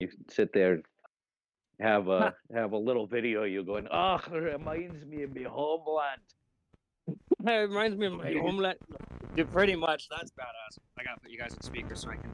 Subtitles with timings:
[0.00, 0.80] You sit there,
[1.80, 3.44] have a have a little video.
[3.44, 6.20] You going, oh, it reminds me of my homeland.
[7.46, 8.78] It reminds me of my homeland.
[9.34, 10.08] Dude, pretty much.
[10.10, 10.78] That's badass.
[10.98, 12.30] I gotta put you guys on speaker so I can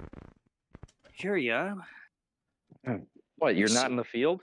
[1.12, 1.74] hear ya.
[3.36, 3.56] What?
[3.56, 4.42] You're not in the field?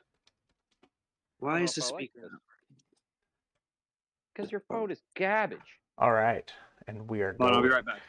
[1.39, 2.29] Why oh, is the know if I like speaker?
[4.33, 5.59] Because your phone is garbage.
[5.97, 6.51] All right,
[6.87, 7.35] and we are.
[7.39, 8.01] Hold on, I'll be right back.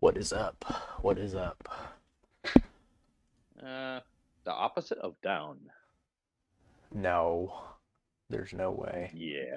[0.00, 0.64] What is up?
[1.00, 1.68] What is up?
[3.60, 3.98] Uh,
[4.44, 5.58] the opposite of down.
[6.94, 7.52] No,
[8.30, 9.10] there's no way.
[9.12, 9.56] Yeah.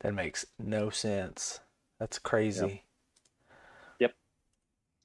[0.00, 1.60] That makes no sense.
[2.00, 2.82] That's crazy.
[4.00, 4.14] Yep.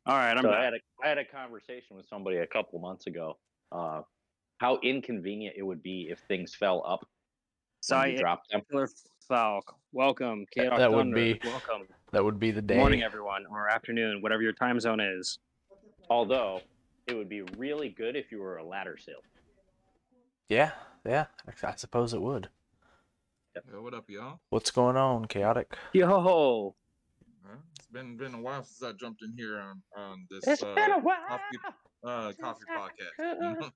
[0.08, 2.80] All right, I'm so I had a I had a conversation with somebody a couple
[2.80, 3.38] months ago.
[3.72, 4.02] Uh,
[4.58, 7.08] how inconvenient it would be if things fell up
[7.82, 8.62] So when I dropped them.
[9.28, 9.76] Killer Falk.
[9.92, 11.88] Welcome, That- K-Rock that would be- Welcome.
[12.12, 12.78] That would be the day.
[12.78, 15.40] Morning, everyone, or afternoon, whatever your time zone is.
[16.10, 16.62] Although
[17.08, 19.22] it would be really good if you were a ladder sail.
[20.50, 20.72] Yeah,
[21.06, 21.26] yeah.
[21.48, 22.50] I- I suppose it would.
[23.72, 24.40] Yo, what up, y'all?
[24.50, 25.76] What's going on, chaotic?
[25.94, 26.74] Yo,
[27.46, 27.58] Huh?
[27.76, 30.74] It's been been a while since I jumped in here on on this It's uh,
[30.74, 31.18] been a while.
[31.28, 31.58] coffee,
[32.04, 33.72] uh, coffee podcast.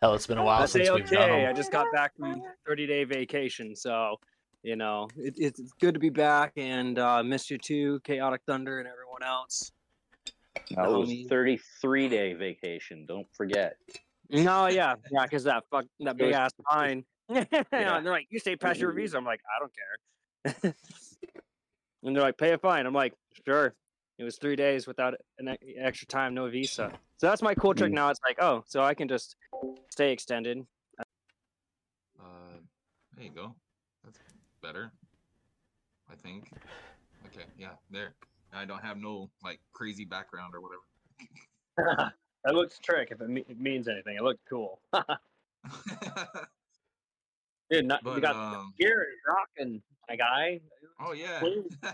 [0.00, 1.46] Hell, it's been a while that's since we've done okay.
[1.46, 4.16] I just got back from 30 day vacation, so
[4.62, 8.78] you know it, it's good to be back and uh, miss you too, Chaotic Thunder
[8.78, 9.72] and everyone else.
[10.76, 13.06] That was 33 day vacation.
[13.06, 13.76] Don't forget.
[14.30, 17.04] No, yeah, yeah, because that fuck that big ass fine.
[17.28, 17.44] yeah.
[17.52, 17.96] Yeah.
[17.96, 19.16] And they're like, you stay past your visa.
[19.16, 19.72] I'm like, I don't
[20.62, 20.74] care.
[22.02, 22.86] and they're like, pay a fine.
[22.86, 23.14] I'm like,
[23.46, 23.74] sure.
[24.18, 26.92] It was three days without an e- extra time, no visa.
[27.16, 27.94] So that's my cool trick Mm.
[27.96, 28.10] now.
[28.10, 29.34] It's like, oh, so I can just
[29.90, 30.66] stay extended.
[30.98, 32.24] Uh,
[33.16, 33.54] there you go.
[34.62, 34.92] Better.
[36.10, 36.50] I think.
[37.26, 38.14] Okay, yeah, there.
[38.52, 40.82] I don't have no like crazy background or whatever.
[42.44, 44.16] that looks trick if it, me- it means anything.
[44.16, 44.80] It looked cool.
[47.70, 48.74] Dude, not, you but got um,
[49.28, 50.60] rocking, my guy.
[51.00, 51.40] oh yeah,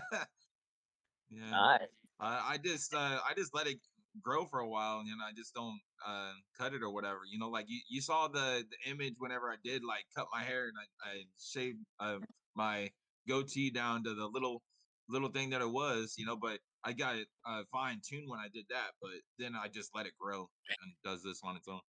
[1.29, 1.51] yeah.
[1.51, 1.81] Nice.
[2.19, 3.77] I, I just uh, I just let it
[4.21, 7.19] grow for a while, and you know, I just don't uh, cut it or whatever.
[7.31, 10.41] You know, like you, you saw the, the image whenever I did like cut my
[10.41, 12.17] hair and I, I shaved uh,
[12.57, 12.89] my
[13.29, 14.61] goatee down to the little
[15.07, 16.35] little thing that it was, you know.
[16.35, 19.91] But I got it uh, fine tuned when I did that, but then I just
[19.95, 21.79] let it grow and it does this on its own.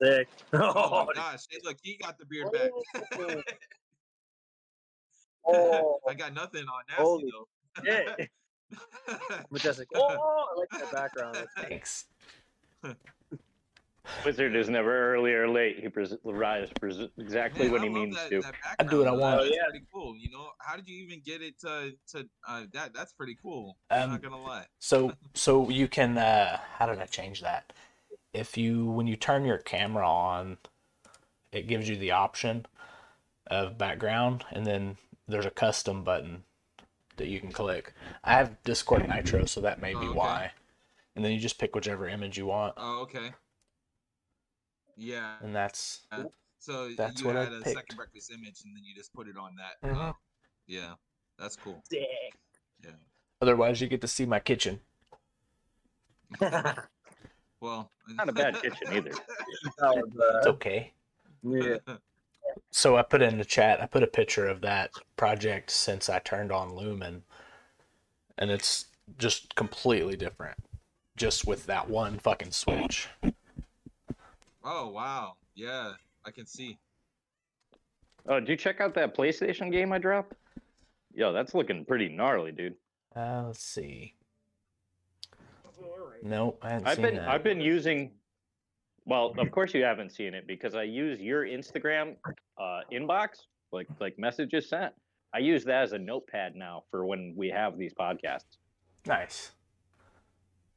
[0.00, 0.28] Sick.
[0.52, 1.40] Oh my gosh!
[1.50, 2.70] Hey, look, he got the beard back.
[5.46, 7.82] Oh, I got nothing on nasty Holy though.
[7.84, 8.30] shit.
[9.50, 9.88] Majestic.
[9.94, 11.46] Oh, I like that background.
[11.56, 12.06] Thanks.
[14.24, 15.78] Wizard is never early or late.
[15.80, 18.40] He pres- arrives pres- exactly Man, when I he means that, to.
[18.40, 19.40] that I do what I want.
[19.40, 19.64] Oh, yeah.
[19.70, 20.16] pretty cool.
[20.16, 22.92] You know, how did you even get it to to uh, that?
[22.94, 23.76] That's pretty cool.
[23.90, 24.66] I'm Um, not gonna lie.
[24.78, 27.72] So so you can uh how did I change that?
[28.32, 30.58] If you when you turn your camera on,
[31.52, 32.66] it gives you the option
[33.48, 34.96] of background and then
[35.26, 36.44] there's a custom button
[37.16, 37.92] that you can click.
[38.24, 40.18] I have Discord Nitro, so that may be Oh, okay.
[40.18, 40.52] why.
[41.14, 43.32] And then you just pick whichever image you want Oh, okay.
[45.02, 45.36] Yeah.
[45.42, 46.02] and that's
[46.58, 47.76] So that's you what had a picked.
[47.76, 49.80] second breakfast image, and then you just put it on that.
[49.88, 49.96] Mhm.
[49.96, 50.14] um,
[50.66, 50.92] yeah,
[51.38, 51.82] that's cool.
[51.90, 52.06] sick.
[52.84, 52.90] Yeah.
[53.40, 54.80] otherwise you get to see my kitchen.
[57.62, 59.10] Well, Not a bad kitchen either.
[59.78, 60.92] It's okay.
[61.42, 61.76] yeah.
[62.72, 66.18] So I put in the chat, I put a picture of that project since I
[66.20, 67.22] turned on Lumen.
[68.38, 68.86] And it's
[69.18, 70.56] just completely different.
[71.16, 73.08] Just with that one fucking switch.
[74.64, 75.92] Oh wow, yeah,
[76.24, 76.78] I can see.
[78.26, 80.34] Oh, did you check out that PlayStation game I dropped?
[81.14, 82.74] Yo, that's looking pretty gnarly, dude.
[83.16, 84.14] Uh, let's see.
[86.22, 87.28] Nope, I haven't I've seen been that.
[87.28, 88.12] I've been using.
[89.06, 92.16] Well, of course you haven't seen it because I use your Instagram
[92.58, 94.92] uh, inbox, like like messages sent.
[95.32, 98.58] I use that as a notepad now for when we have these podcasts.
[99.06, 99.52] Nice.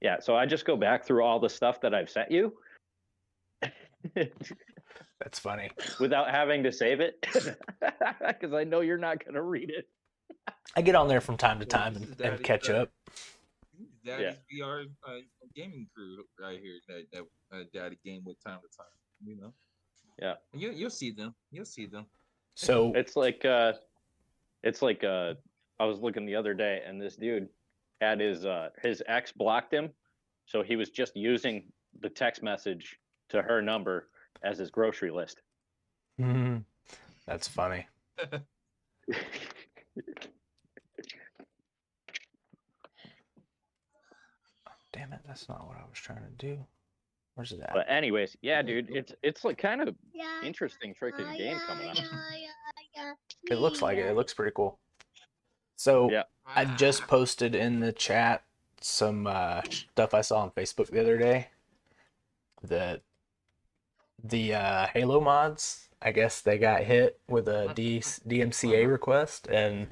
[0.02, 2.54] Yeah, so I just go back through all the stuff that I've sent you
[5.20, 5.70] That's funny.
[6.00, 7.26] without having to save it
[8.28, 9.88] because I know you're not going to read it.
[10.76, 12.90] I get on there from time to time and, is and catch uh, up.
[14.06, 15.12] Daddy's VR uh,
[15.56, 18.86] gaming crew right here that that uh, Daddy game with time to time.
[19.26, 19.54] You know.
[20.22, 20.34] Yeah.
[20.54, 21.34] You you'll see them.
[21.52, 22.06] You'll see them.
[22.56, 23.74] So It's like uh
[24.64, 25.36] it's like uh
[25.80, 27.50] I was looking the other day and this dude
[28.02, 29.90] had his uh his ex blocked him,
[30.46, 31.64] so he was just using
[32.02, 34.08] the text message to her number
[34.44, 35.42] as his grocery list.
[37.26, 37.88] that's funny.
[44.92, 45.20] Damn it.
[45.28, 46.60] That's not what I was trying to do.
[47.36, 47.74] Where's it at?
[47.74, 49.96] But anyways, yeah, dude, it's it's like kind of
[50.44, 51.98] interesting freaking game coming out.
[53.50, 54.06] It looks like it.
[54.06, 54.78] It looks pretty cool.
[55.76, 56.24] So Yeah.
[56.46, 58.44] I just posted in the chat
[58.82, 61.48] some uh, stuff I saw on Facebook the other day.
[62.64, 63.02] That
[64.24, 69.88] the uh, Halo mods, I guess they got hit with a D- DMCA request, and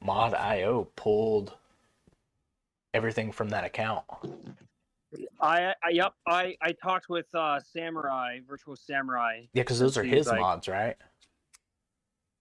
[0.00, 1.54] Mod.io pulled
[2.94, 4.04] everything from that account.
[5.40, 6.14] I, I yep.
[6.26, 9.42] I I talked with uh Samurai, Virtual Samurai.
[9.52, 10.96] Yeah, because those are his like- mods, right?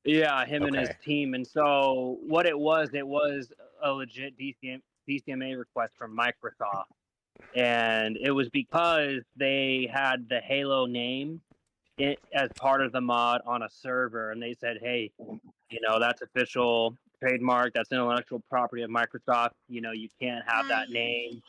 [0.03, 1.35] Yeah, him and his team.
[1.35, 3.51] And so what it was, it was
[3.83, 6.85] a legit DCM, DCMA request from Microsoft.
[7.55, 11.41] And it was because they had the Halo name
[11.97, 14.31] it, as part of the mod on a server.
[14.31, 19.51] And they said, hey, you know, that's official trademark, that's intellectual property of Microsoft.
[19.67, 21.41] You know, you can't have that name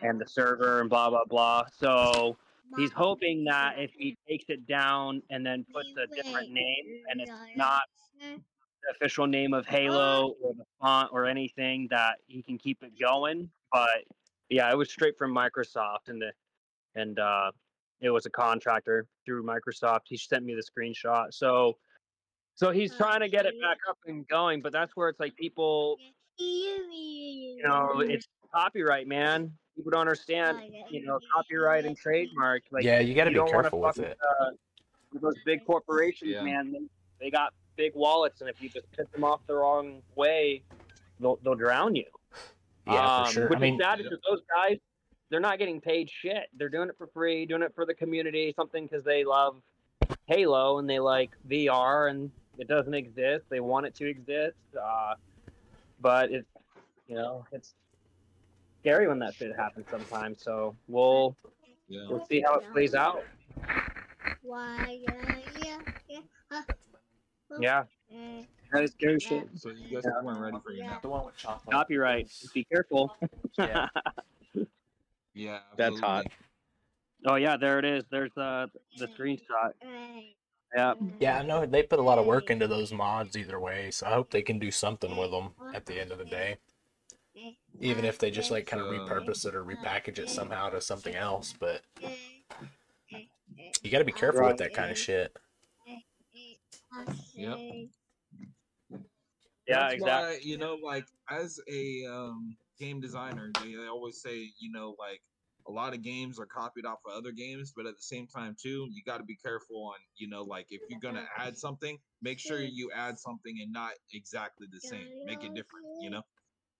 [0.00, 1.64] and the server and blah, blah, blah.
[1.76, 2.36] So
[2.76, 7.20] he's hoping that if he takes it down and then puts a different name and
[7.20, 7.82] it's not
[8.82, 12.92] the official name of Halo or the font or anything that he can keep it
[12.98, 13.50] going.
[13.72, 14.04] But
[14.48, 16.32] yeah, it was straight from Microsoft and the
[16.94, 17.50] and uh
[18.00, 20.02] it was a contractor through Microsoft.
[20.06, 21.32] He sent me the screenshot.
[21.32, 21.76] So
[22.54, 25.36] so he's trying to get it back up and going, but that's where it's like
[25.36, 25.96] people,
[26.38, 29.52] you know, it's copyright, man.
[29.76, 30.58] People don't understand,
[30.90, 32.62] you know, copyright and trademark.
[32.72, 34.18] Like yeah, you got to be careful with fuck it.
[34.20, 34.50] uh,
[35.12, 36.42] with those big corporations, Yeah.
[36.42, 36.72] man.
[36.72, 36.80] They,
[37.20, 40.64] they got big wallets, and if you just piss them off the wrong way,
[41.20, 42.06] they'll they'll drown you.
[42.88, 43.48] Yeah, Um, for sure.
[43.48, 44.04] Which I mean, is sad Yeah.
[44.04, 44.78] because those guys,
[45.30, 46.48] they're not getting paid shit.
[46.54, 49.62] They're doing it for free, doing it for the community, something because they love
[50.26, 53.44] Halo and they like VR, and it doesn't exist.
[53.50, 55.14] They want it to exist, uh,
[56.00, 56.48] but it's
[57.06, 57.74] you know it's
[58.80, 60.42] scary when that shit happens sometimes.
[60.42, 61.36] So we'll
[61.88, 62.06] Yeah.
[62.08, 63.24] we'll see how it plays out.
[67.60, 67.84] Yeah,
[68.72, 69.48] that is scary shit.
[69.56, 70.22] So you guys Yeah.
[70.22, 71.02] weren't ready for your nap.
[71.02, 71.72] the one with chocolate.
[71.72, 72.30] Copyright.
[72.54, 73.16] Be careful.
[73.58, 73.88] Yeah.
[75.34, 75.60] Yeah.
[75.76, 76.26] That's hot.
[77.26, 78.02] oh yeah, there it is.
[78.10, 78.66] There's uh,
[78.98, 79.70] the screenshot.
[80.74, 80.94] Yeah.
[81.20, 84.06] Yeah, I know they put a lot of work into those mods either way, so
[84.06, 86.56] I hope they can do something with them at the end of the day.
[87.80, 91.14] Even if they just like kind of repurpose it or repackage it somehow to something
[91.14, 91.82] else, but
[93.80, 95.36] you got to be careful with that kind of shit.
[97.36, 97.58] Yep.
[99.68, 100.34] Yeah, That's exactly.
[100.34, 104.94] Why, you know, like as a um, game designer, they, they always say, you know,
[104.98, 105.20] like
[105.68, 108.56] a lot of games are copied off of other games, but at the same time,
[108.60, 111.98] too, you got to be careful on, you know, like if you're gonna add something,
[112.22, 115.06] make sure you add something and not exactly the same.
[115.26, 116.22] Make it different, you know.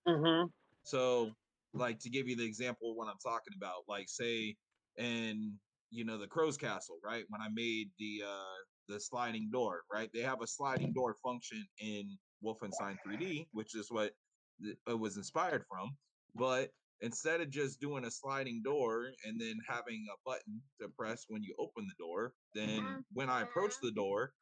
[0.06, 0.46] Mm-hmm.
[0.84, 1.32] So,
[1.74, 4.56] like to give you the example of what I'm talking about, like say
[4.96, 5.52] in
[5.90, 7.24] you know the Crow's Castle, right?
[7.28, 8.58] When I made the uh
[8.88, 10.08] the sliding door, right?
[10.14, 14.12] They have a sliding door function in Wolfenstein 3D, which is what
[14.60, 15.96] it was inspired from.
[16.34, 16.70] But
[17.00, 21.42] instead of just doing a sliding door and then having a button to press when
[21.42, 24.32] you open the door, then when I approach the door,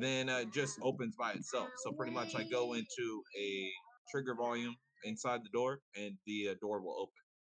[0.00, 1.68] then uh, it just opens by itself.
[1.78, 3.70] So pretty much I go into a
[4.10, 4.74] trigger volume
[5.04, 7.12] inside the door and the uh, door will open.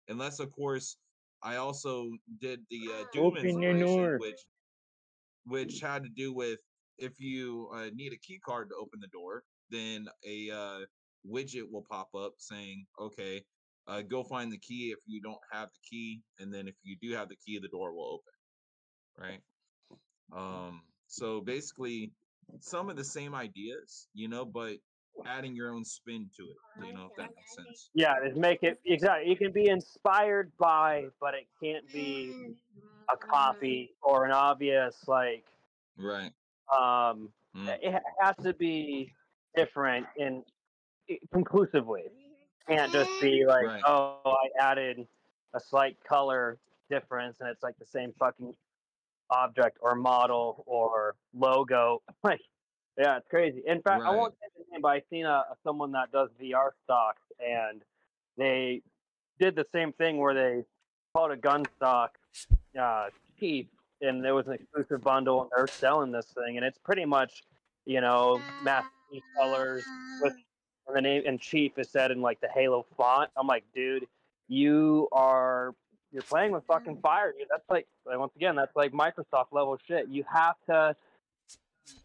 [0.08, 0.98] Unless, of course,
[1.44, 2.10] I also
[2.42, 4.40] did the uh, Doom Open installation, which
[5.46, 6.60] which had to do with
[6.98, 10.80] if you uh, need a key card to open the door, then a uh,
[11.30, 13.44] widget will pop up saying, "Okay,
[13.88, 16.98] uh, go find the key if you don't have the key, and then if you
[17.02, 18.34] do have the key, the door will open."
[19.18, 19.42] Right.
[20.36, 20.84] Um.
[21.08, 22.12] So basically,
[22.60, 24.78] some of the same ideas, you know, but
[25.26, 26.88] adding your own spin to it.
[26.88, 27.90] You know, if that makes sense.
[27.94, 29.30] Yeah, just make it exactly.
[29.30, 32.56] You can be inspired by, but it can't be
[33.12, 35.46] a copy or an obvious like.
[35.98, 36.32] Right.
[36.72, 37.80] Um, Mm.
[37.82, 39.12] it has to be
[39.56, 40.44] different in
[41.10, 42.04] i- conclusively.
[42.68, 43.82] Can't just be like, Right.
[43.86, 45.08] oh, I added
[45.54, 48.56] a slight color difference, and it's like the same fucking
[49.32, 52.02] object or model or logo.
[52.24, 52.42] Like,
[52.98, 53.64] yeah, it's crazy.
[53.66, 56.72] In fact, I won't say the name, but I've seen a someone that does VR
[56.84, 57.82] stocks, and
[58.38, 58.82] they
[59.40, 60.64] did the same thing where they
[61.16, 62.18] called a gun stock
[62.80, 63.08] uh,
[63.40, 67.06] cheap, and there was an exclusive bundle, and they're selling this thing, and it's pretty
[67.06, 67.44] much,
[67.86, 69.84] you know, master Chief colors
[70.22, 70.88] with ah.
[70.88, 73.30] and the name and Chief is said in like the Halo font.
[73.38, 74.06] I'm like, dude,
[74.48, 75.74] you are
[76.12, 77.02] you're playing with fucking mm.
[77.02, 77.48] fire, dude.
[77.50, 80.08] That's like like, once again, that's like Microsoft level shit.
[80.10, 80.96] You have to.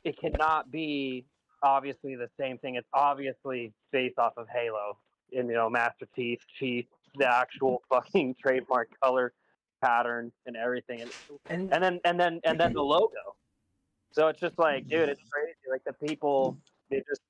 [0.02, 1.24] It cannot be
[1.62, 2.76] obviously the same thing.
[2.76, 4.98] It's obviously based off of Halo.
[5.36, 9.32] And you know, Master Chief, Chief, the actual fucking trademark color
[9.82, 11.10] pattern and everything, and
[11.46, 13.36] And and then and then and then the logo.
[14.12, 15.56] So it's just like, dude, it's crazy.
[15.68, 16.56] Like the people,
[16.90, 17.20] they just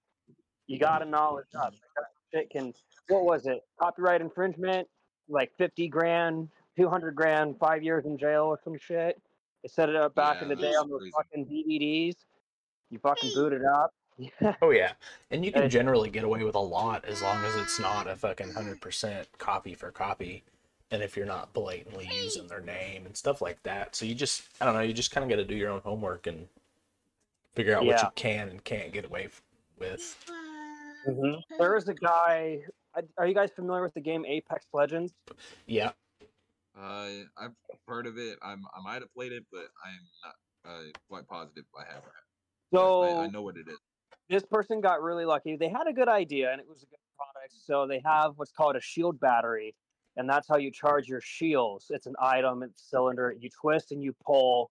[0.66, 1.72] you gotta knowledge up.
[1.72, 2.72] Like, that shit can.
[3.08, 3.60] What was it?
[3.78, 4.88] Copyright infringement,
[5.28, 9.20] like fifty grand, two hundred grand, five years in jail or some shit.
[9.62, 11.12] They set it up back in the day on those crazy.
[11.16, 12.16] fucking DVDs.
[12.90, 13.92] You fucking boot it up.
[14.62, 14.92] oh yeah,
[15.30, 18.14] and you can generally get away with a lot as long as it's not a
[18.14, 20.44] fucking hundred percent copy for copy,
[20.90, 23.96] and if you're not blatantly using their name and stuff like that.
[23.96, 25.80] So you just, I don't know, you just kind of got to do your own
[25.80, 26.46] homework and
[27.54, 29.28] figure out what you can and can't get away
[29.78, 30.16] with.
[31.08, 31.40] Mm-hmm.
[31.58, 32.60] There is a guy.
[33.18, 35.12] Are you guys familiar with the game Apex Legends?
[35.66, 35.90] Yeah,
[36.78, 37.52] Uh, I've
[37.88, 38.38] heard of it.
[38.42, 42.02] I'm I might have played it, but I'm not uh, quite positive I have.
[42.72, 43.78] But So I, I know what it is.
[44.28, 45.56] this person got really lucky.
[45.56, 47.54] They had a good idea and it was a good product.
[47.64, 49.74] So they have what's called a shield battery,
[50.16, 51.86] and that's how you charge your shields.
[51.90, 53.34] It's an item, it's a cylinder.
[53.38, 54.70] You twist and you pull,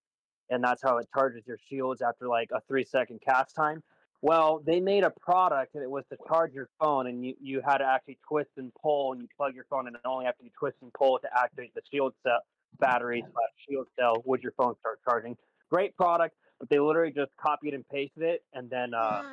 [0.50, 3.84] and that's how it charges your shields after like a three second cast time.
[4.22, 7.62] Well, they made a product and it was to charge your phone, and you, you
[7.66, 10.44] had to actually twist and pull, and you plug your phone, in, and only after
[10.44, 12.40] you twist and pull to activate the shield cell
[12.80, 15.36] battery slash shield cell would your phone start charging.
[15.70, 19.24] Great product, but they literally just copied and pasted it, and then uh,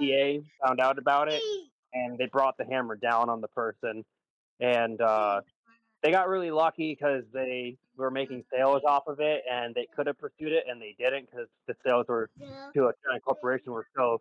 [0.00, 1.42] EA found out about it
[1.96, 4.04] and they brought the hammer down on the person.
[4.60, 5.40] And uh,
[6.02, 10.06] they got really lucky because they were making sales off of it and they could
[10.06, 12.28] have pursued it and they didn't because the sales were
[12.74, 14.20] to a giant corporation were so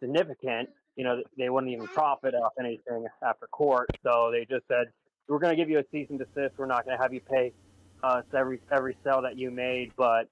[0.00, 0.68] significant.
[0.96, 3.88] You know, they wouldn't even profit off anything after court.
[4.02, 4.88] So they just said,
[5.28, 6.54] we're going to give you a cease and desist.
[6.58, 7.52] We're not going to have you pay
[8.02, 10.28] us every every sale that you made, but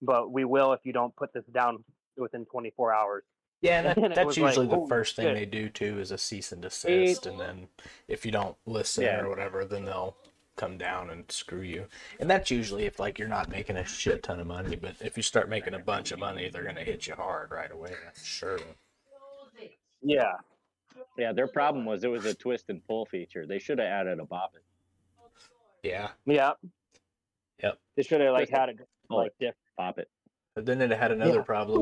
[0.00, 1.82] but we will if you don't put this down
[2.16, 3.24] within 24 hours.
[3.60, 5.34] yeah, and that, And that's was like, usually the holy first thing shit.
[5.34, 7.66] they do too is a cease and desist, and then
[8.06, 9.20] if you don't listen Yeah.
[9.22, 10.16] or whatever, then they'll
[10.56, 11.86] come down and screw you.
[12.18, 15.16] And that's usually if like you're not making a shit ton of money, but if
[15.16, 17.92] you start making a bunch of money, they're gonna hit you hard right away.
[18.04, 18.58] That's sure.
[20.02, 20.32] Yeah.
[21.18, 23.46] Yeah, their problem was it was a twist and pull feature.
[23.46, 24.60] They should have added a bobbin.
[25.82, 26.08] Yeah.
[26.24, 26.52] Yeah.
[27.62, 27.78] Yep.
[27.96, 28.78] They should have like had it
[29.10, 29.16] Oh.
[29.16, 29.56] like different.
[29.76, 30.08] Pop it.
[30.54, 31.42] But then it had another Yeah.
[31.42, 31.78] problem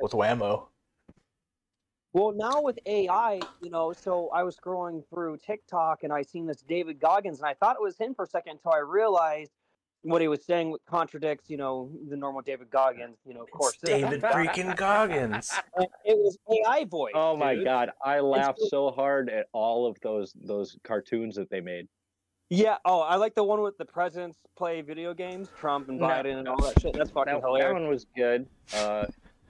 [0.00, 0.68] with Whammo.
[2.12, 6.44] Well, now with AI, you know, so I was scrolling through TikTok and I seen
[6.44, 9.52] this David Goggins and I thought it was him for a second until I realized
[10.02, 13.74] what he was saying contradicts, you know, the normal David Goggins, you know, of course.
[13.74, 15.52] It's David freaking Goggins.
[15.76, 17.12] And it was AI voice.
[17.14, 17.64] Oh my dude.
[17.64, 21.86] god, I laughed so- so hard at all of those those cartoons that they made.
[22.48, 22.78] Yeah.
[22.84, 26.40] Oh, I like the one with the presidents play video games, Trump and No, Biden
[26.40, 26.94] and all that shit.
[26.94, 28.48] That's fucking That, that one was good.
[28.74, 29.06] Uh,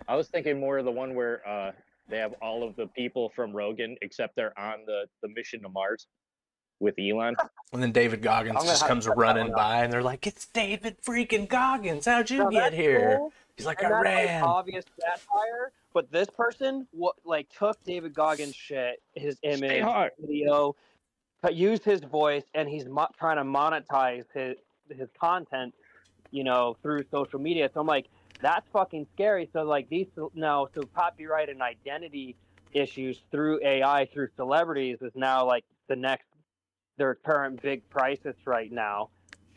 [0.07, 1.73] I was thinking more of the one where uh,
[2.11, 5.69] they have all of the people from Rogan, except they're on the, the mission to
[5.69, 6.07] Mars
[6.81, 7.37] with Elon.
[7.73, 12.05] And then David Goggins just comes running by and they're like, It's David freaking Goggins.
[12.07, 13.15] How'd you Now, get here?
[13.17, 13.33] cool.
[13.57, 14.43] He's like, and I that's like ran.
[14.43, 15.71] obvious satire.
[15.95, 19.85] But this person, what like took David Goggins' shit, his image,
[20.21, 20.75] video,
[21.43, 24.57] but used his voice, and he's mo- trying to monetize his
[24.89, 25.73] his content,
[26.33, 27.71] you know, through social media.
[27.73, 28.07] So I'm like,
[28.43, 29.49] that's fucking scary.
[29.53, 32.37] So like these now, so copyright and identity
[32.73, 36.27] issues through AI through celebrities is now like the next
[36.97, 39.09] their current big crisis right now,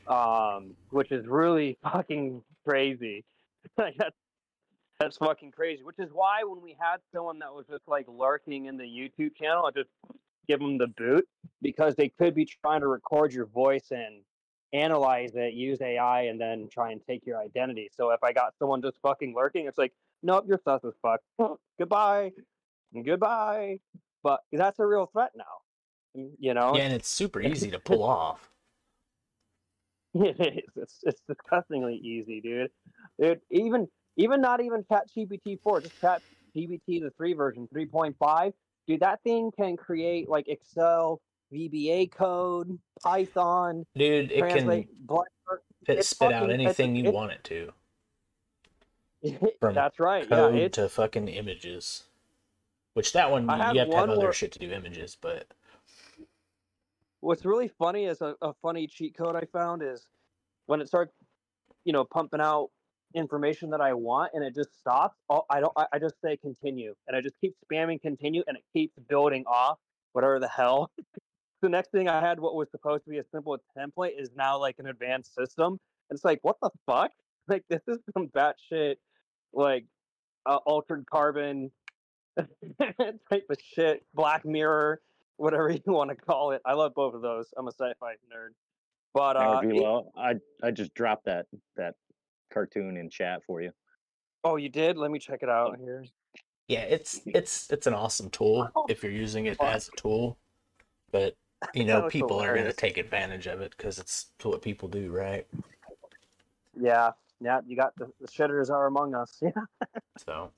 [0.07, 3.23] um, which is really fucking crazy.
[3.77, 4.15] like that's
[4.99, 5.83] that's fucking crazy.
[5.83, 9.35] Which is why when we had someone that was just like lurking in the YouTube
[9.35, 9.89] channel, I just
[10.47, 11.27] give them the boot
[11.61, 14.21] because they could be trying to record your voice and
[14.73, 17.89] analyze it, use AI, and then try and take your identity.
[17.95, 21.21] So if I got someone just fucking lurking, it's like, nope, you're sus as fuck.
[21.79, 22.31] Goodbye,
[23.05, 23.79] goodbye.
[24.23, 25.43] But that's a real threat now.
[26.17, 28.49] mm, You know, Yeah, and it's super easy to pull off.
[30.15, 30.71] It is.
[30.75, 32.69] It's it's disgustingly easy, dude.
[33.19, 36.21] Dude, even even not even Chat GPT four, just Chat
[36.55, 38.53] GPT the three version, three point five.
[38.87, 41.19] Dude, that thing can create like Excel,
[41.53, 44.87] VBA code, Python, Dude, it can
[45.85, 47.71] fit, spit out fucking- anything you it's- want it to.
[49.61, 50.27] From That's right.
[50.27, 52.03] Code it's to fucking images.
[52.93, 55.47] Which that one, I you have to have other where- shit to do images, but
[57.21, 60.07] what's really funny is a, a funny cheat code I found is
[60.65, 61.13] when it starts,
[61.85, 62.69] you know, pumping out
[63.15, 65.17] information that I want and it just stops.
[65.49, 65.71] I don't.
[65.77, 69.43] I, I just say continue, and I just keep spamming continue, and it keeps building
[69.47, 69.79] off
[70.11, 70.91] whatever the hell.
[71.63, 74.59] the next thing I had, what was supposed to be a simple template, is now
[74.59, 75.79] like an advanced system.
[76.09, 77.11] And it's like, what the fuck?
[77.49, 78.95] Like this is some batshit,
[79.51, 79.83] like
[80.45, 81.71] uh, altered carbon
[82.39, 84.05] type of shit.
[84.13, 85.01] Black Mirror
[85.37, 86.61] whatever you want to call it.
[86.65, 87.47] I love both of those.
[87.57, 88.49] I'm a sci-fi nerd.
[89.13, 89.69] But uh, B.
[89.69, 91.95] it- Lowe, I I just dropped that that
[92.51, 93.71] cartoon in chat for you.
[94.43, 94.97] oh, you did?
[94.97, 96.05] Let me check it out here.
[96.67, 100.37] Yeah, it's it's it's an awesome tool if you're using it as a tool,
[101.11, 101.35] but
[101.73, 105.47] you know people are gonna take advantage of it because it's what people do, right?
[106.79, 107.61] Yeah, yeah.
[107.65, 109.41] You got the, the shitters are among us.
[109.51, 109.51] Yeah.
[110.17, 110.51] So,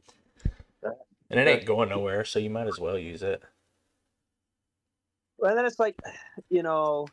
[1.29, 3.41] and it ain't going nowhere, so you might as well use it.
[5.41, 5.99] And then it's like,
[6.49, 7.07] you know,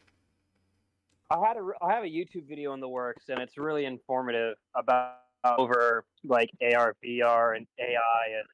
[1.30, 4.56] I had a I have a YouTube video in the works, and it's really informative
[4.74, 8.46] about over like AR, VR, and AI, and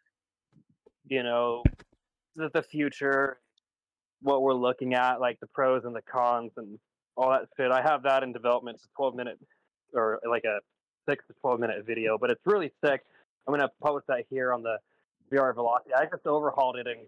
[1.08, 1.62] you know,
[2.36, 3.38] the, the future,
[4.22, 6.78] what we're looking at, like the pros and the cons, and
[7.16, 7.70] all that shit.
[7.70, 8.76] I have that in development.
[8.76, 9.38] It's a 12 minute
[9.94, 10.58] or like a
[11.08, 13.02] six to 12 minute video, but it's really sick.
[13.46, 14.78] I'm gonna post that here on the
[15.32, 15.94] VR Velocity.
[15.94, 17.00] I just overhauled it and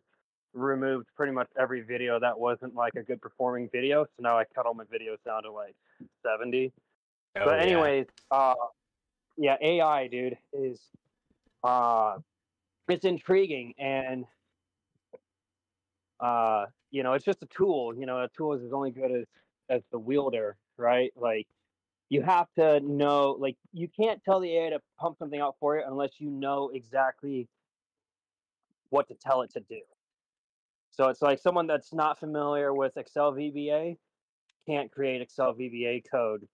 [0.53, 4.05] removed pretty much every video that wasn't like a good performing video.
[4.05, 5.77] So now I cut all my videos down to like
[6.25, 6.73] 70.
[7.37, 7.63] Oh, but yeah.
[7.63, 8.55] anyways, uh,
[9.37, 10.81] yeah, AI, dude, is
[11.63, 12.17] uh,
[12.89, 14.25] it's intriguing and
[16.21, 17.95] uh, you know, it's just a tool.
[17.97, 19.27] You know, a tool is as only good as
[19.69, 21.13] as the wielder, right?
[21.17, 21.47] Like
[22.09, 25.79] you have to know, like you can't tell the AI to pump something out for
[25.79, 27.49] you unless you know exactly
[28.91, 29.81] what to tell it to do.
[30.91, 33.97] So it's like someone that's not familiar with Excel VBA
[34.67, 36.47] can't create Excel VBA code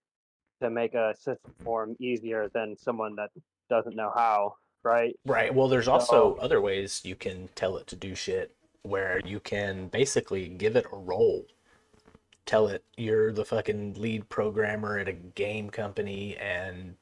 [0.63, 3.31] to make a system form easier than someone that
[3.69, 5.15] doesn't know how, right?
[5.25, 5.55] Right.
[5.55, 8.56] Well, there's also other ways you can tell it to do shit
[8.87, 11.47] where you can basically give it a role.
[12.45, 16.95] Tell it you're the fucking lead programmer at a game company and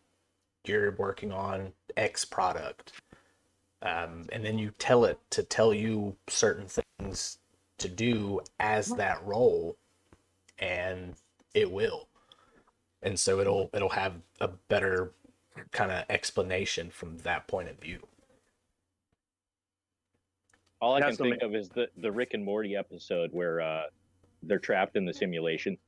[0.64, 2.92] you're working on X product.
[3.82, 7.38] Um, and then you tell it to tell you certain things
[7.78, 9.76] to do as that role,
[10.58, 11.14] and
[11.52, 12.08] it will.
[13.02, 15.12] And so it'll it'll have a better
[15.70, 18.00] kind of explanation from that point of view.
[20.84, 23.84] All I can think of is the the Rick and Morty episode where uh,
[24.42, 25.78] they're trapped in the simulation.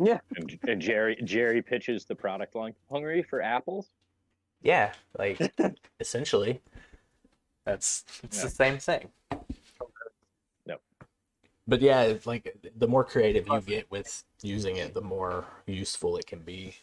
[0.00, 0.18] Yeah.
[0.34, 2.74] And, and Jerry Jerry pitches the product line.
[2.90, 3.90] Hungry for apples?
[4.60, 5.54] Yeah, like
[6.00, 6.60] essentially,
[7.64, 9.08] that's it's the same thing.
[10.66, 10.80] Yep.
[11.68, 16.16] But yeah, it's like the more creative you get with using it, the more useful
[16.16, 16.74] it can be.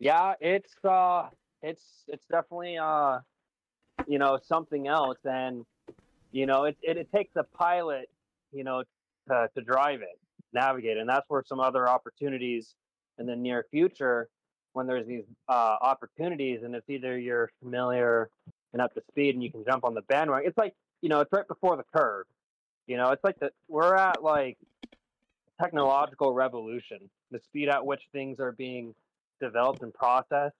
[0.00, 1.28] Yeah, it's uh
[1.62, 3.20] it's it's definitely uh
[4.06, 5.64] you know something else and
[6.32, 8.08] you know it it, it takes a pilot,
[8.52, 8.82] you know,
[9.28, 10.18] to to drive it,
[10.52, 10.96] navigate.
[10.96, 12.74] And that's where some other opportunities
[13.18, 14.28] in the near future
[14.72, 18.30] when there's these uh opportunities and it's either you're familiar
[18.72, 20.48] and up to speed and you can jump on the bandwagon.
[20.48, 22.26] It's like, you know, it's right before the curve.
[22.86, 24.58] You know, it's like the we're at like
[25.60, 26.98] technological revolution.
[27.30, 28.94] The speed at which things are being
[29.40, 30.56] developed and processed.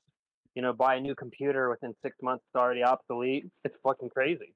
[0.54, 3.46] You know, buy a new computer within six months, it's already obsolete.
[3.64, 4.52] It's fucking crazy.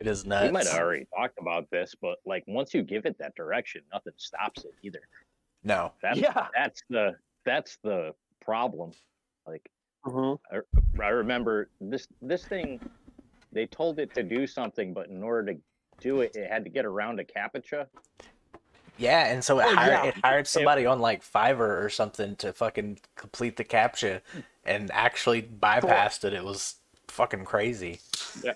[0.00, 0.52] It is We nuts.
[0.52, 4.14] might have already talked about this, but like once you give it that direction, nothing
[4.16, 5.00] stops it either.
[5.62, 6.46] No, That's yeah.
[6.54, 7.12] that's the
[7.46, 8.92] that's the problem.
[9.46, 9.70] Like
[10.04, 10.34] hmm
[11.00, 12.80] I remember this this thing
[13.52, 15.60] they told it to do something, but in order to
[16.00, 17.86] do it, it had to get around a captcha.
[18.98, 20.04] yeah, and so it, Oh, hired, yeah.
[20.06, 24.20] it hired somebody on like Fiverr or something to fucking complete the captcha,
[24.66, 26.32] and actually bypassed it.
[26.32, 26.76] It was
[27.08, 28.00] fucking crazy.
[28.42, 28.54] Yeah,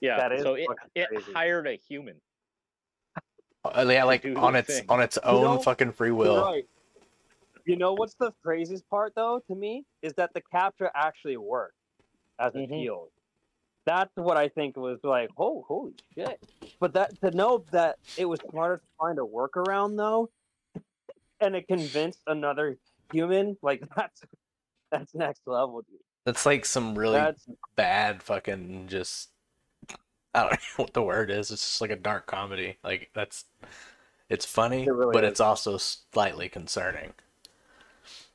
[0.00, 0.16] yeah.
[0.18, 1.32] That is so it, it crazy.
[1.32, 2.16] hired a human.
[3.64, 4.86] Uh, yeah, like on its thing.
[4.88, 6.42] on its own know, fucking free will.
[6.44, 6.66] Right.
[7.64, 11.74] You know what's the craziest part though to me is that the captcha actually worked
[12.38, 12.68] as a Mhm.
[12.70, 13.10] field.
[13.84, 16.40] That's what I think was like, oh, holy shit!
[16.78, 20.30] But that to know that it was smarter to find a workaround though,
[21.40, 22.76] and it convinced another
[23.12, 24.22] human, like that's
[24.90, 26.00] that's next level, dude.
[26.24, 27.46] That's like some really That's
[27.76, 29.30] bad fucking just
[30.34, 31.50] I don't know what the word is.
[31.50, 32.78] It's just like a dark comedy.
[32.84, 33.44] Like that's
[34.28, 35.32] it's funny, It really but is.
[35.32, 37.14] it's also slightly concerning.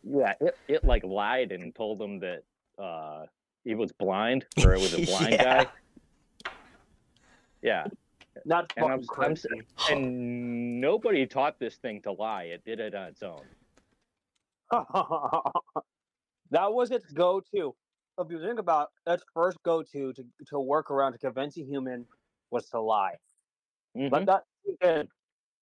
[0.03, 2.43] Yeah, it, it like lied and told him that
[2.79, 3.25] uh,
[3.63, 5.63] he was blind or it was a blind Yeah.
[5.63, 5.69] guy.
[7.61, 7.87] Yeah,
[8.45, 9.35] not And I'm I'm
[9.89, 12.43] and nobody taught this thing to lie.
[12.43, 13.41] It did it on its own.
[16.53, 17.75] that was its go-to.
[18.19, 21.63] If you think about it, its first go-to to to work around to convince a
[21.63, 22.07] human
[22.51, 23.17] was to lie.
[23.97, 24.11] Mhm.
[24.11, 25.09] But that again,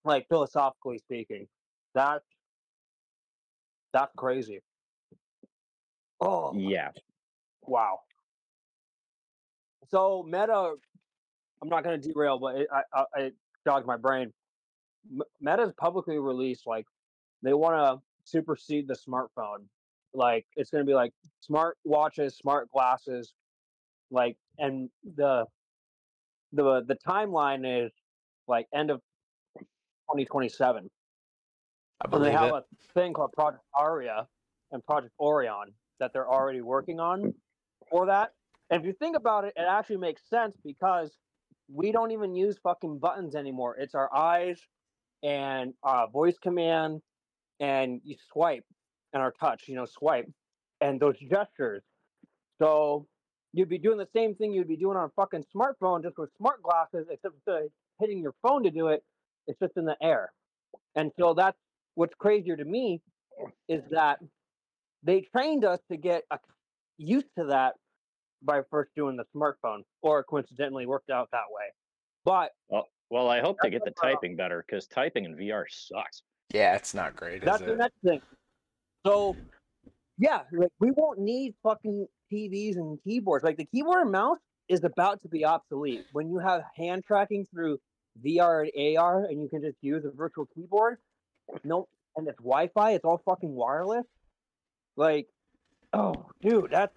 [0.06, 1.50] like philosophically speaking,
[1.96, 2.24] that
[3.94, 4.62] that's crazy.
[6.20, 6.92] Oh Yeah,
[7.64, 8.02] wow.
[9.90, 10.76] So Meta
[11.62, 13.36] I'm not going to derail, but it, I, I, it
[13.68, 14.34] jogged my brain.
[15.40, 16.88] Meta's publicly released like
[17.44, 19.70] they want to supersede the smartphone.
[20.14, 23.34] Like it's going to be like smart watches, smart glasses,
[24.10, 25.46] like and the
[26.52, 27.92] the the timeline is
[28.48, 29.02] like end of
[29.60, 30.90] 2027.
[32.02, 32.54] I And they have it.
[32.54, 34.28] a thing called Project Aria
[34.72, 37.34] and Project Orion that they're already working on
[37.90, 38.32] for that.
[38.70, 41.16] And if you think about it, it actually makes sense because
[41.72, 43.76] we don't even use fucking buttons anymore.
[43.78, 44.60] It's our eyes
[45.24, 47.02] and uh, voice command
[47.60, 48.66] and you swipe
[49.14, 50.30] and our touch, you know, swipe
[50.80, 51.84] and those gestures.
[52.62, 53.08] So
[53.54, 56.30] you'd be doing the same thing you'd be doing on a fucking smartphone just with
[56.38, 59.04] smart glasses, except instead of hitting your phone to do it,
[59.48, 60.32] it's just in the air.
[60.96, 61.58] And so that's
[61.96, 63.02] what's crazier to me
[63.68, 64.20] is that
[65.04, 66.24] they trained us to get
[66.98, 67.74] used to that
[68.44, 71.66] by first doing the smartphone, or coincidentally worked out that way.
[72.26, 72.52] But
[73.10, 76.24] Well, I hope they get the typing better because typing in VR sucks.
[76.54, 77.78] Yeah, it's not great, that's is the it?
[77.78, 78.22] next thing.
[79.06, 79.36] So,
[80.18, 83.44] yeah, like we won't need fucking TVs and keyboards.
[83.44, 84.38] Like the keyboard and mouse
[84.70, 87.80] is about to be obsolete when you have hand tracking through
[88.24, 90.98] VR and AR, and you can just use a virtual keyboard.
[91.64, 92.92] No, and it's Wi-Fi.
[92.92, 94.06] It's all fucking wireless.
[94.96, 95.28] Like,
[95.94, 96.96] oh, dude, that's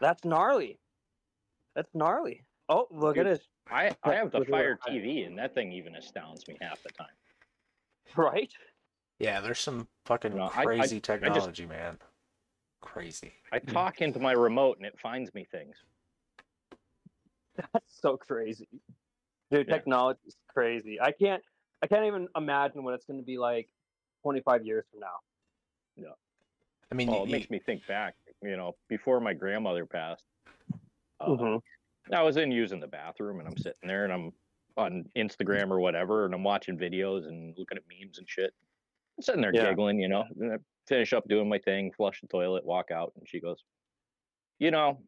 [0.00, 0.78] that's gnarly.
[1.74, 2.44] That's gnarly.
[2.68, 5.72] Oh, look Dude, at this, I, I have the look Fire TV, and that thing
[5.72, 7.06] even astounds me half the time.
[8.16, 8.52] right?
[9.18, 11.98] Yeah, there's some fucking No, I- I- crazy technology, just- man.
[12.80, 13.32] Crazy.
[13.50, 15.76] I talk into my remote, and it finds me things.
[17.56, 18.68] That's so crazy.
[19.50, 19.74] Dude, Yeah.
[19.74, 21.00] technology is crazy.
[21.00, 21.42] I can't
[21.82, 23.68] I can't even imagine what it's gonna be like
[24.22, 25.20] twenty five years from now.
[25.96, 26.14] Yeah.
[26.90, 28.16] I mean, Well, you, it makes me think back.
[28.42, 30.24] You know, before my grandmother passed,
[31.20, 32.14] uh, Mm-hmm.
[32.14, 34.32] I was in using the bathroom, and I'm sitting there, and I'm
[34.76, 38.54] on Instagram or whatever, and I'm watching videos and looking at memes and shit.
[39.16, 39.70] I'm sitting there Yeah.
[39.70, 40.24] giggling, you know.
[40.40, 40.56] And I
[40.88, 43.62] finish up doing my thing, flush the toilet, walk out, and she goes,
[44.58, 45.02] "You know,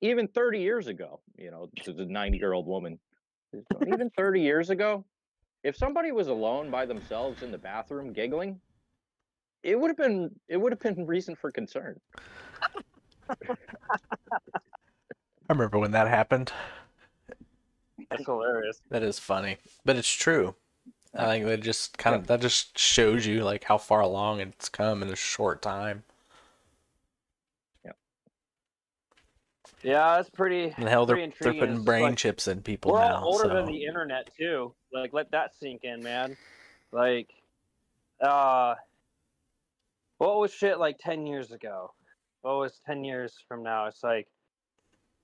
[0.00, 3.00] even 30 years ago, you know, this is a 90 year old woman.
[3.86, 5.04] Even 30 years ago,
[5.62, 8.60] if somebody was alone by themselves in the bathroom giggling,
[9.62, 12.00] it would have been it would have been reason for concern.
[13.40, 13.54] I
[15.50, 16.52] remember when that happened.
[18.10, 18.80] That's hilarious.
[18.90, 20.56] That is funny, but it's true.
[21.14, 24.68] I think that just kind of that just shows you like how far along it's
[24.68, 26.04] come in a short time.
[27.84, 27.92] Yeah,
[29.82, 33.16] Yeah, that's pretty And hell, they're they're putting brain like, chips in people We're now.
[33.16, 33.54] all older so.
[33.54, 34.72] than the internet too.
[34.92, 36.36] Like let that sink in, man.
[36.92, 37.28] Like
[38.20, 38.74] uh
[40.18, 41.92] what was shit like ten years ago?
[42.42, 43.86] What was ten years from now?
[43.86, 44.28] It's like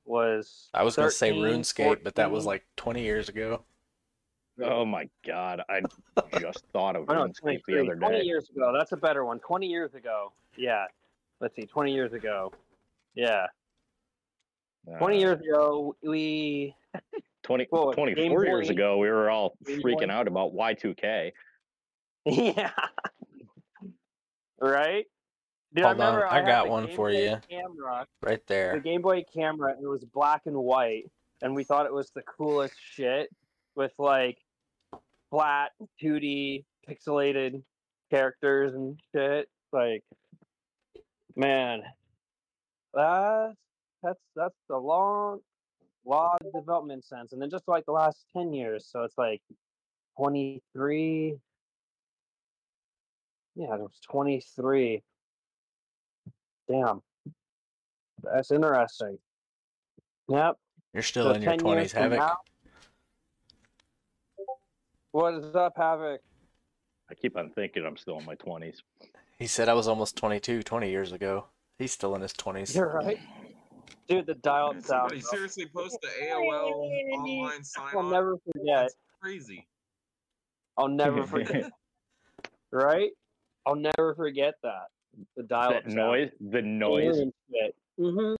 [0.04, 3.62] was I was gonna say 13, RuneScape, but that was like 20 years ago.
[4.62, 5.80] Oh my god, I
[6.40, 7.34] just thought of I know, RuneScape
[7.66, 8.72] the 23, other 20 years ago.
[8.76, 9.38] That's a better one.
[9.40, 10.32] 20 years ago.
[10.56, 10.86] Yeah.
[11.40, 11.62] Let's see.
[11.66, 12.52] 20 years ago.
[13.14, 13.46] Yeah.
[14.98, 16.74] 20 Uh, years ago, we.
[17.42, 20.12] 20, Well, 24 Game years Boy- ago, we were all Game freaking Boy.
[20.14, 21.32] out about Y2K.
[22.26, 22.70] Yeah.
[24.60, 25.06] right?
[25.74, 27.36] Dude, Hold on, remember I got one Game for Boy you.
[27.50, 28.74] Camera, Right there.
[28.74, 28.80] the.
[28.80, 31.10] Game Boy camera, it was black and white,
[31.42, 33.28] and we thought it was the coolest shit
[33.74, 34.38] with like
[35.36, 35.72] flat
[36.02, 37.62] 2D pixelated
[38.10, 39.48] characters and shit.
[39.70, 40.02] Like,
[41.34, 41.82] man,
[42.94, 43.54] that's
[44.02, 45.40] that's that's a long,
[46.06, 49.42] long development sense, and then just like the last ten years, so it's like
[50.16, 51.36] twenty three.
[53.56, 55.02] Yeah, it was twenty three.
[56.70, 57.02] Damn,
[58.22, 59.18] that's interesting.
[60.28, 60.56] Yep.
[60.94, 62.18] You're still so in your 10 years 20s, from Havoc.
[62.18, 62.36] now-
[65.16, 66.20] What is up, Havoc?
[67.10, 68.82] I keep on thinking I'm still in my 20s.
[69.38, 71.46] He said I was almost 22 20 years ago.
[71.78, 72.74] He's still in his 20s.
[72.74, 73.18] You're right.
[74.10, 75.08] Dude, the dial Did sound.
[75.08, 78.10] somebody seriously post the AOL online sign I'll on?
[78.10, 78.76] never forget.
[78.82, 79.66] That's crazy.
[80.76, 81.70] I'll never forget.
[82.70, 83.08] right?
[83.64, 84.88] I'll never forget that.
[85.34, 87.22] The dial that noise, the noise.
[87.98, 88.34] Mm-hmm.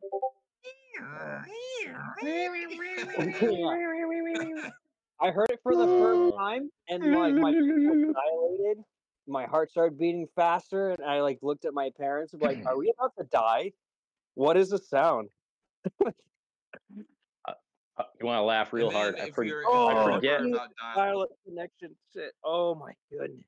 [5.21, 8.85] I heard it for the first time, and like my dilated.
[9.29, 12.79] My heart started beating faster, and I like looked at my parents, and like, "Are
[12.79, 13.73] we about to die?
[14.35, 15.29] What is the sound?"
[17.99, 19.19] Uh, You want to laugh real hard?
[19.19, 20.41] I, if for- Oh, I forget.
[20.41, 22.33] dial- Dial-up connection shit.
[22.45, 23.43] Oh my goodness.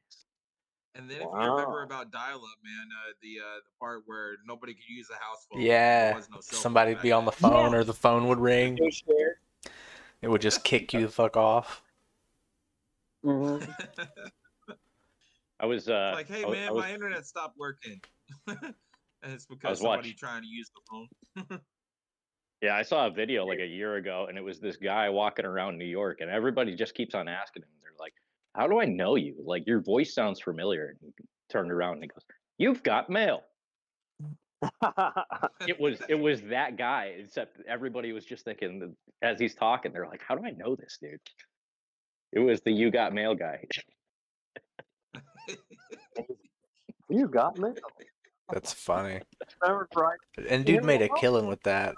[0.94, 4.72] And then if you remember about dial-up, man, uh, the uh, the part where nobody
[4.72, 5.60] could use a house phone.
[5.60, 7.50] Yeah, there was no cell Somebody'd back be on the then.
[7.50, 8.76] phone or the phone would ring.
[8.80, 9.36] They shared.
[10.22, 11.82] It would just kick you the fuck off.
[13.24, 13.58] hmm
[15.60, 18.00] I was uh like, hey I, was- man, was, my internet stopped working.
[18.46, 18.74] and
[19.24, 21.60] it's because somebody watch- trying to use the phone.
[22.62, 25.44] yeah, I saw a video like a year ago and it was this guy walking
[25.44, 27.68] around New York and everybody just keeps on asking him.
[27.82, 28.12] They're like,
[28.54, 29.34] How do I know you?
[29.44, 30.96] Like your voice sounds familiar.
[31.02, 32.24] And he turned around and he goes,
[32.58, 33.42] You've got mail.
[35.66, 40.06] It was it was that guy, except everybody was just thinking as he's talking, they're
[40.06, 41.20] like, How do I know this dude?
[42.32, 43.64] It was the you got mail guy.
[47.08, 47.74] you got mail.
[48.52, 49.20] That's funny.
[49.62, 50.18] Remember, right?
[50.48, 51.94] And dude made a killing with that.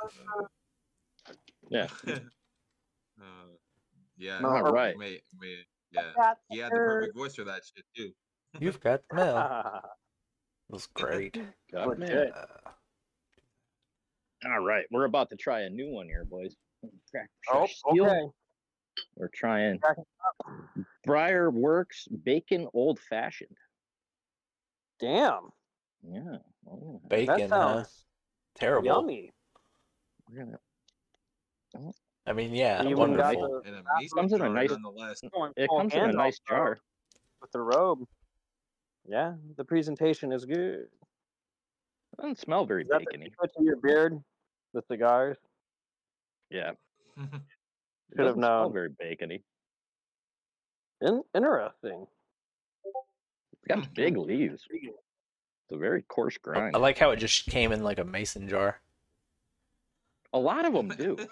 [1.68, 1.87] Yeah.
[2.07, 2.16] uh,
[4.18, 4.40] yeah.
[4.40, 4.99] No, All right.
[4.99, 6.35] Made, made, yeah.
[6.51, 8.11] He had the perfect voice for that shit too.
[8.59, 9.83] You've got mail.
[10.70, 10.72] Her.
[10.72, 11.38] It was great.
[11.72, 12.09] Got mail.
[12.09, 12.33] Legit.
[12.35, 12.70] Uh,
[14.52, 16.54] All right, we're about to try a new one here, boys.
[17.52, 18.06] Oh, Steel.
[18.06, 18.20] okay.
[19.16, 19.80] We're trying
[21.04, 23.56] Briar Works Bacon Old Fashioned.
[24.98, 25.50] Damn,
[26.02, 26.37] Yeah.
[26.68, 27.09] oh, yeah.
[27.09, 27.85] bacon, that huh?
[28.56, 28.87] Terrible.
[28.87, 29.33] yummy.
[30.30, 31.92] We're gonna,
[32.26, 33.62] I mean, yeah, You even wonderful.
[33.62, 34.70] the- And a comes in a nice-
[35.56, 36.78] it comes in a nice jar.
[37.40, 38.06] with the robe.
[39.08, 40.80] Yeah, the presentation is good.
[42.12, 43.24] It Doesn't smell very Is that the bacony.
[43.30, 44.22] secret to your beard?
[44.74, 45.36] The cigars.
[46.50, 46.72] Yeah.
[47.18, 48.72] Should have doesn't smell known.
[48.72, 49.42] very bacony.
[51.00, 52.06] In- interesting.
[52.84, 54.64] It's got big leaves.
[54.70, 54.92] It's
[55.72, 56.74] a very coarse grind.
[56.76, 58.80] I like how it just came in like a mason jar.
[60.32, 61.16] a lot of them do.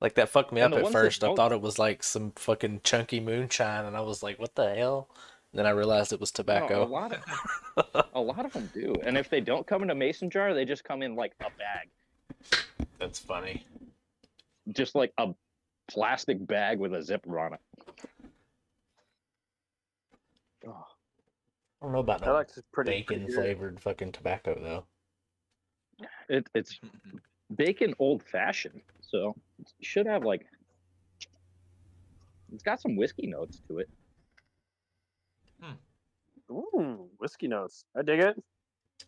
[0.00, 1.22] Like that fucked me And up at first.
[1.22, 4.74] I thought it was like some fucking chunky moonshine, and I was like, "What the
[4.74, 5.08] hell?"
[5.52, 6.86] Then I realized it was No, a tobacco.
[6.86, 8.94] lot of a lot of them do.
[9.04, 11.50] And if they don't come in a mason jar, they just come in like a
[11.58, 11.88] bag.
[12.98, 13.66] That's funny.
[14.70, 15.34] Just like a
[15.88, 17.60] plastic bag with a zipper on it.
[20.66, 20.86] Oh,
[21.80, 26.06] I don't know about That no looks pretty bacon pretty flavored fucking tobacco though.
[26.28, 26.78] it, it's
[27.56, 30.46] bacon old fashioned, so it should have like
[32.52, 33.88] it's got some whiskey notes to it.
[36.52, 37.84] Ooh, whiskey notes.
[37.96, 38.42] I dig it.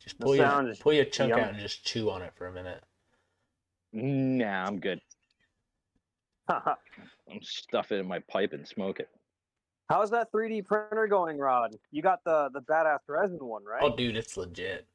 [0.02, 1.40] Just pull your pull your chunk yum.
[1.40, 2.82] out and just chew on it for a minute.
[3.92, 5.00] Nah, I'm good.
[6.48, 9.08] I'm stuff it in my pipe and smoke it.
[9.88, 11.76] How's that 3D printer going, Rod?
[11.90, 13.82] You got the the badass resin one, right?
[13.82, 14.86] Oh, dude, it's legit.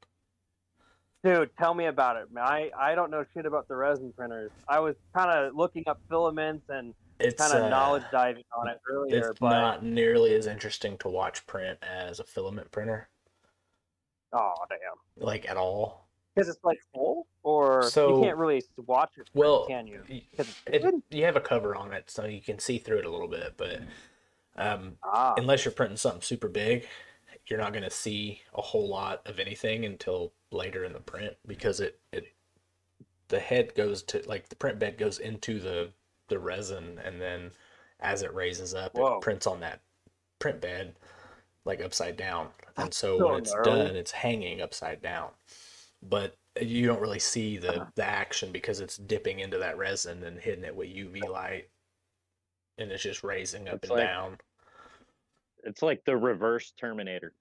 [1.24, 2.46] Dude, tell me about it, man.
[2.46, 4.52] I, I don't know shit about the resin printers.
[4.70, 8.68] I was kind of looking up filaments and It's kind of uh, knowledge diving on
[8.70, 13.10] it earlier, It's but not nearly as interesting to watch print as a filament printer,
[14.34, 16.08] oh damn, like at all.
[16.34, 20.02] because it's like full, or So- you can't really watch it, Well, can you?
[20.08, 23.28] It, you have a cover on it, so you can see through it a little
[23.28, 23.82] bit, but
[24.56, 26.88] um, Ah, unless you're printing something super big,
[27.48, 31.36] you're not going to see a whole lot of anything until later in the print
[31.48, 32.26] because it it
[33.30, 35.90] the head goes to like the print bed goes into the
[36.30, 37.52] the resin and then
[38.00, 39.18] as it raises up Whoa.
[39.18, 39.82] it prints on that
[40.40, 40.96] print bed
[41.66, 43.72] like upside down and so so when it's gnarly.
[43.88, 45.30] done it's hanging upside down
[46.02, 47.86] but you don't really see the uh-huh.
[47.96, 51.68] the action because it's dipping into that resin and hitting it with UV light
[52.78, 54.38] and it's just raising up It's and like- down
[55.64, 57.34] It's like the reverse Terminator.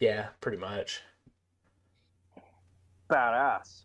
[0.00, 1.02] Yeah, pretty much.
[3.10, 3.84] badass.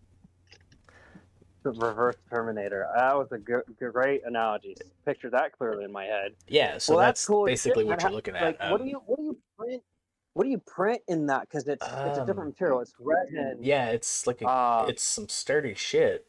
[1.63, 2.87] The reverse Terminator.
[2.95, 4.75] That was a great analogy.
[5.05, 6.33] Picture that clearly in my head.
[6.47, 7.45] Yeah, so well, that's, that's, cool.
[7.45, 8.71] basically what you're looking Like, at.
[8.71, 9.83] what do Um, you what do you print?
[10.33, 11.41] What do you print in that?
[11.41, 12.79] Because it's it's a Um, different material.
[12.79, 13.59] It's resin.
[13.61, 16.27] yeah, it's like a, Uh, it's some sturdy shit.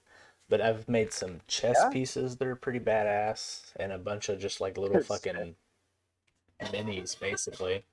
[0.48, 1.88] But I've made some chess Yeah?
[1.88, 5.54] pieces that are pretty badass, and a bunch of just like little fucking
[6.60, 7.84] minis, basically,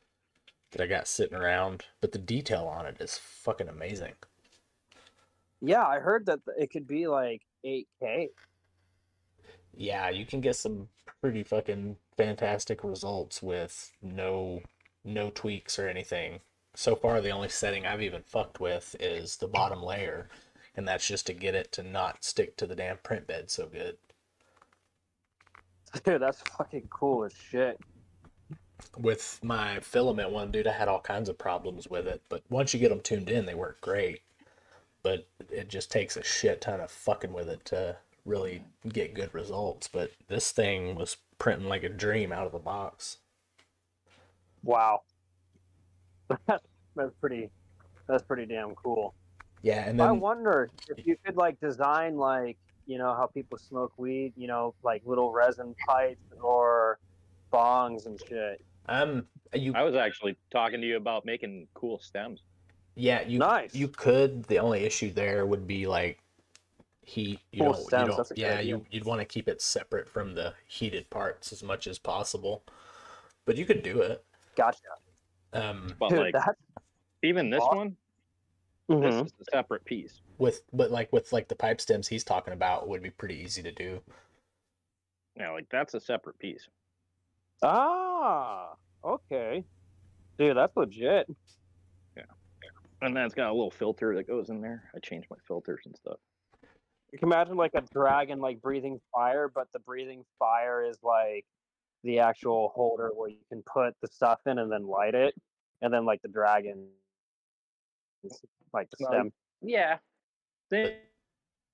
[0.71, 1.85] that I got sitting around.
[2.01, 4.15] But the detail on it is fucking amazing.
[5.61, 8.29] Yeah, I heard that it could be like 8K.
[9.75, 10.89] Yeah, you can get some
[11.21, 14.61] pretty fucking fantastic results with no
[15.03, 16.39] no tweaks or anything.
[16.75, 20.29] So far, the only setting I've even fucked with is the bottom layer,
[20.75, 23.67] and that's just to get it to not stick to the damn print bed so
[23.67, 23.97] good.
[26.03, 27.79] Dude, that's fucking cool as shit.
[28.97, 32.73] With my filament one, dude, I had all kinds of problems with it, but once
[32.73, 34.21] you get them tuned in, they work great.
[35.03, 39.33] But it just takes a shit ton of fucking with it to really get good
[39.33, 39.87] results.
[39.87, 43.17] But this thing was printing like a dream out of the box.
[44.63, 45.03] Wow.
[46.47, 46.63] That's,
[46.95, 47.49] that's pretty.
[48.07, 49.13] That's pretty damn cool.
[49.61, 53.93] Yeah, and I wonder if you could like design like you know how people smoke
[53.97, 56.97] weed, you know, like little resin pipes or
[57.51, 58.63] bongs and shit.
[58.87, 62.41] Um, you I was actually talking to you about making cool stems.
[62.99, 63.73] Yeah you nice.
[63.73, 64.43] you could.
[64.43, 66.19] The only issue there would be like
[67.03, 67.39] heat.
[67.51, 67.81] You Cool don't.
[67.83, 70.53] stems, you don't that's a yeah, you you'd want to keep it separate from the
[70.67, 72.63] heated parts as much as possible.
[73.45, 74.23] But you could do it.
[74.55, 74.79] gotcha.
[75.53, 76.55] Um, But Dude, like that,
[77.23, 77.97] even this Aw- one,
[78.89, 79.01] Mhm.
[79.01, 80.21] this is a separate piece.
[80.37, 83.63] with but like with like the pipe stems he's talking about would be pretty easy
[83.63, 84.01] to do.
[85.35, 86.67] Yeah, like that's a separate piece.
[87.63, 89.63] Ah, okay.
[90.37, 91.27] Dude, that's legit.
[93.01, 94.89] And then it's got a little filter that goes in there.
[94.95, 96.17] I change my filters and stuff.
[97.11, 101.45] You can imagine like a dragon like breathing fire, but the breathing fire is like
[102.03, 105.33] the actual holder where you can put the stuff in and then light it,
[105.81, 106.87] and then like the dragon,
[108.23, 108.39] is,
[108.73, 109.33] like the Well, stem.
[109.61, 109.97] Yeah.
[110.69, 110.97] They,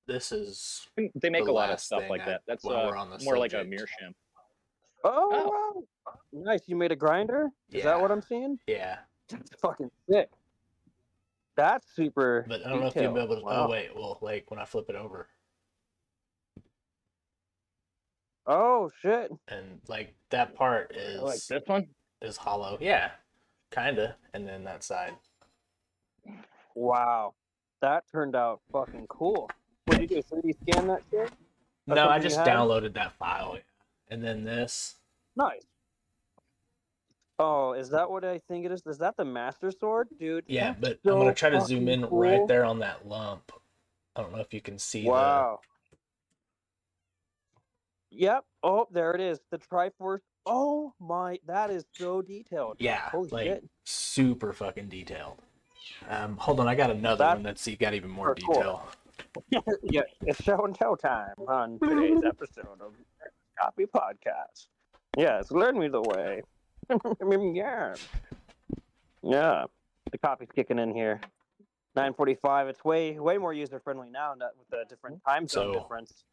[0.07, 2.41] This is they make the a lot of stuff like I- that.
[2.47, 3.69] That's uh, we're on the more like a subject.
[3.71, 4.15] meerschaum.
[5.03, 6.13] Oh, wow.
[6.33, 6.61] nice!
[6.67, 7.49] You made a grinder.
[7.71, 8.57] Is that what I'm seeing?
[8.67, 8.99] yeah.
[9.29, 10.29] That's fucking sick.
[11.55, 12.45] That's super.
[12.47, 13.41] But I don't know if you'll be able to.
[13.41, 13.65] Oh, wow.
[13.67, 15.27] Oh wait, well, like when I flip it over,
[18.45, 19.31] Oh shit!
[19.47, 21.87] and like that part is Like this one.
[22.21, 22.77] is hollow.
[22.81, 23.11] Yeah,
[23.71, 24.15] kinda.
[24.33, 25.13] And then that side.
[26.75, 27.33] Wow,
[27.81, 29.49] that turned out fucking cool.
[29.85, 30.35] What did you do?
[30.35, 31.31] 3D scan that shit?
[31.87, 33.57] That's no, I just downloaded that file,
[34.09, 34.95] and then this.
[35.35, 35.61] Nice.
[37.37, 38.81] Oh, is that what I think it is?
[38.85, 40.45] Is that the Master Sword, dude?
[40.47, 43.51] Yeah, That's but I'm gonna try to zoom in right there on that lump.
[44.15, 45.59] I don't know if you can see Wow.
[48.11, 48.45] Yep.
[48.63, 49.39] Oh, there it is.
[49.51, 50.21] The Triforce.
[50.45, 52.77] Oh my, that is so detailed.
[52.79, 53.63] Yeah, Holy like shit.
[53.83, 55.41] super fucking detailed.
[56.07, 58.53] Um, hold on, I got another That- one that's got even more Or cool.
[58.53, 58.87] detail.
[59.83, 62.93] yeah, it's show and tell time on today's episode of
[63.59, 64.67] Coffee Podcast.
[65.17, 66.41] Yes, learn me the way.
[67.53, 67.95] yeah.
[69.21, 69.65] Yeah.
[70.11, 71.19] The copy's kicking in here.
[71.95, 72.67] 945.
[72.67, 76.23] It's way way more user friendly now not with the different time zone So- difference.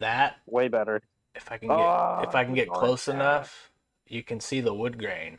[0.00, 1.02] That Way better.
[1.34, 3.14] if I can get Oh, if I can get close yeah.
[3.14, 3.72] enough,
[4.06, 5.38] you can see the wood grain.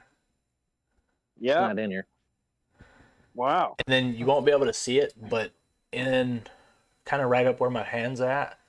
[1.40, 1.62] Yeah.
[1.62, 2.08] Not in here.
[3.34, 3.76] Wow.
[3.78, 5.54] and then you won't be able to see it, but
[5.94, 6.42] in
[7.06, 8.60] kind of right up where my hand's at,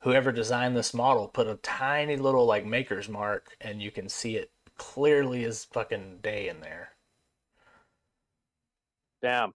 [0.00, 4.36] whoever designed this model put a tiny little like maker's mark, and you can see
[4.36, 6.90] it clearly as fucking day in there.
[9.22, 9.54] Damn.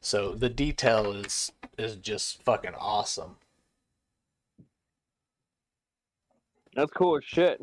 [0.00, 3.36] So the detail is is just fucking awesome.
[6.74, 7.60] That's cool as shit.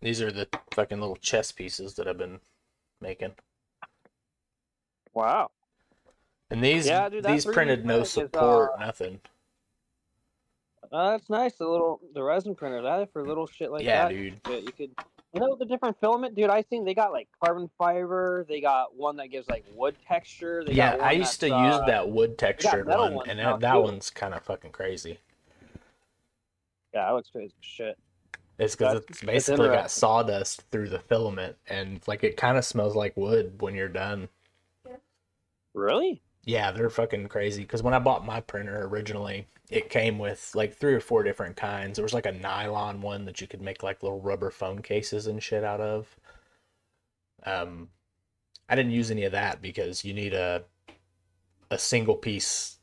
[0.00, 2.40] These are the fucking little chess pieces that I've been
[3.00, 3.32] making.
[5.12, 5.50] Wow.
[6.50, 9.20] And these Yeah, dude, these printed no is, support, uh, nothing.
[10.90, 11.54] Uh, that's nice.
[11.54, 12.82] The little the resin printer.
[12.82, 14.14] That for little shit like yeah, that.
[14.14, 14.40] dude.
[14.44, 14.90] that you could
[15.32, 18.96] you know the different filament dude i think they got like carbon fiber they got
[18.96, 22.08] one that gives like wood texture they Yeah, I used to that's, use uh, that
[22.10, 25.18] wood textured one, ones and that, that one's kind of fucking crazy.
[26.92, 27.98] yeah that looks crazy as shit
[28.58, 32.96] It's because it's basically got sawdust through the filament, and like it kind of smells
[32.96, 34.28] like wood when you're done.
[35.74, 37.62] really Yeah, they're fucking crazy.
[37.62, 41.56] Because when I bought my printer originally, it came with like three or four different
[41.56, 41.96] kinds.
[41.96, 45.26] There was like a nylon one that you could make like little rubber phone cases
[45.26, 46.16] and shit out of.
[47.44, 47.88] Um,
[48.68, 50.64] I didn't use any of that because you need a
[51.70, 52.78] a single piece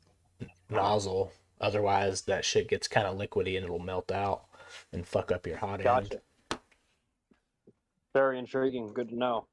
[0.69, 1.31] nozzle.
[1.59, 4.45] Otherwise, that shit gets kind of liquidy and it'll melt out
[4.93, 6.19] and fuck up your hot end.
[8.13, 9.45] very intriguing good to know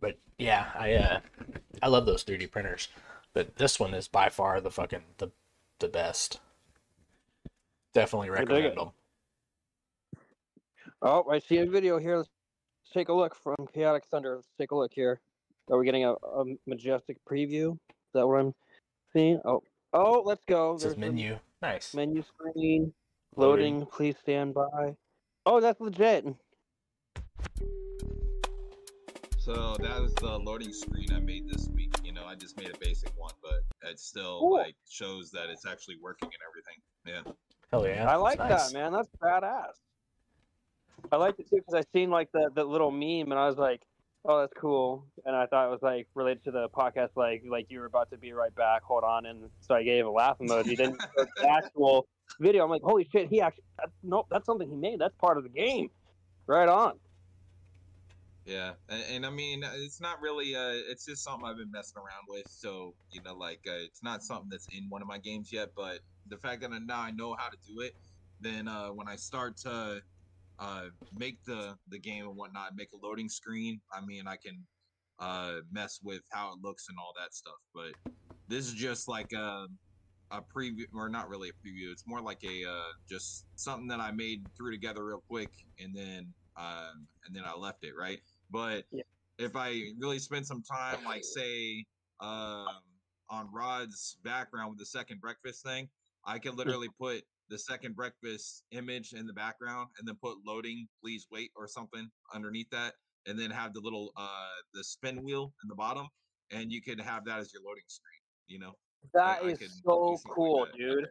[0.00, 1.20] But yeah, I uh,
[1.82, 2.88] I love those 3D printers,
[3.32, 5.30] but this one is by far the fucking the
[5.78, 6.40] the best.
[7.94, 8.90] Definitely dig recommend them.
[11.02, 12.28] oh i see a video here let's
[12.92, 15.20] take a look from chaotic thunder let's take a look here
[15.70, 18.54] are we getting a, a majestic preview is that what i'm
[19.12, 19.62] seeing oh
[19.92, 21.38] oh let's go This says There's menu.
[21.62, 21.94] Nice.
[21.94, 22.92] menu screen
[23.36, 23.74] Loading.
[23.78, 24.94] loading please stand by
[25.46, 26.26] oh that's legit
[29.38, 31.92] So that was the loading screen I made this week.
[32.30, 34.58] You know, I just made a basic one, but it still Cool.
[34.58, 37.26] like shows that it's actually working and everything.
[37.26, 37.32] Yeah.
[37.70, 38.10] Hell yeah.
[38.10, 38.72] I like nice.
[38.72, 38.92] that, man.
[38.92, 39.74] That's badass.
[41.12, 43.56] I liked it too because I seen like the, the little meme and I was
[43.56, 43.82] like,
[44.24, 45.06] oh, that's cool.
[45.24, 48.10] And I thought it was like related to the podcast, like like you were about
[48.10, 48.82] to be right back.
[48.82, 50.76] Hold on, and so I gave a laugh emoji.
[50.76, 52.06] then the actual
[52.38, 55.00] video, I'm like, holy shit, he actually that, nope, that's something he made.
[55.00, 55.90] That's part of the game.
[56.46, 56.98] Right on.
[58.50, 60.56] Yeah, and, and I mean, it's not really.
[60.56, 62.46] Uh, it's just something I've been messing around with.
[62.48, 65.68] So you know, like uh, it's not something that's in one of my games yet.
[65.76, 67.92] But the fact that I, now I know how to do it,
[68.40, 70.00] then uh, when I start to
[70.58, 70.84] uh,
[71.14, 73.80] make the the game and whatnot, make a loading screen.
[73.92, 74.66] I mean, I can
[75.20, 77.60] uh, mess with how it looks and all that stuff.
[77.74, 77.92] But
[78.48, 79.68] this is just like a
[80.32, 81.92] a preview, or not really a preview.
[81.92, 85.94] It's more like a uh, just something that I made threw together real quick, and
[85.96, 88.20] then um, and then I left it right.
[88.50, 89.02] But Yeah.
[89.38, 91.84] if I really spend some time, like say
[92.20, 92.82] um,
[93.28, 95.88] on Rod's background with the second breakfast thing,
[96.24, 100.86] I can literally put the second breakfast image in the background and then put loading,
[101.02, 102.94] please wait or something underneath that,
[103.26, 106.06] and then have the little uh the spin wheel in the bottom,
[106.50, 108.20] and you can have that as your loading screen.
[108.46, 108.72] You know.
[109.14, 110.76] That I is can do so something like cool, that.
[110.76, 111.08] dude.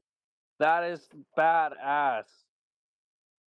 [0.60, 2.26] That is badass.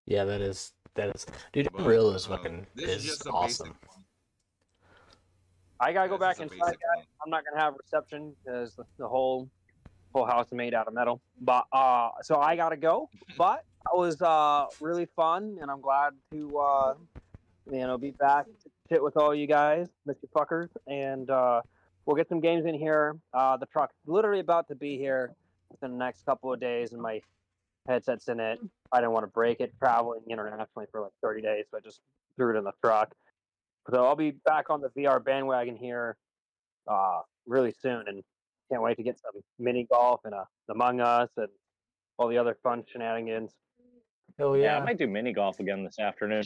[0.06, 1.68] Yeah, that is that is dude.
[1.72, 3.74] But, Unreal is uh, fucking this is, just awesome.
[5.78, 6.96] I gotta go this back is inside, basic guys.
[6.96, 7.04] one.
[7.24, 9.48] I'm not gonna have reception because the, the whole
[10.14, 11.20] whole house is made out of metal.
[11.40, 13.08] But uh, so I gotta go.
[13.38, 16.94] But that was uh really fun, and I'm glad to uh,
[17.70, 20.26] you know be back to sit with all you guys, Mr.
[20.34, 21.62] Fuckers, and uh,
[22.04, 23.16] we'll get some games in here.
[23.32, 25.32] Uh, the truck's literally about to be here
[25.70, 27.22] within the next couple of days, and my
[27.90, 28.58] headset's in it.
[28.92, 32.00] I didn't want to break it traveling internationally for like 30 days, so I just
[32.36, 33.14] threw it in the truck.
[33.90, 36.16] So I'll be back on the VR bandwagon here
[36.88, 38.22] uh, really soon, and
[38.70, 41.48] can't wait to get some mini golf and uh, Among Us and
[42.18, 43.52] all the other fun shenanigans.
[44.38, 44.78] Hell Yeah, yeah!
[44.78, 46.44] I might do mini golf again this afternoon.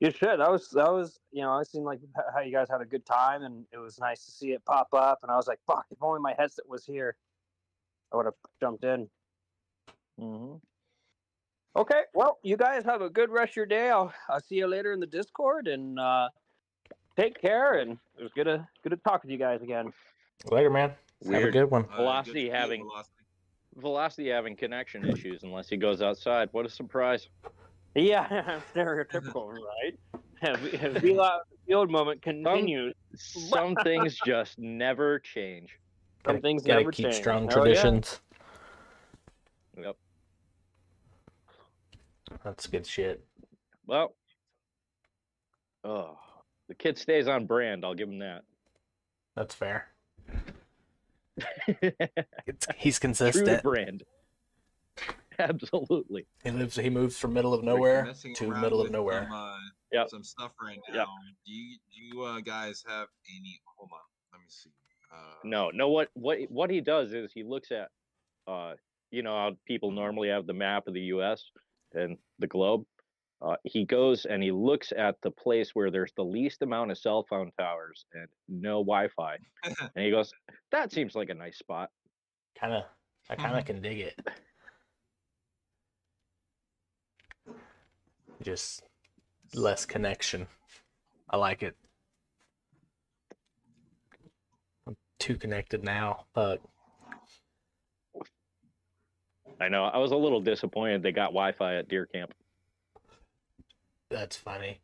[0.00, 0.40] You should.
[0.40, 2.00] That was that was you know I seen like
[2.34, 4.88] how you guys had a good time, and it was nice to see it pop
[4.92, 5.20] up.
[5.22, 7.16] And I was like, fuck, if only my headset was here,
[8.12, 9.08] I would have jumped in.
[10.20, 10.56] Mm-hmm.
[11.74, 13.88] Okay, well, you guys have a good rest of your day.
[13.90, 16.28] I'll I'll see you later in the Discord, and uh,
[17.18, 17.74] take care.
[17.78, 19.92] And it was good to good to talk with you guys again.
[20.50, 20.92] Later, man.
[21.30, 21.86] Have a good one.
[21.92, 23.14] Uh, Velocity to see you, having- Velocity.
[23.76, 26.50] Velocity having connection issues unless he goes outside.
[26.52, 27.28] What a surprise!
[27.94, 29.98] Yeah, stereotypical, right?
[30.42, 32.92] the the old moment continues.
[33.16, 35.78] Some things just never change.
[36.26, 37.16] Some Gotta- things Gotta never keep change.
[37.16, 37.74] strong Hell yeah.
[37.74, 38.20] traditions.
[39.78, 39.96] Yep.
[42.44, 43.24] That's good shit.
[43.86, 44.14] Well,
[45.84, 46.18] oh,
[46.68, 47.84] the kid stays on brand.
[47.84, 48.42] I'll give him that.
[49.36, 49.88] That's fair.
[52.46, 53.62] It's, he's True to consistent.
[53.62, 54.02] brand.
[55.38, 56.26] Absolutely.
[56.44, 56.76] He lives.
[56.76, 59.24] He moves from middle of nowhere to middle of nowhere.
[59.24, 59.56] Some, uh,
[59.92, 60.08] Yep.
[60.10, 60.94] some stuff right now.
[60.94, 61.06] Yep.
[61.46, 63.60] Do you do you uh, guys have any?
[63.76, 64.00] Hold on,
[64.32, 64.70] let me see.
[65.12, 65.88] Uh, No, no.
[65.88, 67.88] What what what he does is he looks at,
[68.46, 68.74] uh,
[69.10, 71.44] you know, how people normally have the map of the U.S.
[71.94, 72.84] and the globe.
[73.40, 76.98] Uh, he goes and he looks at the place where there's the least amount of
[76.98, 80.32] cell phone towers and no Wi-Fi, and he goes,
[80.70, 81.90] "That seems like a nice spot."
[82.58, 82.84] Kind of.
[83.28, 84.20] I kind of can dig it.
[88.42, 88.82] Just
[89.54, 90.46] less connection.
[91.30, 91.76] I like it.
[94.86, 96.26] I'm too connected now.
[96.34, 96.60] Fuck.
[99.62, 99.84] I know.
[99.84, 102.34] I was a little disappointed they got Wi-Fi at deer camp.
[104.10, 104.80] That's funny.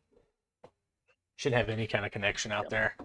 [1.35, 2.95] Shouldn't have any kind of connection out there.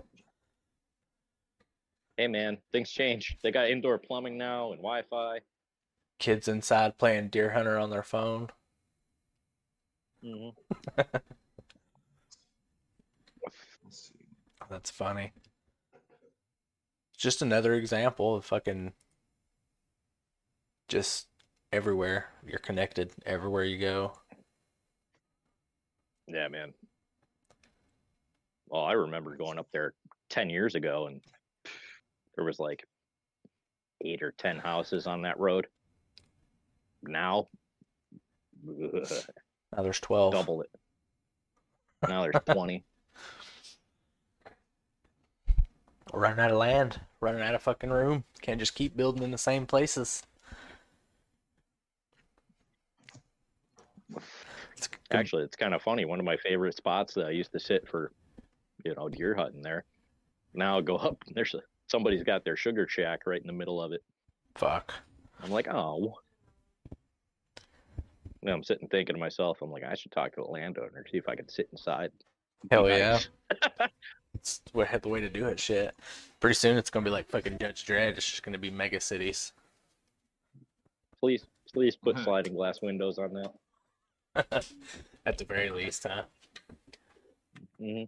[2.16, 3.36] Hey man, things change.
[3.42, 5.40] They got indoor plumbing now and Wi-Fi.
[6.20, 8.50] Kids inside playing Deer Hunter on their phone.
[10.24, 10.50] Mm-hmm.
[10.96, 11.18] let's
[13.90, 14.14] see.
[14.70, 15.32] That's funny.
[17.18, 18.92] Just another example of fucking
[20.86, 21.26] just
[21.74, 22.26] everywhere.
[22.46, 24.12] You're connected everywhere you go.
[26.28, 26.72] Yeah, man.
[28.68, 29.92] Well, I remember going up there
[30.30, 31.20] 10 years ago and
[32.36, 32.84] there was like
[34.04, 35.66] eight or 10 houses on that road.
[37.02, 37.48] Now,
[38.68, 39.08] ugh,
[39.76, 40.32] Now there's 12.
[40.32, 40.70] double it.
[42.08, 42.84] Now there's 20.
[46.12, 48.24] Running out of land, running out of fucking room.
[48.42, 50.22] Can't just keep building in the same places.
[54.87, 56.05] It's Actually, it's kind of funny.
[56.05, 58.12] One of my favorite spots that I used to sit for,
[58.85, 59.85] you know, deer hunting there.
[60.55, 63.53] Now I go up, and there's a, somebody's got their sugar shack right in the
[63.53, 64.03] middle of it.
[64.55, 64.95] fuck.
[65.43, 66.14] I'm like, oh.
[68.43, 71.18] Now I'm sitting thinking to myself, I'm like, I should talk to the landowner, see
[71.18, 72.11] if I can sit inside.
[72.62, 73.20] Be Hell yeah.
[73.80, 73.89] nice.
[74.37, 75.61] It's the way- the way to do it.
[75.61, 75.95] Shit.
[76.41, 78.16] Pretty soon it's gonna be like fucking Judge Dredd.
[78.16, 79.53] It's just gonna be mega cities.
[81.20, 82.24] Please, please put Mhm.
[82.24, 83.53] sliding glass windows on that.
[85.26, 86.24] At the very least, huh?
[87.80, 88.05] Mm-hmm.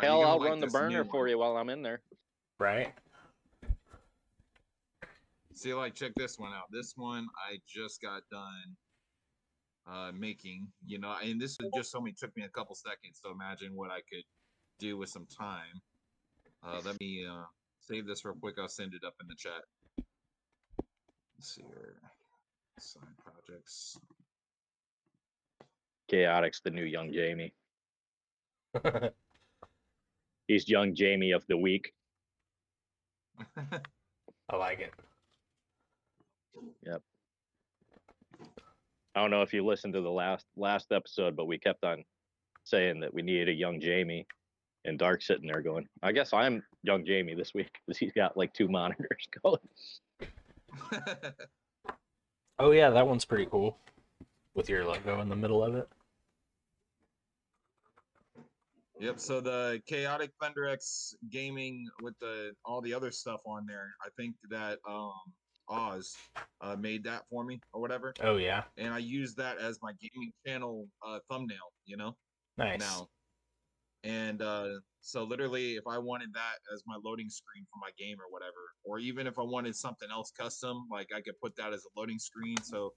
[0.00, 2.00] Hell, I'll like run the burner for you while I'm in there.
[2.58, 2.92] Right.
[5.54, 6.64] See, like, check this one out.
[6.70, 8.76] This one I just got done
[9.90, 13.20] uh, making, you know, and this is just only took me a couple seconds.
[13.22, 14.24] So imagine what I could
[14.78, 15.80] do with some time.
[16.62, 17.44] Uh, let me uh,
[17.80, 18.56] save this real quick.
[18.58, 19.62] I'll send it up in the chat.
[21.38, 21.96] Let's see here.
[22.78, 23.98] Side projects.
[26.08, 27.52] Chaotic's the new young Jamie.
[30.48, 31.92] He's young Jamie of the week.
[33.56, 34.92] I like it.
[36.84, 37.02] Yep.
[39.14, 42.04] I don't know if you listened to the last last episode, but we kept on
[42.64, 44.26] saying that we needed a young Jamie,
[44.84, 48.36] and Dark sitting there going, "I guess I'm young Jamie this week because he's got
[48.36, 49.58] like two monitors going."
[52.58, 53.76] Oh yeah, that one's pretty cool.
[54.54, 55.86] With your logo in the middle of it.
[58.98, 59.20] Yep.
[59.20, 64.08] So the chaotic Thunder X gaming with the all the other stuff on there, I
[64.16, 65.12] think that um
[65.68, 66.14] Oz
[66.62, 68.62] uh, made that for me or whatever, Oh yeah.
[68.78, 71.72] and I use that as my gaming channel uh, thumbnail.
[71.84, 72.16] You know
[72.56, 72.80] Nice.
[72.80, 73.08] now,
[74.06, 74.68] and uh,
[75.00, 78.52] so literally, if I wanted that as my loading screen for my game or whatever,
[78.84, 81.98] or even if I wanted something else custom, like I could put that as a
[82.00, 82.56] loading screen.
[82.62, 82.92] So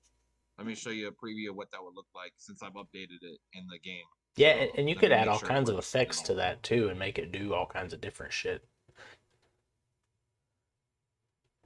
[0.59, 3.21] let me show you a preview of what that would look like since I've updated
[3.21, 4.05] it in the game.
[4.35, 6.89] Yeah, So and, and you could add all sure kinds of effects to that too
[6.89, 8.63] and make it do all kinds of different shit.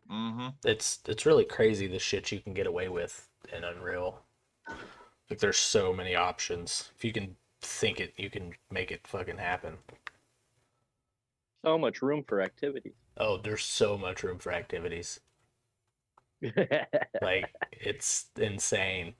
[0.09, 0.47] Mm-hmm.
[0.63, 4.21] It's it's really crazy the shit you can get away with in Unreal.
[5.29, 6.91] Like there's so many options.
[6.95, 7.35] If you can
[7.65, 9.77] think it, you can make it fucking happen.
[11.63, 12.93] So much room for activities.
[13.17, 15.19] Oh, there's so much room for activities.
[17.21, 19.13] Like it's insane.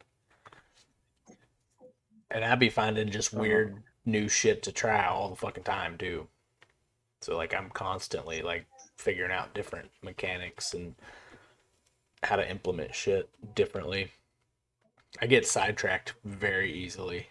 [2.30, 3.40] And I'd be finding just oh.
[3.40, 6.28] weird new shit to try all the fucking time too.
[7.22, 8.66] So like I'm constantly like
[8.98, 10.96] figuring out different mechanics and
[12.24, 14.12] how to implement shit differently.
[15.22, 17.28] I get sidetracked very easily.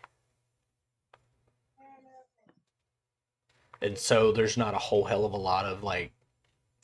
[3.82, 6.12] And so there's not a whole hell of a lot of like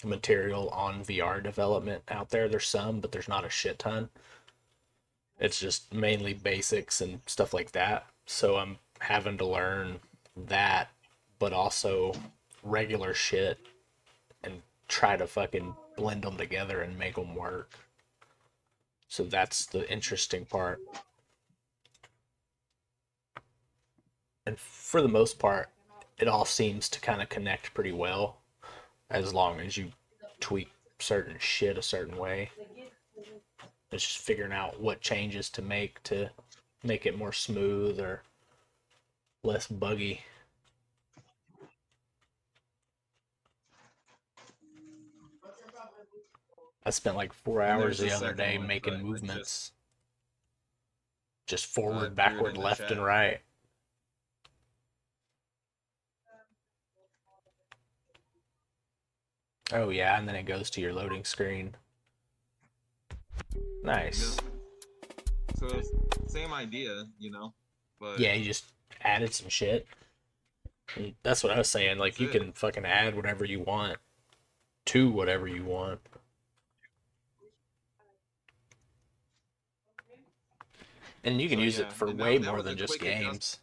[0.04, 2.48] material on VR development out there.
[2.48, 4.08] There's some, but there's not a shit ton.
[5.38, 8.06] It's just mainly basics and stuff like that.
[8.26, 10.00] So I'm having to learn
[10.36, 10.88] that,
[11.38, 12.12] but also
[12.64, 13.58] regular shit
[14.42, 17.70] and try to fucking blend them together and make them work.
[19.06, 20.80] So that's the interesting part.
[24.44, 25.70] And for the most part,
[26.18, 28.38] it all seems to kind of connect pretty well
[29.10, 29.92] as long as you
[30.40, 32.50] tweak certain shit a certain way.
[33.90, 36.30] It's just figuring out what changes to make to
[36.82, 38.22] make it more smooth or
[39.42, 40.20] less buggy.
[46.84, 49.72] I spent like four hours the the other day making movements.
[51.46, 53.40] Just threw forward, it backward, left, and right.
[59.72, 61.74] Oh yeah, and then it goes to your loading screen.
[63.82, 64.36] Nice.
[65.56, 65.90] So it's
[66.26, 67.52] same idea, you know.
[68.00, 68.66] But Yeah, you just
[69.02, 69.86] added some shit.
[71.22, 71.98] That's what I was saying.
[71.98, 72.32] Like you it.
[72.32, 73.98] can fucking add whatever you want
[74.86, 76.00] to whatever you want.
[81.24, 83.58] And you can So, use yeah, it for way more than just games.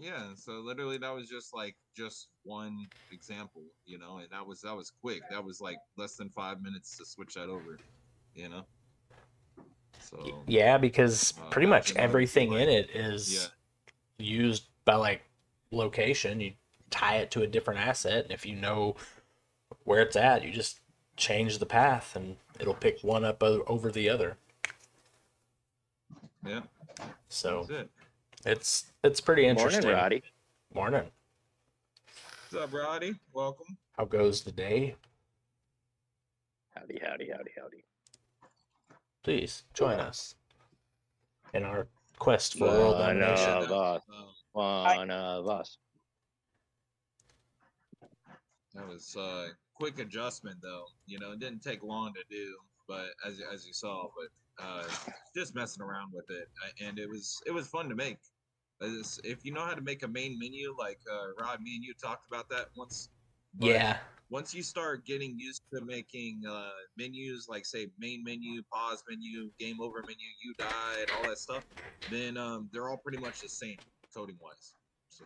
[0.00, 4.62] Yeah, so literally that was just like just one example, you know, and that was
[4.62, 5.22] that was quick.
[5.30, 7.78] That was like less than five minutes to switch that over,
[8.34, 8.66] you know.
[9.98, 13.48] So Yeah, because Uh, pretty much everything in it is yeah.
[14.18, 15.22] used by like
[15.70, 16.40] location.
[16.40, 16.52] You
[16.90, 18.96] tie it to a different asset, and if you know
[19.84, 20.80] where it's at, you just
[21.16, 24.38] change the path, and it'll pick one up over the other.
[26.46, 26.60] yeah,
[27.28, 27.90] So that's it.
[28.44, 29.82] It's it's pretty interesting.
[29.82, 30.22] Morning, Roddy.
[30.74, 31.04] Morning.
[32.50, 33.14] What's up, Roddy?
[33.32, 33.76] Welcome.
[33.96, 34.96] How goes the day?
[36.74, 37.84] Howdy, howdy, howdy, howdy.
[39.22, 40.34] Please join us
[41.52, 41.86] in our
[42.18, 43.50] quest for world One domination.
[43.50, 44.02] of us.
[44.52, 45.76] One of us.
[48.74, 50.84] that was uh quick adjustment though.
[51.06, 52.56] You know, it didn't take long to do,
[52.88, 54.84] but as as you saw, but uh
[55.36, 56.48] just messing around with it,
[56.82, 58.18] and it was it was fun to make.
[58.80, 61.92] If you know how to make a main menu, like uh, Rod, me and you
[62.02, 63.10] talked about that once.
[63.54, 63.98] but Yeah,
[64.30, 69.50] Once you start getting used to making uh, menus, like say main menu, pause menu,
[69.58, 71.64] game over menu, you died, all that stuff,
[72.10, 73.76] then um, they're all pretty much the same
[74.14, 74.74] coding wise.
[75.08, 75.24] So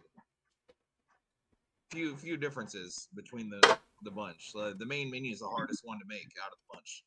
[1.90, 4.50] few few differences between the the bunch.
[4.59, 7.05] Uh, the main menu is the hardest one to make out of the bunch.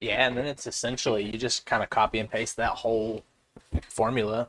[0.00, 3.22] Yeah, and then it's essentially you just kind of copy and paste that whole
[3.88, 4.48] formula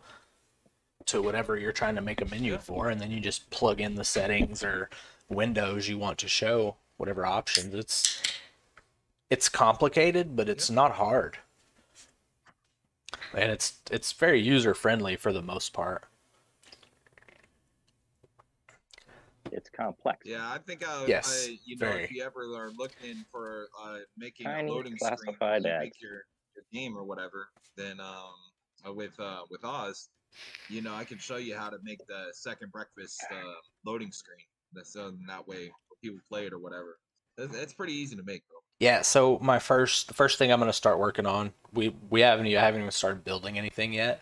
[1.05, 3.95] to whatever you're trying to make a menu for, and then you just plug in
[3.95, 4.89] the settings or
[5.29, 7.73] windows you want to show, whatever options.
[7.73, 8.21] It's
[9.29, 11.37] it's complicated, but it's not hard.
[13.33, 16.03] And it's it's very user friendly for the most part.
[19.51, 20.25] It's complex.
[20.25, 22.03] Yeah, I think I, Yes, I you know very.
[22.05, 25.79] if you ever are looking for uh, making Tiny a loading screen classified when you
[25.79, 26.25] make your,
[26.55, 28.33] your game or whatever, then um
[28.87, 30.09] uh, with uh with Oz,
[30.69, 33.53] you know I can show you how to make the second breakfast uh,
[33.85, 34.45] loading screen.
[34.73, 35.71] That's so that way
[36.01, 36.97] people play it or whatever.
[37.37, 38.63] It's, pretty easy to make though.
[38.79, 42.47] Yeah, so my first the first thing I'm gonna start working on, we we haven't
[42.47, 44.21] I haven't even started building anything yet.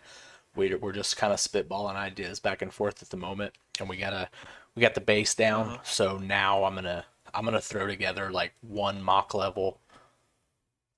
[0.55, 3.97] We we're just kind of spitballing ideas back and forth at the moment, and we
[3.97, 4.29] gotta
[4.75, 5.67] we got the base down.
[5.67, 5.77] Uh-huh.
[5.83, 9.79] So now I'm gonna I'm gonna throw together like one mock level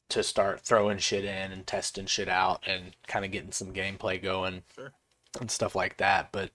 [0.09, 4.21] to start throwing shit in and testing shit out and kind of getting some gameplay
[4.21, 4.93] going Sure.
[5.39, 6.31] and stuff like that.
[6.31, 6.51] But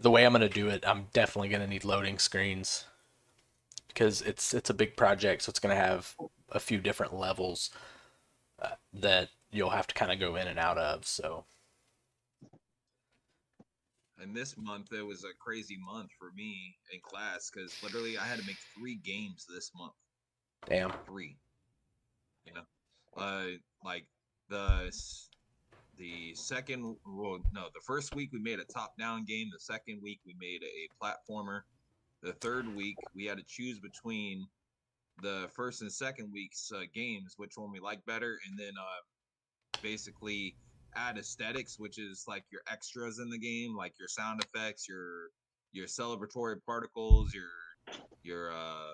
[0.00, 2.86] the way I'm gonna do it, I'm definitely gonna need loading screens
[3.88, 6.16] because it's it's a big project, so it's gonna have
[6.50, 7.70] a few different levels
[8.62, 11.06] uh, that you'll have to kind of go in and out of.
[11.06, 11.44] So
[14.18, 18.24] And this month it was a crazy month for me in class because literally I
[18.26, 19.94] had to make three games this month.
[20.66, 21.38] damn, three.
[22.44, 22.66] You know,
[23.16, 23.44] uh,
[23.84, 24.06] like
[24.48, 24.92] the
[25.96, 29.48] the second, well, no, the first week we made a top-down game.
[29.52, 31.60] The second week we made a platformer.
[32.22, 34.46] The third week we had to choose between
[35.22, 39.78] the first and second week's uh, games, which one we like better, and then uh,
[39.82, 40.56] basically
[40.96, 45.28] add aesthetics, which is like your extras in the game, like your sound effects, your
[45.72, 47.50] your celebratory particles, your
[48.22, 48.92] your uh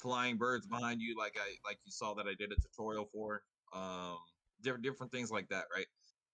[0.00, 3.42] flying birds behind you like i like you saw that i did a tutorial for
[3.74, 4.16] um
[4.62, 5.86] different different things like that right?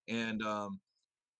[0.09, 0.81] And um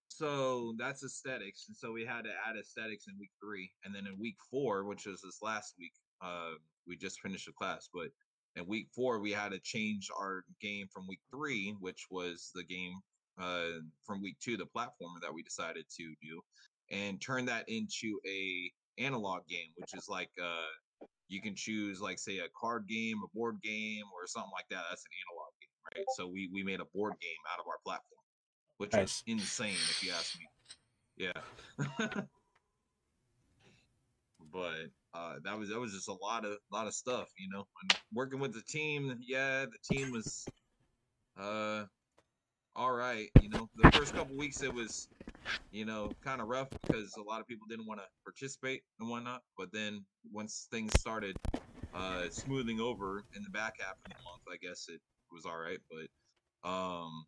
[0.09, 4.07] so that's aesthetics and so we had to add aesthetics in week three and then
[4.07, 6.53] in week four which was this last week uh
[6.87, 8.09] we just finished the class but
[8.55, 12.65] in week four we had to change our game from week three which was the
[12.65, 12.95] game
[13.41, 16.41] uh from week two the platformer that we decided to do
[16.91, 20.73] and turn that into a analog game which is like uh
[21.29, 24.85] you can choose like say a card game, a board game, or something like that.
[24.89, 26.07] That's an analog game, right?
[26.17, 28.25] So we we made a board game out of our platform,
[28.79, 29.03] which Nice.
[29.03, 30.47] was insane if you ask me.
[31.17, 31.41] Yeah.
[34.53, 37.67] but uh, that was that was just a lot of lot of stuff, you know.
[37.83, 40.47] And working with the team, yeah, the team was
[41.39, 41.85] uh
[42.77, 43.69] all right, you know.
[43.77, 45.09] The first couple weeks it was
[45.71, 49.09] you know, kind of rough because a lot of people didn't want to participate and
[49.09, 49.43] whatnot.
[49.57, 51.37] But then once things started
[51.95, 55.01] uh, smoothing over in the back half of the month, I guess it
[55.31, 55.79] was all right.
[55.91, 57.27] But um,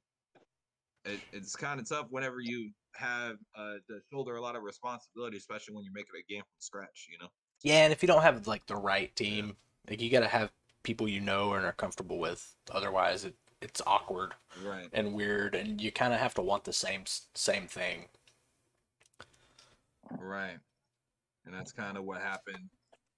[1.04, 5.36] it, it's kind of tough whenever you have uh, to shoulder a lot of responsibility,
[5.36, 7.08] especially when you're making a game from scratch.
[7.10, 7.28] You know.
[7.62, 9.56] yeah, and if you don't have like the right team,
[9.88, 10.50] like you gotta have
[10.82, 12.56] people you know and are comfortable with.
[12.70, 14.88] Otherwise, it it's awkward Right.
[14.92, 17.04] and weird, and you kind of have to want the same
[17.34, 18.06] same thing.
[20.18, 20.58] Right.
[21.44, 22.68] And that's kind of what happened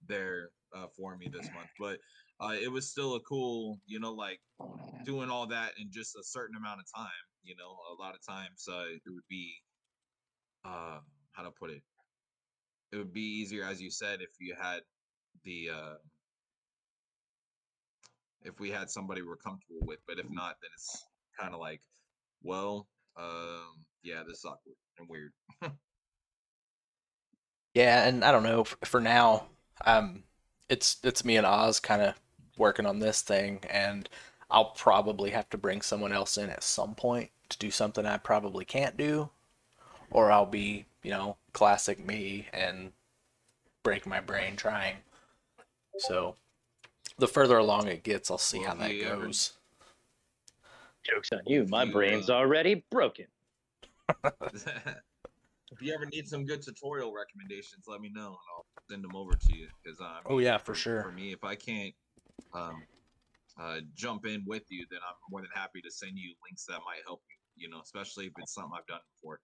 [0.06, 1.68] there uh, for me this month.
[1.78, 1.98] But
[2.40, 4.40] uh, it was still a cool, you know, like
[5.04, 7.10] doing all that in just a certain amount of time.
[7.42, 9.52] You know, a lot of times uh, it would be,
[10.64, 10.98] uh,
[11.32, 11.82] how to put it,
[12.92, 14.80] it would be easier, as you said, if you had
[15.44, 15.94] the, uh,
[18.44, 20.00] if we had somebody we're comfortable with.
[20.06, 21.04] But if not, then it's
[21.38, 21.80] kind of like,
[22.42, 22.88] well,
[23.18, 25.32] um, yeah, this is awkward and weird.
[27.74, 28.62] Yeah, and I don't know.
[28.62, 29.46] f- For now,
[29.86, 30.24] um,
[30.68, 32.14] it's it's me and Oz kind of
[32.56, 34.08] working on this thing, and
[34.50, 38.18] I'll probably have to bring someone else in at some point to do something I
[38.18, 39.30] probably can't do,
[40.10, 42.92] or I'll be, you know, classic me and
[43.84, 44.98] break my brain trying.
[45.98, 46.34] So,
[47.20, 49.52] the further along it gets, I'll see how that you goes.
[51.04, 51.66] Joke's on you.
[51.68, 53.26] My You, brain's already broken.
[54.42, 59.14] if you ever need some good tutorial recommendations, let me know and I'll send them
[59.14, 59.68] over to you.
[59.82, 61.02] Because um, Oh yeah, for for sure.
[61.02, 61.94] For me, if I can't
[62.52, 62.82] um,
[63.58, 66.80] uh, jump in with you, then I'm more than happy to send you links that
[66.84, 67.64] might help you.
[67.64, 69.40] You know, especially if it's something I've done before.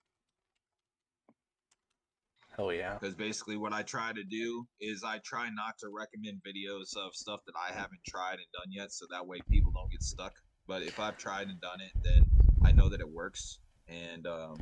[2.56, 2.96] Hell yeah.
[2.98, 7.14] Because basically, what I try to do is I try not to recommend videos of
[7.14, 10.32] stuff that I haven't tried and done yet, so that way people don't get stuck.
[10.66, 12.24] But if I've tried and done it, then
[12.64, 14.56] I know that it works, and um,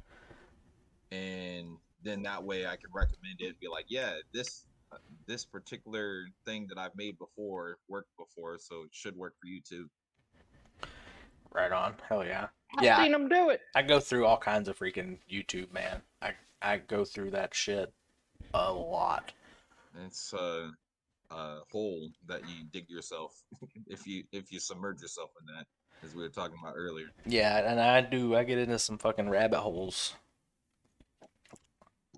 [1.13, 1.69] and
[2.03, 6.27] then that way I can recommend it and be like, yeah, this uh, this particular
[6.45, 9.89] thing that I've made before worked before, so it should work for you too.
[11.53, 11.95] Right on.
[12.09, 12.49] Hell yeah.
[12.77, 13.03] I've Yeah.
[13.03, 13.61] seen them do it.
[13.77, 16.03] I go through all kinds of freaking YouTube, man.
[16.21, 16.33] I
[16.65, 17.93] I go through that shit
[18.55, 19.33] a lot.
[20.07, 20.71] It's a,
[21.31, 23.33] a hole that you dig yourself
[23.87, 25.67] if you if you submerge yourself in that,
[26.07, 27.07] as we were talking about earlier.
[27.27, 28.35] Yeah, and I do.
[28.35, 30.15] I get into some fucking rabbit holes.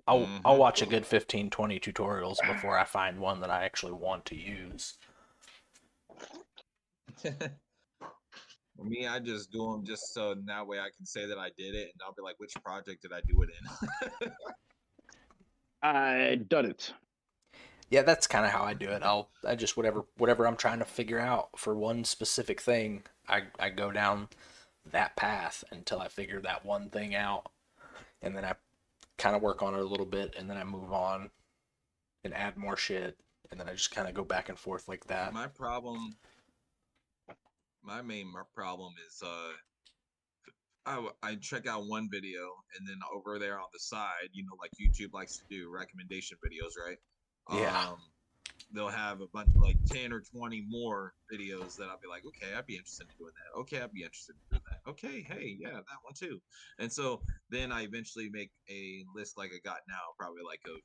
[0.07, 0.59] I'll I'll Mhm.
[0.59, 4.35] watch a good 15, 20 tutorials before I find one that I actually want to
[4.35, 4.97] use.
[8.77, 11.49] For me, I just do them just so that way I can say that I
[11.57, 13.49] did it, and I'll be like, which project did I do it
[14.21, 14.31] in?
[15.81, 16.93] I done it.
[17.89, 19.01] Yeah, that's kind of how I do it.
[19.01, 23.43] I'll I just whatever whatever I'm trying to figure out for one specific thing, I
[23.59, 24.27] I go down
[24.91, 27.47] that path until I figure that one thing out,
[28.21, 28.53] and then I
[29.17, 31.31] kind of work on it a little bit, and then I move on
[32.23, 33.17] and add more shit,
[33.49, 35.33] and then I just kind of go back and forth like that.
[35.33, 36.15] my problem,
[37.87, 39.51] my main problem is uh,
[40.85, 42.39] I I check out one video
[42.77, 46.37] and then over there on the side, you know, like YouTube likes to do recommendation
[46.45, 46.97] videos, right?
[47.53, 47.87] Yeah.
[47.87, 47.97] Um,
[48.73, 52.23] they'll have a bunch of like 10 or 20 more videos that I'll be like,
[52.27, 53.59] okay, I'd be interested in doing that.
[53.61, 54.89] Okay, I'd be interested in doing that.
[54.89, 56.41] Okay, hey, yeah, that one too.
[56.79, 60.81] And so then I eventually make a list like I got now, probably like of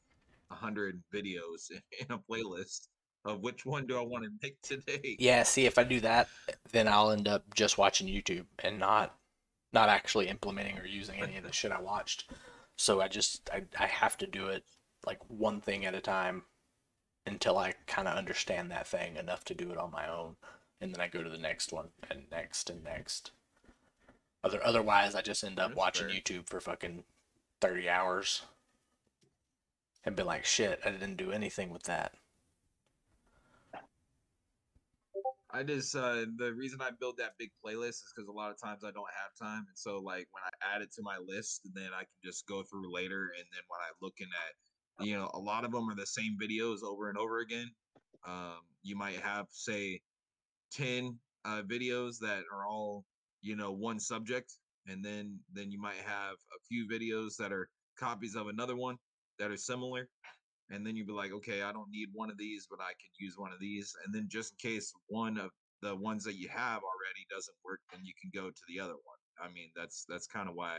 [0.53, 2.86] a hundred videos in a playlist
[3.25, 5.16] of which one do I want to make today.
[5.18, 6.29] Yeah, see, if I do that,
[6.73, 9.14] then I'll end up just watching YouTube and not
[9.73, 12.31] not actually implementing or using any of the shit I watched.
[12.77, 14.64] So I just I, I have to do it
[15.07, 16.43] like one thing at a time
[17.27, 20.37] until I kind of understand that thing enough to do it on my own,
[20.81, 23.31] and then I go to the next one and next and next.
[24.45, 26.16] Other otherwise, I just end up That's watching fair.
[26.16, 27.05] YouTube for fucking
[27.61, 28.43] thirty hours
[30.05, 32.12] and be like, shit, I didn't do anything with that.
[35.53, 38.61] I just uh the reason I build that big playlist is because a lot of
[38.61, 41.68] times I don't have time, and so like when I add it to my list,
[41.74, 45.30] then I can just go through later, and then when I'm looking at, you know,
[45.34, 47.70] a lot of them are the same videos over and over again.
[48.26, 50.00] Um, you might have say
[50.72, 53.05] ten uh, videos that are all
[53.42, 54.55] you know one subject,
[54.86, 58.96] and then then you might have a few videos that are copies of another one
[59.38, 60.09] that are similar,
[60.70, 63.14] and then you'd be like, okay, I don't need one of these, but I could
[63.18, 65.50] use one of these, and then just in case one of
[65.82, 68.94] the ones that you have already doesn't work, then you can go to the other
[68.94, 69.18] one.
[69.42, 70.78] I mean, that's that's kind of why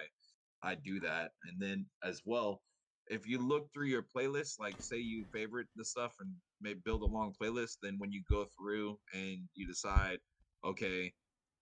[0.64, 2.62] I do that, and then as well,
[3.08, 6.32] if you look through your playlist, like say you favorite the stuff and
[6.62, 10.20] may build a long playlist, then when you go through and you decide,
[10.66, 11.12] okay,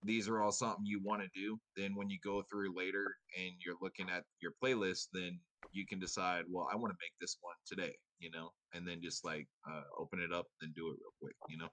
[0.03, 3.53] these are all something you want to do, then when you go through later and
[3.63, 5.39] you're looking at your playlist, then
[5.71, 9.01] you can decide, well, I want to make this one today, you know, and then
[9.01, 11.67] just like uh, open it up and do it real quick, you know.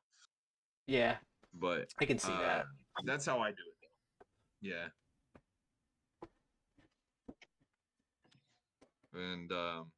[0.86, 1.16] Yeah,
[1.55, 2.61] But I can see that.
[2.61, 4.26] uh, that's how I do it.
[4.62, 4.86] Yeah.
[9.14, 9.90] And um,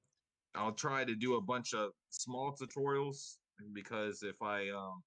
[0.56, 3.36] I'll try to do a bunch of small tutorials
[3.72, 5.02] because if I um,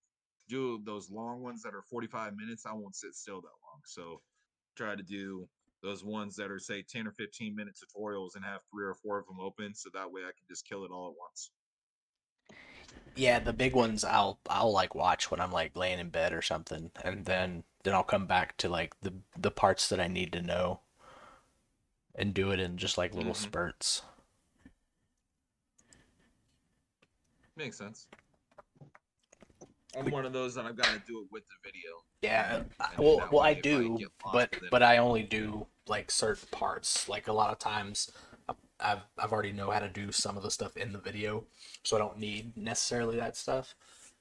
[0.48, 3.82] do those long ones that are 45 minutes, I won't sit still that long.
[3.86, 4.22] So
[4.78, 5.48] try to do
[5.84, 9.20] those ones that are say 10 or 15 minute tutorials and have three or four
[9.20, 11.52] of them open so that way I can just kill it all at once.
[13.16, 16.42] Yeah, the big ones I'll I'll like watch when I'm like laying in bed or
[16.42, 20.32] something, and then then I'll come back to like the the parts that I need
[20.34, 20.80] to know,
[22.16, 23.38] and do it in just like little Mhm.
[23.38, 24.02] spurts.
[27.56, 28.08] Makes sense.
[29.96, 32.04] I'm one of those that I've got to do it with the video.
[32.22, 32.64] Yeah,
[32.98, 34.00] well, well, I do,
[34.32, 37.08] but but I only do like certain parts.
[37.10, 38.12] Like a lot of times,
[38.80, 41.46] I've I've already know how to do some of the stuff in the video,
[41.84, 43.76] so I don't need necessarily that stuff.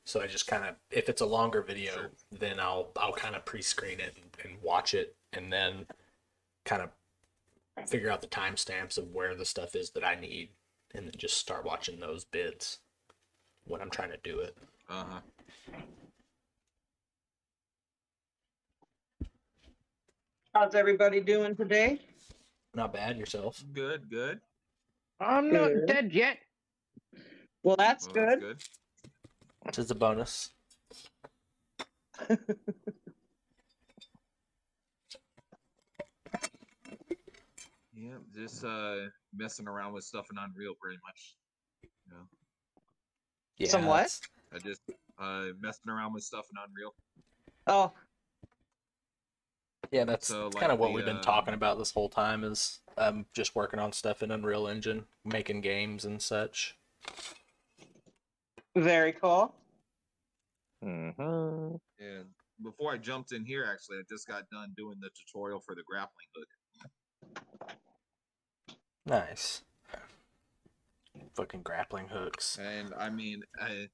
[0.04, 2.10] So I just kind of, if it's a longer video, Sure.
[2.32, 5.86] then I'll I'll kind of pre-screen it and, and watch it, and then
[6.64, 6.90] kind of
[7.88, 10.50] figure out the timestamps of where the stuff is that I need,
[10.94, 12.78] and then just start watching those bits
[13.66, 14.56] when I'm trying to do it.
[14.88, 15.20] Uh huh.
[20.55, 21.98] How's everybody doing today?
[22.74, 23.62] Not bad yourself.
[23.72, 24.40] Good, good.
[25.20, 25.86] I'm not Good.
[25.86, 26.38] dead yet.
[27.62, 28.40] Well, that's Well, good.
[28.40, 28.62] good.
[29.66, 30.50] This is a bonus.
[37.94, 38.96] Yeah, just uh
[39.34, 41.36] messing around with stuff in Unreal pretty much.
[41.82, 42.22] You know,
[43.59, 43.68] Yeah.
[43.68, 43.96] Some what?
[43.96, 44.20] that's-
[44.53, 44.80] I just
[45.18, 46.94] uh messing around with stuff in Unreal.
[47.66, 47.92] Oh,
[49.93, 52.43] Yeah, that's So, kind of what the, we've been uh, talking about this whole time.
[52.45, 56.76] Is um just working on stuff in Unreal Engine, making games and such.
[58.74, 59.55] Very cool.
[60.82, 61.78] Mhm.
[62.01, 62.26] And
[62.62, 65.82] before I jumped in here, actually, I just got done doing the tutorial for the
[65.86, 66.49] grappling hook.
[69.05, 69.62] Nice.
[71.34, 72.59] Fucking grappling hooks.
[72.59, 73.88] And I mean, I,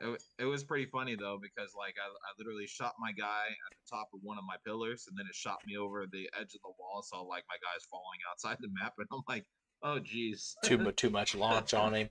[0.00, 3.76] it, it was pretty funny though because like I, I literally shot my guy at
[3.76, 6.54] the top of one of my pillars, and then it shot me over the edge
[6.54, 7.02] of the wall.
[7.02, 9.44] So like my guy's falling outside the map, and I'm like,
[9.82, 10.56] oh geez.
[10.64, 12.08] Too mu- too much launch on him.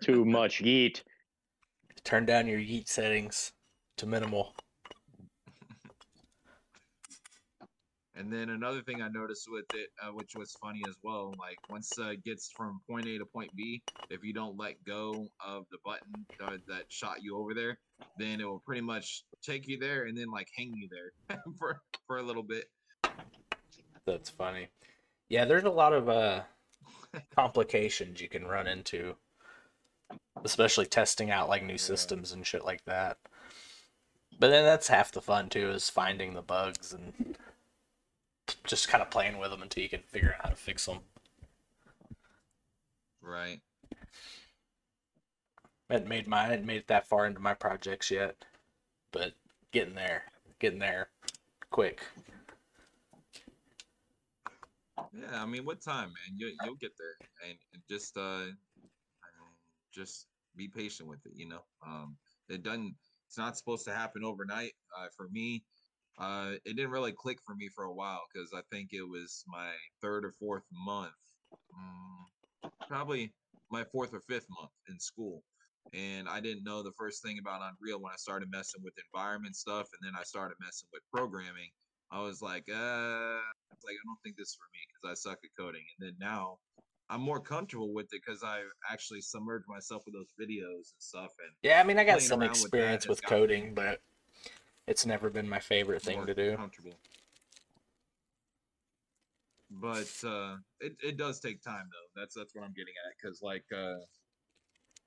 [0.00, 1.02] Too much yeet.
[2.04, 3.52] Turn down your yeet settings
[3.96, 4.54] to minimal.
[8.14, 11.58] And then another thing I noticed with it, uh, which was funny as well, like
[11.68, 15.28] once uh, it gets from point A to point B, if you don't let go
[15.44, 17.78] of the button uh, that shot you over there,
[18.18, 21.80] then it will pretty much take you there and then like hang you there for
[22.06, 22.66] for a little bit.
[24.06, 24.68] That's funny.
[25.28, 26.42] Yeah, there's a lot of uh
[27.36, 29.16] complications you can run into,
[30.44, 31.78] especially testing out like new Yeah.
[31.78, 33.18] systems and shit like that.
[34.38, 37.14] But then that's half the fun too, is finding the bugs and
[38.64, 41.00] just kind of playing with them until you can figure out how to fix them.
[43.20, 43.60] Right.
[45.90, 48.44] I hadn't made my I hadn't made it that far into my projects yet,
[49.12, 49.34] but
[49.72, 50.24] getting there,
[50.58, 51.08] getting there,
[51.70, 52.02] quick.
[55.12, 56.36] Yeah, I mean, what time, man?
[56.36, 57.58] You you'll get there, and,
[57.90, 58.44] just uh,
[59.92, 61.32] just be patient with it.
[61.34, 62.16] You know, um,
[62.48, 62.94] it doesn't.
[63.28, 64.72] It's not supposed to happen overnight.
[64.98, 65.62] Uh, for me,
[66.18, 69.44] uh, it didn't really click for me for a while because I think it was
[69.46, 71.12] my third or fourth month,
[71.72, 73.32] mm, probably
[73.70, 75.42] my fourth or fifth month in school.
[75.94, 79.56] And I didn't know the first thing about Unreal when I started messing with environment
[79.56, 81.70] stuff, and then I started messing with programming.
[82.10, 83.40] I was like, uh,
[83.84, 85.82] like I don't think this is for me because I suck at coding.
[85.98, 86.58] And then now
[87.08, 91.30] I'm more comfortable with it because I've actually submerged myself with those videos and stuff.
[91.40, 94.00] And Yeah, I mean, I got some around with experience with gotten me coding, but
[94.86, 96.56] it's never been my favorite thing to do.
[96.56, 96.94] Comfortable.
[99.70, 102.20] But uh, it it does take time though.
[102.20, 103.14] That's that's what I'm getting at.
[103.20, 104.00] Because like uh,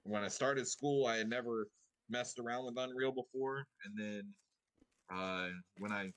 [0.03, 1.67] when I started school, I had never
[2.09, 4.23] messed around with Unreal before, and then
[5.13, 6.11] uh, when I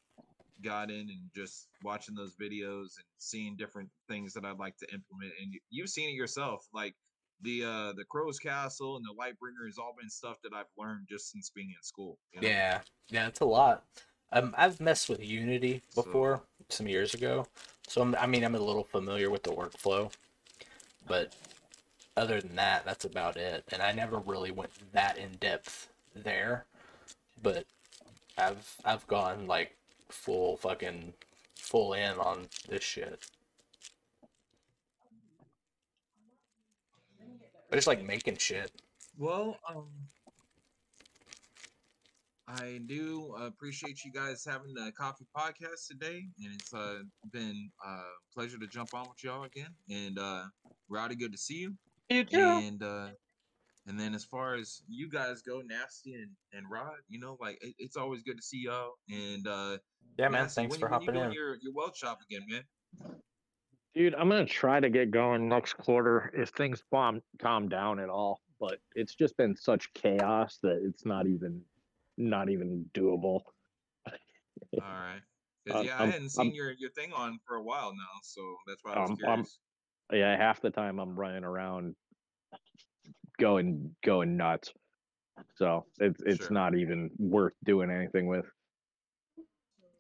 [0.64, 4.86] got in and just watching those videos and seeing different things that I'd like to
[4.92, 6.94] implement, and you, you've seen it yourself, like
[7.43, 11.07] the uh the Crow's Castle and the Lightbringer has all been stuff that I've learned
[11.09, 12.18] just since being in school.
[12.32, 12.49] you know?
[12.49, 13.84] Yeah, yeah, it's a lot.
[14.32, 17.47] Um, I've messed with Unity So- before some years ago,
[17.86, 20.12] so I'm, I mean, I'm a little familiar with the workflow,
[21.07, 21.34] but
[22.16, 23.64] other than that, that's about it.
[23.72, 26.66] And I never really went that in depth there,
[27.43, 27.64] but
[28.36, 29.76] I've I've gone like
[30.11, 31.14] full fucking
[31.55, 33.24] full in on this shit.
[37.70, 38.70] I just like making shit.
[39.18, 39.88] Well, um,
[42.46, 47.00] I do appreciate you guys having the coffee podcast today, and it's uh,
[47.30, 47.98] been a
[48.34, 49.74] pleasure to jump on with y'all again.
[49.90, 50.44] And uh,
[50.88, 51.74] Rowdy, good to see you.
[52.08, 52.38] You too.
[52.38, 53.08] And uh,
[53.86, 57.58] and then as far as you guys go, Nasty and, and Rod, you know, like
[57.60, 58.92] it, it's always good to see y'all.
[59.10, 59.78] And uh,
[60.18, 60.44] Yeah, man.
[60.44, 61.32] Nasty, Thanks when, for when hopping doing in.
[61.32, 63.14] Your your weld shop again, man.
[63.99, 68.09] Dude, I'm gonna try to get going next quarter if things calm calm down at
[68.09, 68.40] all.
[68.61, 71.61] But it's just been such chaos that it's not even
[72.16, 73.40] not even doable.
[74.07, 74.12] All
[74.78, 75.20] right.
[75.72, 78.20] Um, yeah, I I'm- hadn't seen I'm- your, your thing on for a while now,
[78.22, 79.59] so that's why I was Um, curious.
[80.12, 81.96] I'm- Yeah, half the time I'm running around
[83.40, 84.72] going going nuts.
[85.57, 86.53] So it's it's Sure.
[86.53, 88.46] not even worth doing anything with.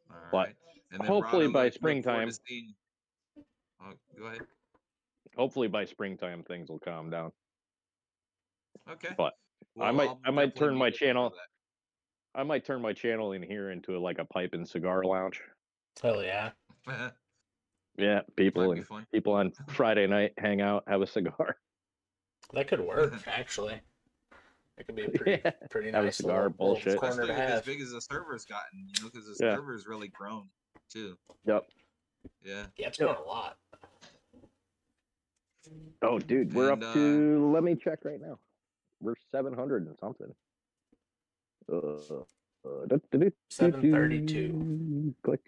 [0.08, 0.54] All but
[0.92, 1.04] right.
[1.04, 2.74] Hopefully by look- look forward to springtime- seeing-
[3.80, 4.40] Oh, go ahead.
[5.36, 7.32] Hopefully by springtime things will calm down.
[8.90, 9.14] Okay.
[9.16, 9.34] But
[9.80, 11.34] I might- I'll I might turn my channel-
[12.34, 15.40] I might turn my channel in here into like a pipe and cigar lounge.
[16.02, 16.52] Hell yeah.
[17.96, 21.56] Yeah, people and people on Friday night hang out, have a cigar.
[22.52, 23.80] That could work, actually.
[24.76, 25.50] It could be a pretty, Yeah.
[25.68, 27.00] pretty Have a nice cigar, little, little bullshit.
[27.00, 29.56] corner Especially to as big as the server's gotten, you know, because the Yeah.
[29.56, 30.48] server's really grown
[30.88, 31.18] too.
[31.46, 31.68] Yep.
[32.44, 32.66] Yeah.
[32.76, 33.08] Yeah, it's Yep.
[33.08, 33.58] grown a lot.
[36.02, 37.50] Oh, dude, we're And, up uh, to.
[37.52, 38.38] Let me check right now.
[39.00, 40.32] We're seven hundred and something.
[41.70, 45.40] Uh, uh, do- do- 732 do- Click.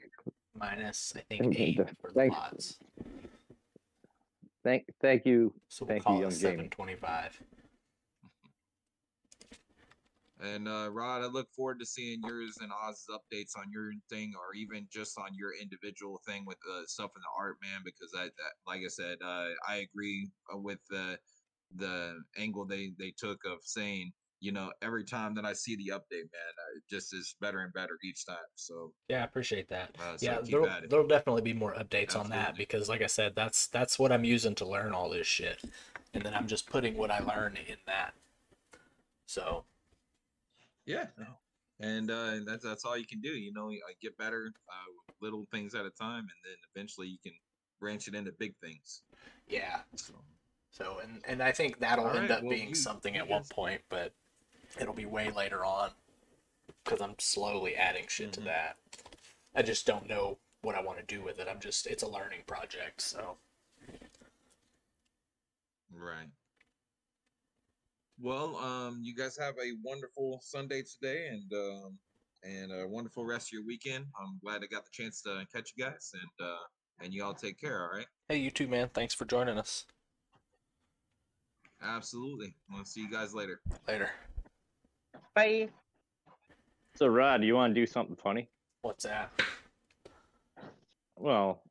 [0.54, 2.78] minus, I think, eight the- for the thanks.
[4.62, 5.54] Thank, thank you.
[5.68, 6.68] So we'll Thank you, young it Jamie.
[6.68, 7.42] 725.
[10.42, 14.32] And uh, Rod, I look forward to seeing yours and Oz's updates on your thing,
[14.36, 17.82] or even just on your individual thing with the stuff in the art, man.
[17.84, 21.18] Because I, that, like I said, uh, I agree uh, with the
[21.76, 25.92] the angle they they took of saying, you know, every time that I see the
[25.92, 28.36] update, man, uh, it just is better and better each time.
[28.54, 29.90] So Yeah, I appreciate that.
[30.00, 33.34] Uh, so yeah, there'll, there'll definitely be more updates on that because, like I said,
[33.36, 35.62] that's that's what I'm using to learn all this shit,
[36.14, 38.14] and then I'm just putting what I learn in that.
[39.26, 39.64] So
[40.90, 41.06] yeah,
[41.80, 43.30] and uh, that's that's all you can do.
[43.30, 43.70] You know,
[44.02, 47.32] get better uh, with little things at a time, and then eventually you can
[47.80, 49.02] branch it into big things.
[49.48, 50.14] yeah, So.
[50.70, 53.20] so and and I think that'll All end right, up well, being you- something you
[53.20, 54.12] at one point, but
[54.80, 55.90] it'll be way later on
[56.84, 58.44] because I'm slowly adding shit to Mhm.
[58.44, 58.76] that.
[59.54, 61.48] I just don't know what I want to do with it.
[61.48, 63.38] I'm just it's a learning project, so
[65.92, 66.30] Right.
[68.22, 71.98] Well, um, you guys have a wonderful Sunday today, and um,
[72.42, 74.04] and a wonderful rest of your weekend.
[74.20, 77.32] I'm glad I got the chance to catch you guys, and uh, and you all
[77.32, 77.82] take care.
[77.82, 78.06] All right.
[78.28, 78.90] hey, you too, man.
[78.92, 79.86] Thanks for joining us.
[81.82, 82.54] Absolutely.
[82.74, 83.60] I'll see you guys later.
[83.88, 84.10] Later.
[85.34, 85.70] Bye.
[86.96, 88.50] So Rod, you want to do something funny?
[88.82, 89.30] What's that?
[91.16, 91.62] Well,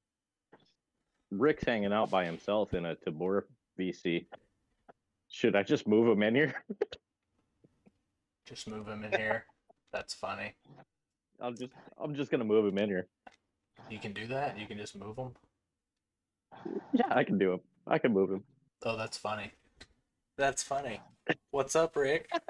[1.29, 3.45] Rick's hanging out by himself in a Tabor
[3.79, 4.25] VC.
[5.29, 6.55] Should I just move him in here?
[8.45, 9.45] Just move him in here.
[9.93, 10.55] That's funny.
[11.39, 11.71] I'm just
[12.01, 13.07] I'm just gonna move him in here.
[13.91, 14.57] You can do that.
[14.57, 15.35] You can just move him.
[16.91, 17.59] Yeah, I can do him.
[17.85, 18.43] I can move him.
[18.83, 19.51] Oh, that's funny.
[20.35, 20.99] That's funny.
[21.51, 22.27] What's up, Rick?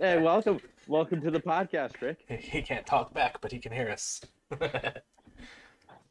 [0.00, 2.18] Hey, welcome, welcome to the podcast, Rick.
[2.28, 4.20] he can't talk back, but he can hear us.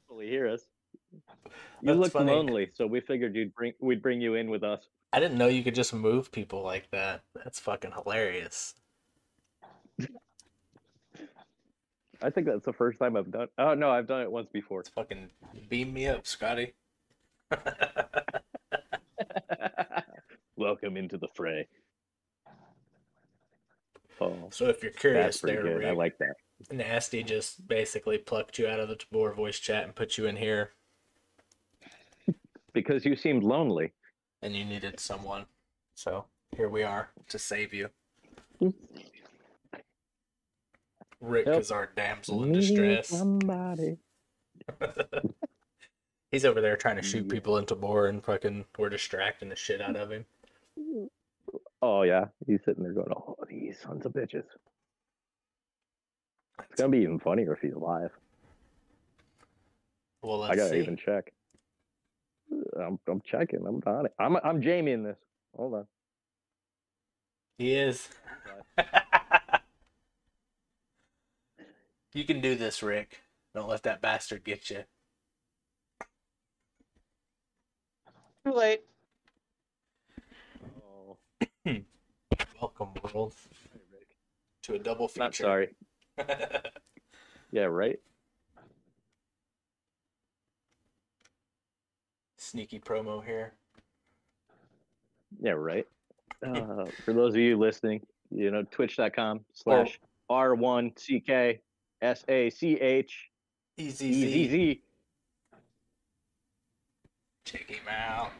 [0.07, 0.61] Hopefully, hear us.
[1.82, 2.32] You That's look funny.
[2.32, 4.82] lonely, so we figured you'd bring we'd bring you in with us.
[5.13, 7.22] I didn't know you could just move people like that.
[7.36, 8.74] That's fucking hilarious.
[12.22, 13.47] I think that's the first time I've done.
[13.57, 14.80] Oh no, I've done it once before.
[14.80, 15.30] It's fucking
[15.70, 16.74] beam me up, Scotty.
[20.57, 21.68] welcome into the fray.
[24.20, 25.86] Oh, so if you're curious, there, good.
[25.86, 26.34] I like that.
[26.72, 30.36] Nasty just basically plucked you out of the Tabor voice chat and put you in
[30.36, 30.72] here,
[32.78, 33.91] Because you seemed lonely.
[34.43, 35.45] and you needed someone.
[35.95, 36.25] So
[36.55, 37.89] here we are to save you.
[41.19, 43.07] Rick Help is our damsel in distress.
[43.07, 43.97] Somebody.
[46.32, 49.82] He's over there trying to shoot people into Tabor, and fucking we're distracting the shit
[49.82, 50.25] out of him.
[51.82, 54.43] Oh yeah, he's sitting there going, "Oh, these sons of bitches."
[56.69, 58.11] It's gonna be even funnier if he's alive.
[60.21, 60.80] Well, let's I gotta see.
[60.80, 61.32] even check.
[62.79, 63.65] I'm I'm checking.
[63.67, 64.13] I'm on it.
[64.19, 65.17] I'm I'm Jamie in this.
[65.55, 65.87] Hold on.
[67.57, 68.09] He is.
[72.13, 73.21] you can do this, Rick.
[73.55, 74.83] Don't let that bastard get you.
[78.45, 78.83] Too late.
[80.83, 81.17] Oh,
[82.61, 83.33] Welcome, world,
[84.63, 85.23] to a double feature.
[85.23, 85.75] not sorry.
[87.51, 87.99] Yeah, right.
[92.47, 93.53] Sneaky promo here.
[95.41, 95.85] Yeah, right.
[96.45, 101.57] Uh, for those of you listening, you know, twitch.com slash R1CK
[101.99, 103.29] S-A-C-H
[103.79, 104.81] Easy E-Z-Z.
[107.43, 108.31] Check him out.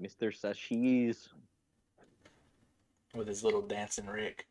[0.00, 0.32] Mr.
[0.32, 1.26] Sashiz.
[3.12, 4.46] With his little dancing Rick.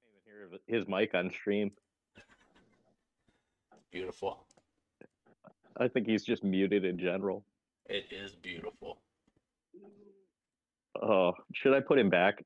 [0.00, 1.72] Can't even hear his mic on stream.
[3.92, 4.46] Beautiful.
[5.76, 7.44] I think he's just muted in general.
[7.86, 8.98] It is beautiful.
[11.00, 12.42] Oh, should I put him back?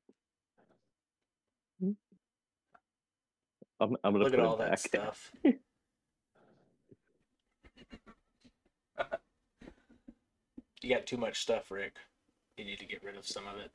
[3.79, 5.31] I'm, I'm gonna Look at all that stuff.
[5.43, 5.53] you
[10.89, 11.93] got too much stuff, Rick.
[12.57, 13.71] You need to get rid of some of it.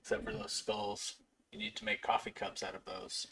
[0.00, 1.14] Except for those skulls.
[1.52, 3.28] You need to make coffee cups out of those.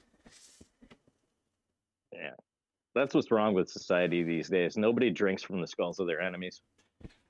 [2.94, 4.76] That's what's wrong with society these days.
[4.76, 6.60] Nobody drinks from the skulls of their enemies.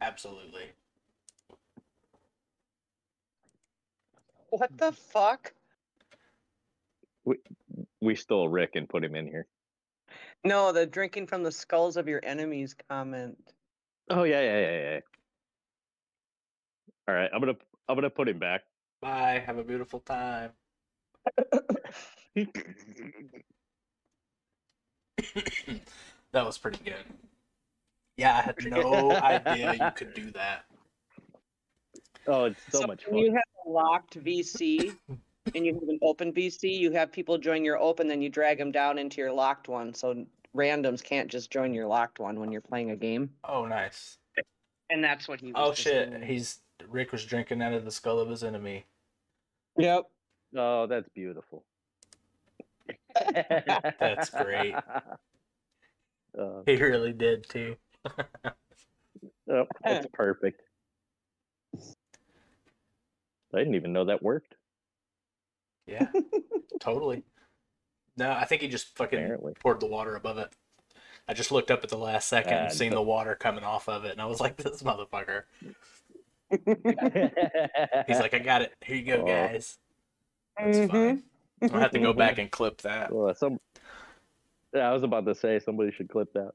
[0.01, 0.65] Absolutely.
[4.51, 5.53] What the fuck?
[7.25, 7.37] We
[8.01, 9.47] we stole Rick and put him in here.
[10.45, 13.37] No, the drinking from the skulls of your enemies comment.
[14.09, 15.01] Oh yeah, yeah, yeah, yeah.
[17.07, 17.57] All right, I'm gonna
[17.89, 18.63] I'm gonna put him back.
[19.03, 19.43] Bye.
[19.45, 20.51] Have a beautiful time.
[26.33, 27.05] that was pretty good.
[28.17, 30.65] Yeah, I had no idea you could do that.
[32.27, 33.25] Oh, it's so, So much when fun.
[33.25, 34.95] you have a locked VC
[35.55, 38.59] and you have an open VC, you have people join your open, then you drag
[38.59, 39.95] them down into your locked one.
[39.95, 43.31] So randoms can't just join your locked one when you're playing a game.
[43.45, 44.19] Oh, nice.
[44.91, 45.55] And that's what he was.
[45.57, 46.23] Oh shit, doing.
[46.23, 48.85] he's Rick was drinking out of the skull of his enemy.
[49.79, 50.05] Yep.
[50.57, 51.65] Oh, that's beautiful.
[53.99, 54.75] That's great.
[54.75, 57.77] Uh, He really did too.
[59.51, 60.63] oh, that's perfect.
[63.53, 64.55] I didn't even know that worked.
[65.87, 66.07] Yeah,
[66.81, 67.25] totally.
[68.17, 69.55] No, I think he just fucking Apparently.
[69.61, 70.53] poured the water above it.
[71.27, 74.05] I just looked up at the last second and seen the water coming off of
[74.05, 75.45] it, and I was like, "This motherfucker."
[76.51, 78.73] He's like, "I got it.
[78.85, 79.27] Here you go, Oh.
[79.27, 79.79] guys."
[80.57, 81.23] That's fine.
[81.63, 83.13] I'll have to go back and clip that.
[83.15, 83.59] Well, some.
[84.75, 86.53] Yeah, I was about to say somebody should clip that.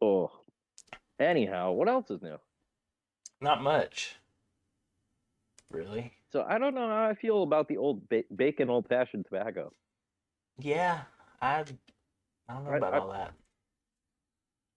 [0.00, 0.30] Oh.
[1.20, 2.38] Anyhow, what else is new?
[3.40, 4.16] Not much.
[5.70, 6.12] Really?
[6.32, 9.70] So I don't know how I feel about the old ba- bacon old fashioned tobacco.
[10.58, 11.00] Yeah,
[11.40, 11.64] I.
[12.48, 13.32] I don't know Right, about I- all that.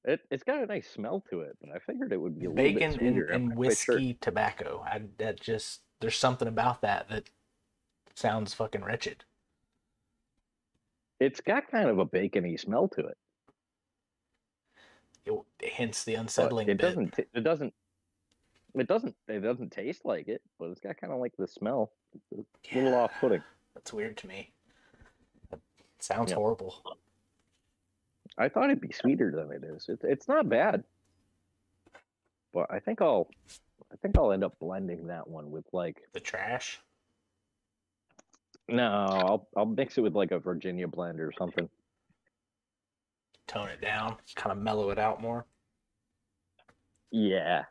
[0.05, 2.49] It it's got a nice smell to it, but I figured it would be a
[2.49, 3.95] little bit Bacon and, and quite sure.
[3.95, 4.81] whiskey tobacco.
[4.85, 7.29] I that just there's something about that that
[8.19, 9.23] sounds fucking wretched.
[11.19, 13.17] It's got kind of a bacony smell to it.
[15.25, 16.83] It, hence the but unsettling It bit.
[16.83, 17.13] doesn't.
[17.13, 17.73] t- It doesn't.
[18.75, 19.15] It doesn't.
[19.27, 21.91] It doesn't taste like it, but it's got kind of like the smell.
[22.31, 23.41] It's a little off-putting.
[23.73, 24.51] That's weird to me.
[25.49, 25.59] That
[25.99, 26.35] sounds Yeah.
[26.37, 26.75] horrible.
[28.37, 29.87] I thought it'd be sweeter than it is.
[29.89, 30.83] It's it's not bad,
[32.53, 33.29] but I think I'll.
[33.91, 36.79] I think I'll end up blending that one with like The trash.
[38.71, 41.69] No, I'll I'll mix it with like a Virginia blend or something.
[43.47, 45.45] Tone it down, kind of mellow it out more.
[47.11, 47.63] Yeah,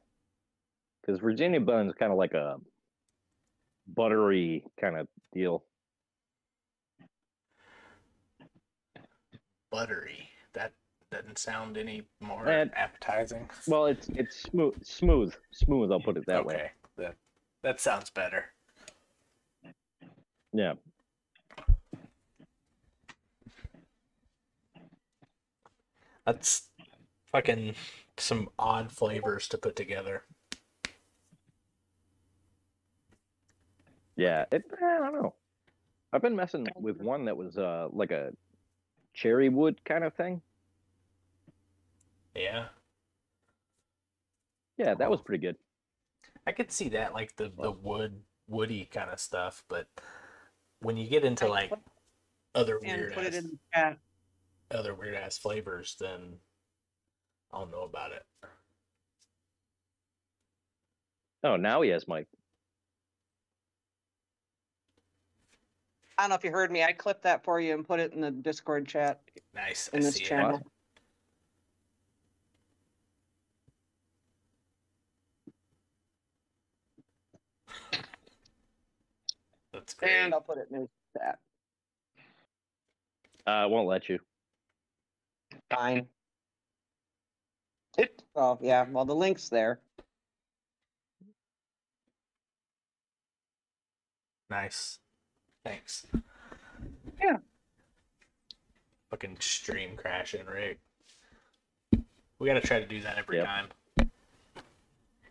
[1.00, 2.56] because Virginia blend is kind of like a
[3.86, 5.62] buttery kind of deal.
[9.70, 10.28] Buttery.
[10.54, 10.72] That
[11.10, 13.48] doesn't sound any more And- appetizing.
[13.66, 15.92] Well, it's it's smooth, smooth, smooth.
[15.92, 16.70] I'll put it that okay, way.
[16.96, 17.14] that
[17.62, 18.46] that sounds better.
[20.52, 20.74] Yeah.
[26.24, 26.68] That's
[27.32, 27.74] fucking
[28.18, 30.24] some odd flavors to put together.
[34.16, 35.34] Yeah, it, I don't know.
[36.12, 38.32] I've been messing with one that was uh like a
[39.14, 40.42] cherry wood kind of thing.
[42.34, 42.68] Yeah,
[44.76, 45.56] Yeah, that was pretty good.
[46.46, 49.64] I could see that, like the the wood woody kind of stuff.
[49.68, 49.88] But
[50.80, 51.72] when you get into like
[52.54, 53.98] other weird put it ass, in the chat.
[54.70, 56.34] other weird ass flavors, then
[57.52, 58.24] I don't know about it.
[61.44, 62.26] Oh, now he has Mike.
[66.16, 66.82] I don't know if you heard me.
[66.82, 69.20] I clipped that for you and put it in the Discord chat
[69.54, 69.88] Nice.
[69.88, 70.62] in I this see it.
[79.88, 80.12] That's great.
[80.12, 81.38] And I'll put it in the chat.
[83.46, 84.18] Uh, I won't let you.
[85.70, 86.06] Fine.
[87.96, 88.22] It.
[88.36, 89.80] Oh yeah, well the link's there.
[94.50, 94.98] Nice.
[95.64, 96.06] Thanks.
[97.22, 97.38] Yeah.
[99.10, 100.80] Fucking stream crashing, Rick.
[102.38, 103.46] We gotta try to do that every Yep.
[103.46, 103.68] time.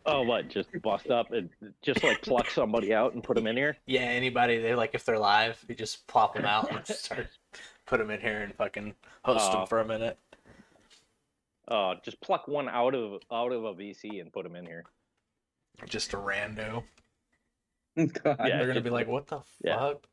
[0.10, 0.48] Oh, what?
[0.48, 1.50] Just bust up and
[1.82, 3.78] just like pluck somebody out and put them in here?
[3.86, 7.28] Yeah, anybody they like if they're live, you just plop them out and start
[7.86, 9.60] put them in here and fucking host Oh.
[9.60, 10.18] them for a minute.
[11.68, 14.86] Oh, just pluck one out of out of a VC and put them in here.
[15.88, 16.84] Just a rando.
[17.98, 18.08] God.
[18.40, 19.78] Yeah, they're gonna just be like, "What the yeah.
[19.78, 20.08] fuck?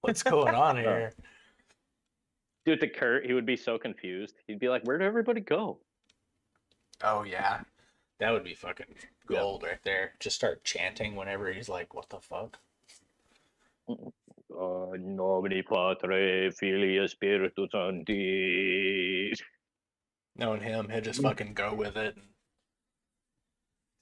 [0.00, 0.80] What's going on oh.
[0.80, 1.12] here?"
[2.64, 3.24] Do it to Kurt.
[3.24, 4.34] He would be so confused.
[4.48, 5.78] He'd be like, "Where did everybody go?"
[7.04, 7.60] Oh yeah,
[8.18, 8.94] that would be fucking
[9.26, 10.12] gold right there.
[10.20, 12.58] Just start chanting whenever he's like, "What the fuck?"
[14.50, 19.32] Oh, nobody patre filia spiritus sancti.
[20.36, 21.24] Knowing him, he'll just mm.
[21.24, 22.16] fucking go with it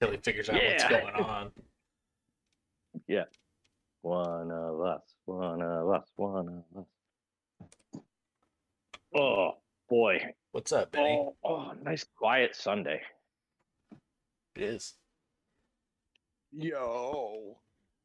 [0.01, 1.53] until he figures out what's going on.
[3.09, 3.25] Yeah.
[4.03, 8.03] One of us, one of us, one of us.
[9.15, 9.53] Oh
[9.89, 10.21] boy.
[10.53, 11.19] What's up, Benny?
[11.21, 13.01] Oh, oh, nice quiet Sunday.
[14.57, 14.95] It is.
[16.53, 17.57] Yo,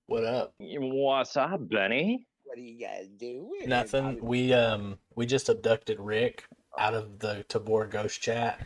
[0.07, 0.53] What up?
[0.57, 2.25] What's up, Benny?
[2.45, 3.67] what are you guys doing?
[3.69, 4.17] Nothing.
[4.25, 6.45] We um we just abducted Rick
[6.79, 8.59] out of the Tabor Ghost Chat,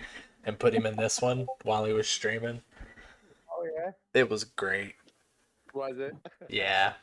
[0.46, 2.62] and put him in this one while he was streaming.
[3.52, 4.96] Oh yeah, It was great.
[5.74, 6.14] was it?
[6.50, 6.94] Yeah.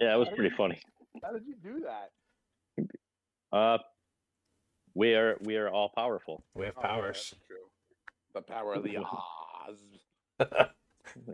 [0.00, 0.80] Yeah, it was pretty funny.
[1.22, 2.10] How did you do that?
[3.56, 3.78] Uh,
[4.94, 6.42] we are we are all powerful.
[6.54, 7.30] We have Oh, yeah, powers.
[7.30, 7.56] that's true.
[8.34, 9.78] The power of the Oz.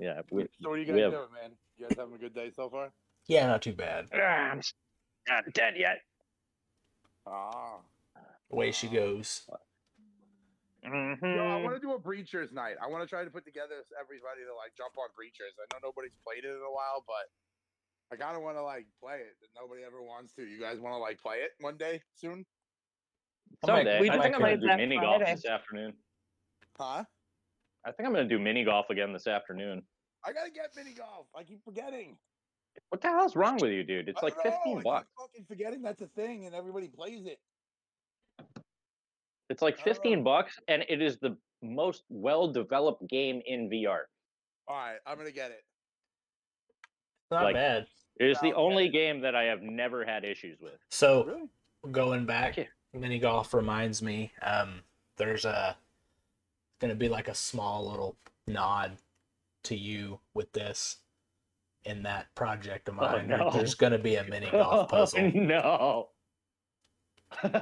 [0.01, 1.51] Yeah, we, So what are you we guys have- doing, man?
[1.77, 2.91] You guys having a good day so far?
[3.29, 4.07] yeah, not too bad.
[4.15, 4.61] Ah, I'm
[5.29, 5.99] not dead yet.
[7.27, 7.81] Ah.
[8.51, 9.43] Away she goes.
[10.85, 12.77] Yo, I want to do a breachers night.
[12.81, 15.53] I want to try to put together everybody to like jump on breachers.
[15.59, 17.27] I know nobody's played it in a while, but
[18.13, 19.35] I kind of want to like play it.
[19.41, 20.43] But nobody ever wants to.
[20.47, 22.47] You guys want to like play it one day soon?
[23.65, 25.95] I might- Someday, we I just think I'm gonna do mini golf this afternoon.
[26.79, 27.05] Huh?
[27.87, 29.83] I think I'm gonna do mini golf again this afternoon.
[30.25, 31.27] I gotta get mini golf.
[31.37, 32.17] I keep forgetting.
[32.91, 34.09] What the hell's wrong with you, dude?
[34.09, 35.07] It's I like don't know, 15 I keep bucks.
[35.19, 37.39] fucking forgetting that's a thing, and everybody plays it.
[39.49, 39.93] It's like I don't know.
[39.95, 44.01] 15 bucks, and it is the most well-developed game in VR.
[44.69, 45.65] All right, I'm gonna get it.
[47.31, 47.87] Not Like- bad.
[48.19, 50.79] It is the Sounds only game that I have never had issues with.
[50.91, 51.51] So Really?
[51.93, 52.65] going back, Yeah.
[52.95, 54.33] mini golf reminds me.
[54.43, 54.83] Um,
[55.19, 55.77] there's a
[56.81, 58.17] gonna be like a small little
[58.47, 58.97] nod
[59.65, 60.99] to you with this
[61.85, 63.29] in that project of Oh, mine.
[63.29, 63.51] no.
[63.51, 65.31] There's gonna be a mini golf oh, puzzle.
[65.35, 66.09] no.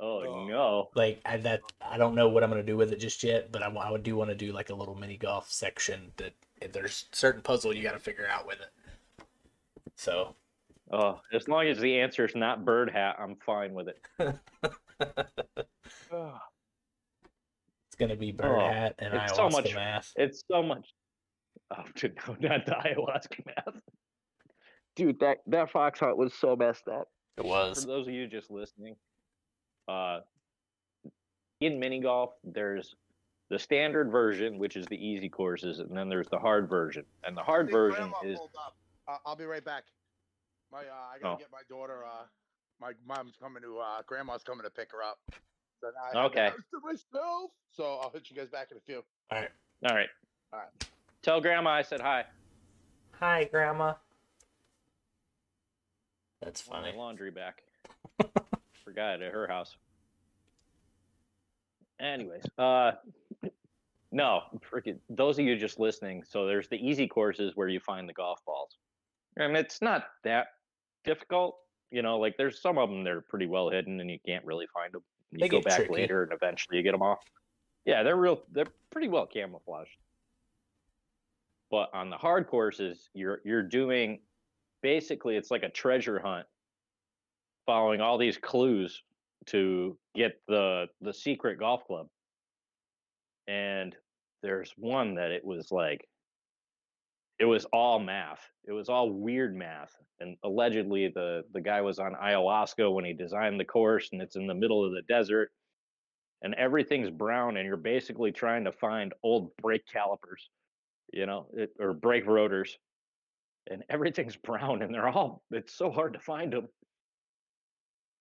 [0.00, 0.46] Oh.
[0.48, 0.88] no.
[0.94, 3.62] Like I, that, I don't know what I'm gonna do with it just yet, but
[3.62, 6.72] I, wa- I do want to do like a little mini golf section that if
[6.72, 8.70] there's certain puzzle you got to figure out with it.
[9.96, 10.34] So
[10.90, 14.00] Oh, as long as the answer is not bird hat, I'm fine with it.
[15.00, 15.16] it's
[17.98, 20.12] gonna be bird Oh, hat and it's ayahuasca so much- math.
[20.16, 20.92] It's so much.
[21.70, 23.80] Oh, dude, no, not the ayahuasca math.
[24.96, 27.08] Dude, that that fox hunt was so messed up.
[27.36, 27.82] It was.
[27.82, 28.96] For those of you just listening,
[29.86, 30.20] uh,
[31.60, 32.96] in mini golf, there's
[33.50, 37.04] the standard version, which is the easy courses, and then there's the hard version.
[37.24, 38.76] And the hard Hey, version is up.
[39.06, 39.84] Uh, I'll be right back.
[40.70, 40.82] My, uh,
[41.14, 41.38] I gotta Oh.
[41.38, 42.04] get my daughter.
[42.04, 42.24] Uh,
[42.80, 43.78] my mom's coming to.
[43.78, 45.18] Uh, grandma's coming to pick her up.
[45.80, 46.50] So now I Okay.
[46.50, 47.50] to myself.
[47.70, 49.02] So I'll hit you guys back in a few.
[49.30, 49.50] All right.
[49.84, 50.08] all right.
[50.52, 50.88] All right.
[51.22, 52.24] Tell grandma I said hi.
[53.20, 53.94] Hi, Grandma.
[56.40, 56.96] That's Want funny.
[56.96, 57.62] my laundry back.
[58.84, 59.76] Forgot it at her house.
[62.00, 62.92] Anyways, uh,
[64.12, 64.42] no,
[64.72, 66.22] freaking those of you just listening.
[66.22, 68.76] So there's the easy courses where you find the golf balls,
[69.36, 70.46] and it's not that
[71.04, 71.56] difficult.
[71.90, 74.44] You know, like there's some of them that are pretty well hidden, and you can't
[74.44, 75.02] really find them.
[75.30, 75.92] You They go back tricky.
[75.94, 77.18] later, and eventually you get them off.
[77.84, 78.42] Yeah, they're real.
[78.52, 79.96] They're pretty well camouflaged.
[81.70, 84.20] But on the hard courses, you're you're doing
[84.82, 86.46] basically it's like a treasure hunt
[87.66, 89.02] following all these clues
[89.46, 92.08] to get the the secret golf club
[93.48, 93.96] and
[94.42, 96.06] there's one that it was like
[97.38, 101.98] it was all math it was all weird math and allegedly the the guy was
[101.98, 105.50] on ayahuasca when he designed the course and it's in the middle of the desert
[106.42, 110.50] and everything's brown and you're basically trying to find old brake calipers
[111.12, 112.76] you know it, or brake rotors
[113.70, 116.68] and everything's brown and they're all it's so hard to find them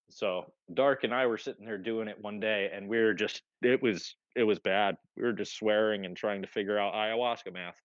[0.10, 3.42] so dark and i were sitting there doing it one day and we were just
[3.62, 4.96] it was it was bad.
[5.16, 7.82] We were just swearing and trying to figure out ayahuasca math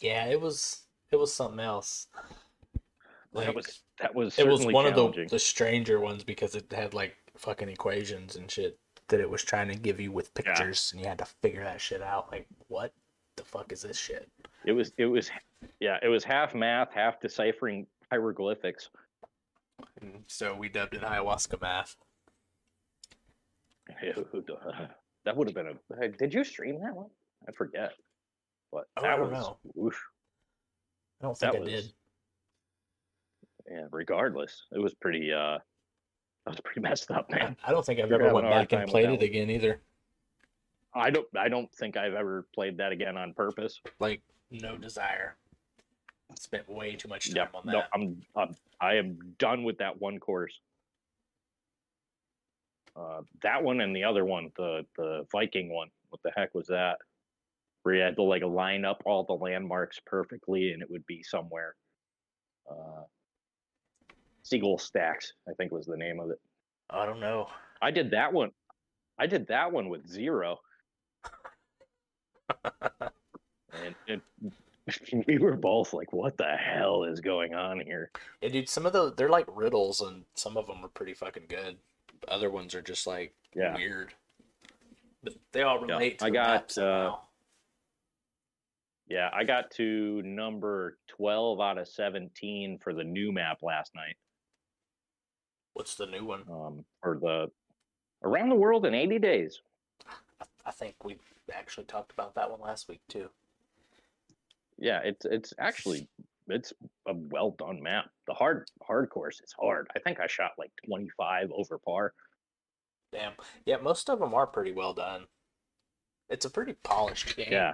[0.00, 0.82] Yeah, it was.
[1.10, 2.08] It was something else.
[3.34, 6.94] that was that was it was one of the the stranger ones because it had
[6.94, 8.78] like fucking equations and shit
[9.08, 11.80] that it was trying to give you with pictures, and you had to figure that
[11.80, 12.30] shit out.
[12.32, 12.92] Like, what
[13.36, 14.28] the fuck is this shit?
[14.64, 15.30] it was it was
[15.80, 18.88] yeah it was half math half deciphering hieroglyphics
[20.00, 21.96] And so we dubbed it ayahuasca math.
[25.24, 27.10] that would have been a did you stream that one
[27.48, 27.92] i forget
[28.72, 29.46] but Oh, I don't was
[29.76, 29.90] know.
[31.20, 31.92] I don't think That I was- did.
[33.70, 35.58] yeah regardless it was pretty uh
[36.44, 39.08] that was pretty messed up man I don't think I've ever went back and played
[39.10, 39.80] it again either.
[40.94, 44.20] i don't i don't think i've ever played that again on purpose Like,
[44.50, 45.36] no desire.
[46.30, 47.88] I spent way too much time yeah on no that.
[47.94, 50.58] i'm I'm i am done with that one course
[52.96, 56.66] uh that one and the other one the the viking one what the heck was
[56.66, 56.98] that
[57.82, 61.22] where you had to like line up all the landmarks perfectly and it would be
[61.22, 61.74] somewhere
[62.70, 63.02] uh
[64.42, 66.40] seagull stacks i think was the name of it
[66.90, 67.48] I don't know.
[67.80, 68.50] i did that one
[69.18, 70.58] i did that one with zero
[72.64, 74.20] and it
[75.26, 78.10] we were both like what the hell is going on here
[78.40, 81.44] Yeah, dude, some of the they're like riddles, and some of them are pretty fucking
[81.48, 81.76] good.
[82.26, 83.76] other ones are just like Yeah.
[83.76, 84.12] weird.
[85.22, 87.14] But they all Yeah, relate to I got, uh.
[89.12, 94.16] Yeah, I got to number 12 out of 17 for the new map last night.
[95.74, 96.44] What's the new one?
[96.50, 97.50] Um, for the
[98.22, 99.60] Around the World in 80 Days.
[100.40, 101.18] I, I think we
[101.52, 103.28] actually talked about that one last week too.
[104.78, 106.08] Yeah, it's it's actually
[106.48, 106.72] it's
[107.06, 108.06] a well done map.
[108.26, 109.88] The hard hard course is hard.
[109.94, 112.14] I think I shot like 25 over par.
[113.12, 113.32] Damn.
[113.66, 115.26] Yeah, most of them are pretty well done.
[116.30, 117.48] It's a pretty polished game.
[117.50, 117.72] Yeah.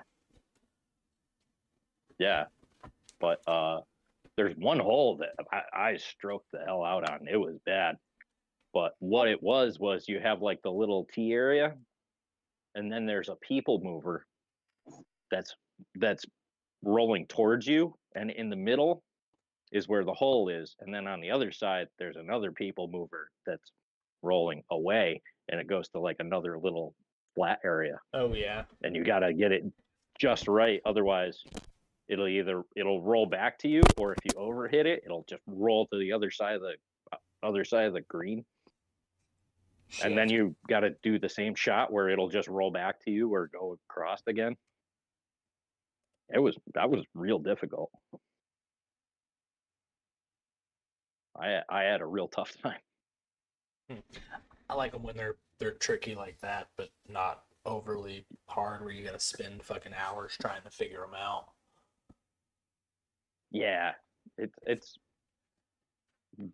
[2.19, 2.45] Yeah.
[3.21, 3.81] But uh
[4.37, 7.27] there's one hole that I, I stroked the hell out on.
[7.29, 7.97] It was bad.
[8.73, 11.75] But what it was was you have like the little T area
[12.75, 14.27] and then there's a people mover
[15.31, 15.55] that's
[15.97, 16.25] that's
[16.85, 19.03] rolling towards you and in the middle
[19.73, 23.31] is where the hole is and then on the other side there's another people mover
[23.47, 23.73] that's
[24.23, 26.95] rolling away and it goes to like another little
[27.35, 28.63] flat area Oh yeah.
[28.83, 29.65] and you got to get it
[30.19, 31.43] just right otherwise
[32.09, 35.87] it'll either it'll roll back to you or if you overhit it it'll just roll
[35.87, 36.75] to the other side of the
[37.13, 38.45] uh, other side of the green.
[40.05, 43.11] And then you got to do the same shot where it'll just roll back to
[43.11, 44.55] you or go across again.
[46.33, 47.91] It was that was real difficult.
[51.35, 54.03] I i had a real tough time.
[54.69, 59.05] I like them when they're they're tricky like that, but not overly hard where you
[59.05, 61.47] gotta spend fucking hours trying to figure them out.
[63.51, 63.93] Yeah,
[64.37, 64.99] it's it's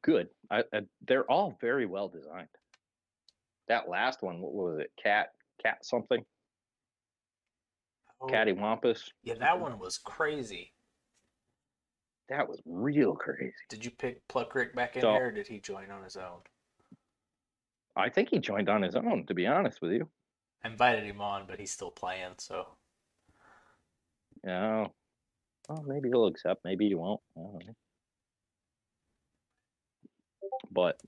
[0.02, 0.28] good.
[0.50, 2.48] I, I, they're all very well designed.
[3.68, 4.92] That last one, what was it?
[5.02, 5.28] Cat,
[5.62, 6.24] cat something,
[8.20, 9.10] Oh, cattywampus.
[9.22, 10.72] yeah, that one was crazy.
[12.28, 13.52] That was real crazy.
[13.68, 16.16] Did you pick Pluck Rick back in So- there, or did he join on his
[16.16, 16.40] own?
[17.96, 19.24] I think he joined on his own.
[19.26, 20.08] To be honest with you,
[20.64, 22.66] I invited him on, but he's still playing, so
[24.42, 24.88] yeah.
[25.68, 26.64] Well, maybe he'll accept.
[26.64, 27.20] Maybe he won't.
[27.36, 27.74] I don't know.
[30.70, 31.00] But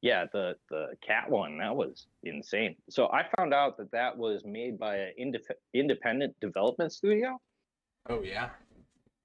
[0.00, 2.76] yeah, the the cat one that was insane.
[2.90, 7.38] So I found out that that was made by an indef- independent development studio.
[8.08, 8.50] oh yeah,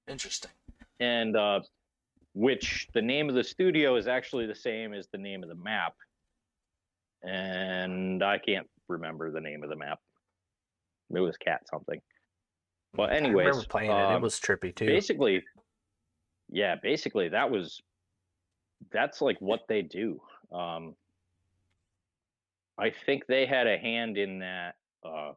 [0.06, 0.52] interesting.
[1.00, 1.60] and uh,
[2.34, 5.56] which the name of the studio is actually the same as the name of the
[5.56, 5.94] map.
[7.24, 9.98] And I can't remember the name of the map.
[11.12, 12.00] It was cat something.
[12.96, 13.94] Well, I anyways, remember playing it.
[13.94, 14.86] It um, was trippy too.
[14.86, 15.44] Basically,
[16.50, 17.80] yeah, basically that was
[18.92, 20.20] that's like what they do.
[20.52, 20.94] Um,
[22.78, 25.32] I think they had a hand in that uh,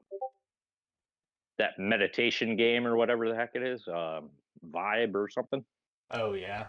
[1.57, 4.29] that meditation game or whatever the heck it is, um,
[4.71, 5.63] vibe or something.
[6.11, 6.65] Oh yeah,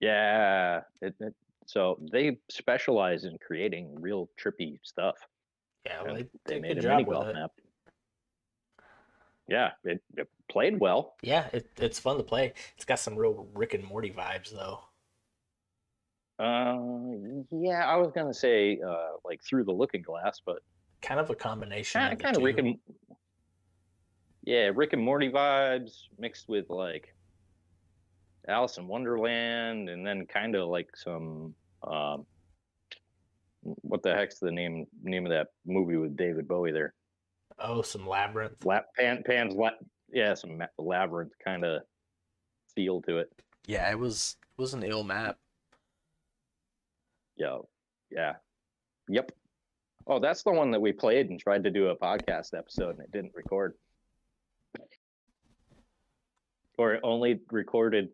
[0.00, 0.82] Yeah.
[1.00, 1.34] It, it,
[1.66, 5.16] so they specialize in creating real trippy stuff.
[5.84, 6.02] yeah.
[6.04, 7.50] Well, they, they made a job mini golf map.
[9.48, 11.14] Yeah, it, it played well.
[11.22, 12.52] Yeah, it, it's fun to play.
[12.76, 14.80] It's got some real Rick and Morty vibes though.
[16.38, 16.76] Uh,
[17.50, 20.58] yeah, I was gonna say uh, like through the looking glass, but
[21.02, 22.00] Kind of a combination.
[22.00, 22.76] kind of kind of Rick and
[24.44, 27.14] yeah, Rick and Morty vibes mixed with like
[28.48, 31.54] Alice in Wonderland, and then kind of like some
[31.86, 32.26] um,
[33.62, 36.94] what the heck's the name name of that movie with David Bowie there?
[37.58, 38.64] Oh, some labyrinth.
[38.64, 39.70] Lap pan Pan's la-
[40.12, 41.82] yeah, some ma- labyrinth kind of
[42.74, 43.32] feel to it.
[43.66, 45.38] Yeah, it was it was an ill map.
[47.36, 47.68] Yo,
[48.10, 48.34] yeah,
[49.08, 49.30] yep.
[50.06, 53.00] Oh, that's the one that we played and tried to do a podcast episode and
[53.00, 53.74] it didn't record.
[56.78, 58.10] Or it only recorded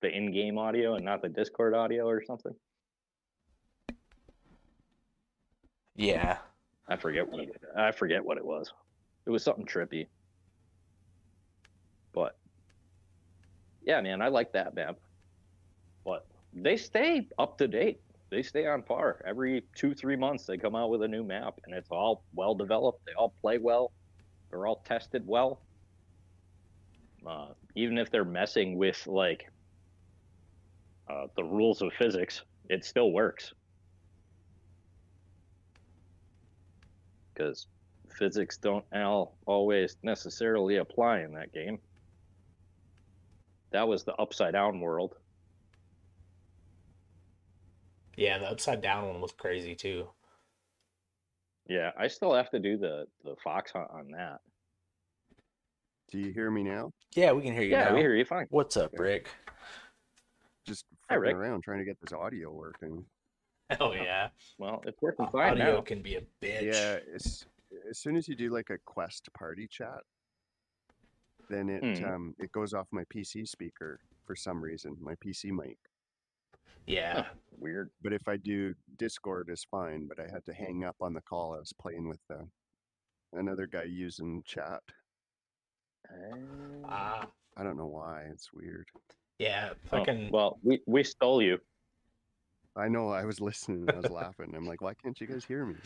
[0.00, 2.54] the in-game audio and not the Discord audio or something.
[5.94, 6.38] Yeah.
[6.88, 7.46] I forget what
[7.76, 8.72] I forget what it was.
[9.26, 10.06] It was something trippy.
[12.12, 12.36] But
[13.84, 14.96] yeah, man, I like that map.
[16.04, 18.00] But they stay up to date.
[18.30, 19.22] They stay on par.
[19.26, 22.54] Every two, three months they come out with a new map and it's all well
[22.54, 23.04] developed.
[23.06, 23.92] They all play well.
[24.50, 25.60] They're all tested well.
[27.26, 29.50] Uh, even if they're messing with like
[31.10, 33.52] uh, the rules of physics, it still works.
[37.36, 37.66] because
[38.16, 41.78] physics don't al- always necessarily apply in that game.
[43.72, 45.16] That was the upside down world.
[48.16, 50.08] Yeah, the upside down one was crazy too.
[51.68, 54.38] Yeah, I still have to do the the fox hunt on that.
[56.10, 56.92] Do you hear me now?
[57.14, 57.94] Yeah, we can hear you Yeah, now.
[57.94, 58.46] we hear you fine.
[58.50, 59.28] What's up, Rick?
[60.66, 61.36] Just Hi, fucking Rick.
[61.36, 63.04] around trying to get this audio working.
[63.80, 64.28] Oh yeah,
[64.58, 65.80] Well, it's working fine audio now.
[65.80, 66.72] can be a bitch.
[66.72, 67.46] Yeah, as,
[67.90, 70.00] as soon as you do like a Quest party chat,
[71.48, 72.04] then it Hmm.
[72.04, 75.78] um it goes off my PC speaker for some reason, my PC mic.
[76.86, 77.26] yeah.
[77.58, 77.90] Weird.
[78.02, 80.06] But if I do Discord, is fine.
[80.06, 81.54] But I had to hang up on the call.
[81.54, 82.44] I was playing with uh,
[83.32, 84.82] another guy using chat.
[86.84, 87.26] Ah,
[87.56, 88.24] I don't know why.
[88.30, 88.86] It's weird.
[89.38, 89.70] yeah.
[89.92, 90.30] Oh, Fucking.
[90.32, 91.58] well, we we stole you.
[92.76, 93.08] I know.
[93.08, 93.88] I was listening.
[93.90, 94.52] I was laughing.
[94.54, 95.76] I'm like, why can't you guys hear me?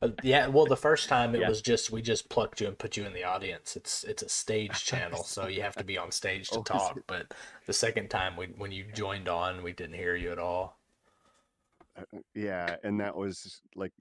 [0.00, 1.48] Uh, yeah, well, the first time it Yeah.
[1.48, 3.76] was just we just plucked you and put you in the audience.
[3.76, 7.00] It's it's a stage channel, so you have to be on stage to Oh, talk.
[7.06, 7.32] But
[7.66, 10.78] the second time, we when you joined on, we didn't hear you at all.
[11.96, 13.92] Uh, Yeah, and that was like,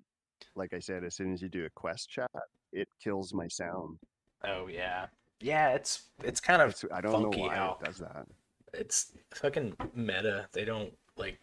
[0.56, 2.30] like I said, as soon as you do a Quest chat,
[2.72, 4.00] it kills my sound.
[4.44, 5.08] Oh yeah,
[5.40, 5.70] yeah.
[5.74, 8.26] It's it's kind of It's, I don't funky know why how it does that.
[8.74, 10.48] it's fucking meta.
[10.54, 11.40] They don't like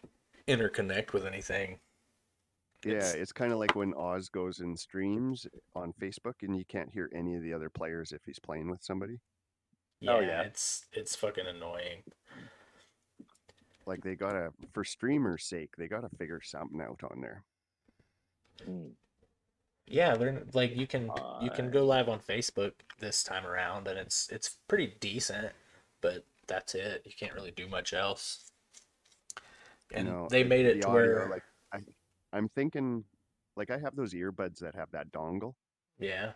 [0.47, 1.79] interconnect with anything.
[2.85, 5.45] Yeah, It's- it's kind of like when Oz goes and streams
[5.75, 8.81] on Facebook, and you can't hear any of the other players if he's playing with
[8.83, 9.19] somebody.
[9.99, 10.43] Yeah, Oh, yeah.
[10.43, 12.03] it's it's fucking annoying.
[13.85, 17.43] Like they gotta, for streamers' sake, they gotta figure something out on there.
[18.63, 18.89] Hmm.
[19.87, 21.09] Yeah, they're like you can
[21.41, 25.51] you can go live on Facebook this time around, and it's it's pretty decent,
[26.01, 27.01] but that's it.
[27.05, 28.51] You can't really do much else.
[29.91, 31.48] And you know, they it- made it the to audio, where like I,
[32.33, 33.05] I'm thinking,
[33.55, 35.55] like I have those earbuds that have that dongle,
[35.99, 36.33] yeah,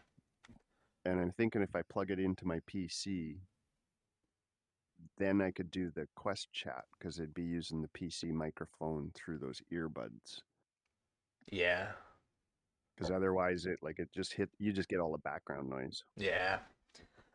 [1.05, 3.37] and I'm thinking if I plug it into my PC,
[5.17, 9.37] then I could do the Quest chat because it'd be using the PC microphone through
[9.39, 10.41] those earbuds.
[11.51, 11.93] yeah,
[12.95, 14.49] Because otherwise, it like it just hit.
[14.59, 16.03] You just get all the background noise.
[16.17, 16.59] yeah.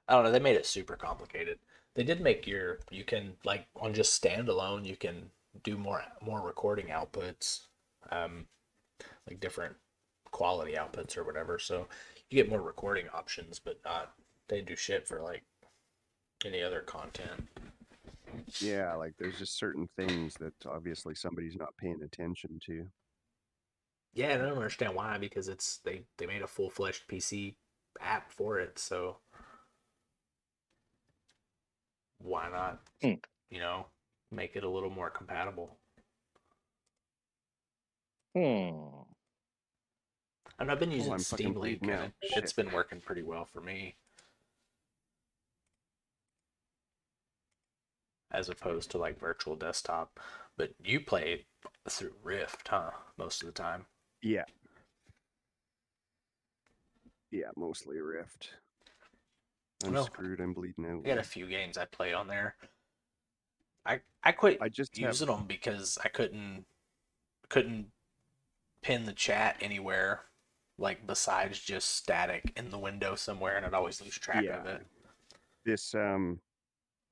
[0.08, 0.30] I don't know.
[0.32, 1.58] They made it super complicated.
[1.94, 5.30] They did make your you can like on just standalone you can
[5.62, 7.67] do more more recording outputs,
[8.10, 8.46] um,
[9.28, 9.74] like different
[10.30, 11.58] quality outputs or whatever.
[11.58, 11.86] So
[12.30, 14.12] you get more recording options, but not
[14.48, 15.42] they do shit for like
[16.44, 17.48] any other content.
[18.60, 22.86] Yeah, like there's just certain things that obviously somebody's not paying attention to.
[24.14, 27.54] Yeah, and I don't understand why because it's they they made a full fledged PC
[28.00, 29.18] app for it, so
[32.18, 32.80] why not?
[33.00, 33.20] Hmm.
[33.50, 33.86] You know,
[34.30, 35.76] make it a little more compatible.
[38.38, 39.02] Hmm.
[40.60, 43.44] And I've been using I'm Steam Link, bleeding and it, it's been working pretty well
[43.44, 43.96] for me.
[48.30, 50.20] As opposed to like virtual desktop,
[50.56, 51.46] but you play
[51.88, 52.90] through Rift, huh?
[53.16, 53.86] Most of the time.
[54.22, 54.44] Yeah.
[57.32, 58.50] Yeah, mostly Rift.
[59.84, 60.40] I'm Well, screwed.
[60.40, 61.02] I'm bleeding out.
[61.04, 62.54] I got a few games I played on there.
[63.84, 66.66] I I quit I just have, using them because I couldn't
[67.48, 67.86] couldn't
[68.82, 70.22] pin the chat anywhere
[70.78, 74.64] like besides just static in the window somewhere and I'd always lose track of Yeah.
[74.66, 74.86] it.
[75.64, 76.40] this um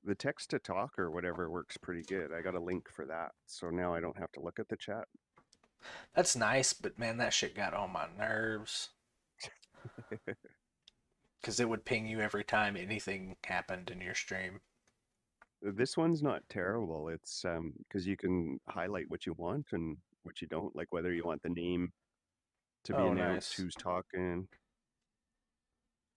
[0.03, 2.31] the text to talk or whatever works pretty good.
[2.31, 3.31] I got a link for that.
[3.45, 5.05] So now I don't have to look at the chat.
[6.15, 8.89] That's nice, but man, that shit got on my nerves.
[11.43, 14.61] Cuz it would ping you every time anything happened in your stream.
[15.61, 17.09] This one's not terrible.
[17.09, 21.11] It's um because you can highlight what you want and what you don't, like whether
[21.13, 21.91] you want the name
[22.83, 23.53] to be Oh, announced, nice.
[23.53, 24.47] who's talking.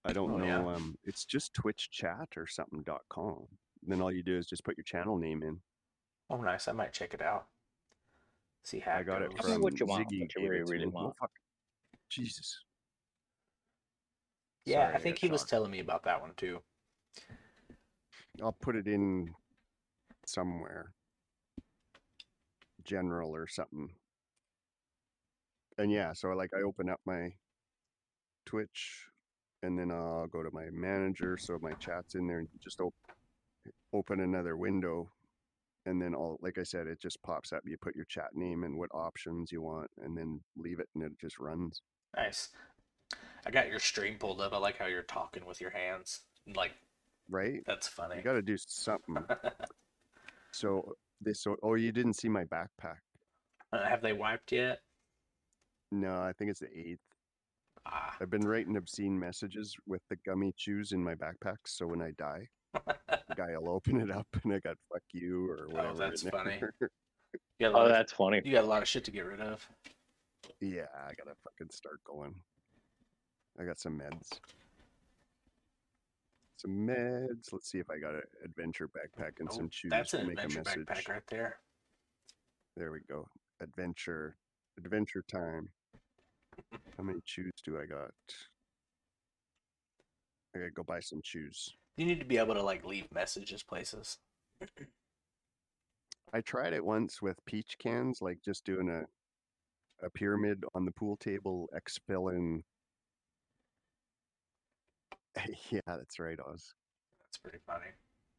[0.04, 0.44] I don't Oh, know.
[0.44, 0.74] yeah.
[0.74, 3.46] Um, it's just Twitch chat or something dot com.
[3.82, 5.60] Then all you do is just put your channel name in.
[6.28, 6.68] Oh, nice.
[6.68, 7.46] I might check it out.
[8.64, 9.40] See how I got it goes.
[9.40, 10.20] Tell me from what you want, Ziggy.
[10.20, 10.92] what you really, it really me.
[10.94, 11.16] Oh, want.
[11.18, 11.30] fuck.
[12.10, 12.58] Jesus.
[14.66, 16.60] Yeah, Sorry, I think got he was telling me about that one too.
[18.42, 19.30] I'll put it in
[20.26, 20.92] somewhere.
[22.84, 23.90] General or something.
[25.80, 27.32] And yeah, so like I open up my
[28.44, 29.06] Twitch
[29.62, 32.94] and then I'll go to my manager so my chat's in there and just op-
[33.92, 35.10] open another window
[35.86, 38.64] and then all like I said it just pops up you put your chat name
[38.64, 41.80] and what options you want and then leave it and it just runs.
[42.14, 42.48] Nice.
[43.46, 44.52] I got your stream pulled up.
[44.52, 46.20] I like how you're talking with your hands.
[46.54, 46.72] Like
[47.30, 47.62] Right?
[47.66, 48.16] that's funny.
[48.16, 49.16] You got to do something.
[50.52, 52.98] So this so oh you didn't see my backpack.
[53.72, 54.80] Uh, Have they wiped yet?
[55.92, 56.98] No, I think it's the 8th.
[57.86, 62.02] Ah, I've been writing obscene messages with the gummy chews in my backpack, so when
[62.02, 65.88] I die, the guy will open it up and I got "fuck you" or whatever.
[65.88, 66.60] Oh, that's funny.
[66.80, 66.88] you
[67.60, 68.42] got a Oh, lot of, that's funny.
[68.44, 69.66] you got a lot of shit to get rid of.
[70.60, 72.34] yeah, I gotta fucking start going.
[73.58, 74.28] I got some meds.
[76.58, 77.50] Some meds.
[77.52, 80.28] Let's see if I got an adventure backpack and Oh, some chews that's to an
[80.28, 80.86] make a adventure message.
[81.06, 81.56] backpack right there.
[82.76, 83.26] There we go.
[83.60, 84.36] adventure,
[84.78, 85.70] adventure time.
[86.96, 88.10] How many chews do I got?
[90.54, 91.74] I gotta go buy some chews.
[91.96, 94.18] You need to be able to like leave messages places.
[96.32, 99.04] I tried it once with peach cans, like just doing a
[100.02, 102.62] a pyramid on the pool table, expelling.
[105.70, 106.72] yeah, that's right, Oz.
[107.22, 107.90] That's pretty funny.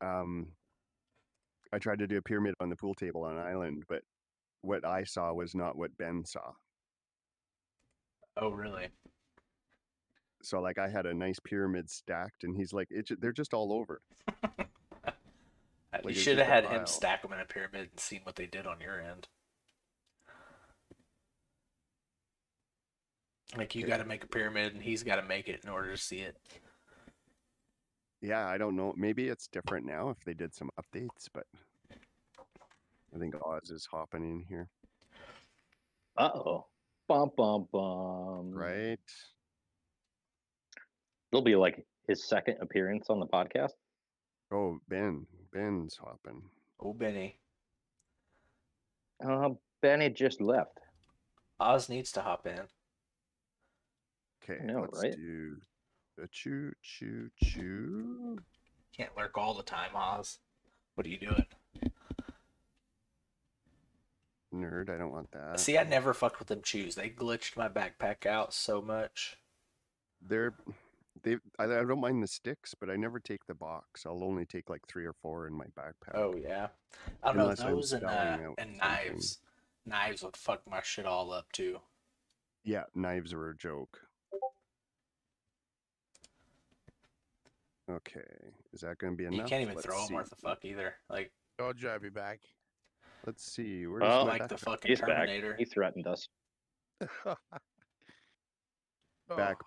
[0.02, 0.48] Um,
[1.72, 4.02] I tried to do a pyramid on the pool table on an island, but
[4.62, 6.52] what I saw was not what Ben saw.
[8.38, 8.88] Oh, really?
[10.44, 13.74] So, like, I had a nice pyramid stacked, and he's like, it, "They're just all
[13.74, 14.02] over."
[15.94, 18.48] Like, you should have had him stack them in a pyramid and seen what they
[18.48, 19.28] did on your end.
[23.58, 23.92] Like you Okay.
[23.92, 26.20] got to make a pyramid and he's got to make it in order to see
[26.20, 26.38] it.
[28.22, 28.94] Yeah, I don't know.
[28.96, 31.46] Maybe it's different now if they did some updates, but
[33.14, 34.70] I think Oz is hopping in here,
[36.18, 36.71] Uh oh.
[37.12, 38.52] Bum bum bum.
[38.54, 38.98] right?
[41.30, 43.74] It'll be like his second appearance on the podcast.
[44.50, 46.42] Oh, Ben, Ben's hopping.
[46.80, 47.38] Oh, Benny.
[49.22, 49.50] Uh,
[49.82, 50.80] Benny just left.
[51.60, 52.62] Oz needs to hop in.
[54.42, 55.14] Okay, know, let's right?
[55.14, 55.58] do
[56.24, 58.40] a choo choo choo.
[58.96, 60.40] Can't lurk all the time, Oz.
[60.96, 61.46] What are you doing?
[64.54, 65.60] Nerd, I don't want that.
[65.60, 66.96] See, I never fucked with them chews.
[66.96, 69.38] They glitched my backpack out so much.
[70.22, 70.54] They're
[71.24, 71.38] they.
[71.58, 74.06] I, I don't mind the sticks, but I never take the box.
[74.06, 76.16] I'll only take like three or four in my backpack.
[76.16, 76.68] Oh yeah,
[77.24, 78.78] I don't know Unless I'm those and uh, spelling out and something.
[78.78, 79.38] knives.
[79.86, 81.80] Knives would fuck my shit all up too.
[82.64, 84.02] Yeah, knives are a joke.
[87.90, 88.22] Okay,
[88.74, 89.38] is that going to be enough?
[89.38, 90.14] You can't even Let's throw them see.
[90.14, 90.94] worth the fuck either.
[91.10, 92.40] Like Told you I'd be back.
[93.26, 93.86] Let's see.
[93.86, 94.60] Where's Well, my like the backpack?
[94.60, 95.10] fucking He's back.
[95.10, 95.56] Terminator.
[95.58, 96.28] He threatened us.
[97.26, 97.38] back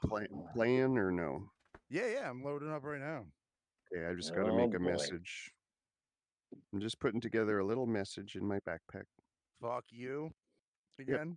[0.03, 1.49] Oh, play, playing or no?
[1.91, 3.25] Yeah, yeah, I'm loading up right now.
[3.93, 4.87] Okay, I just got to Oh, make a boy.
[4.91, 5.51] message.
[6.73, 9.05] I'm just putting together a little message in my backpack.
[9.61, 10.31] Fuck you.
[11.01, 11.37] Again.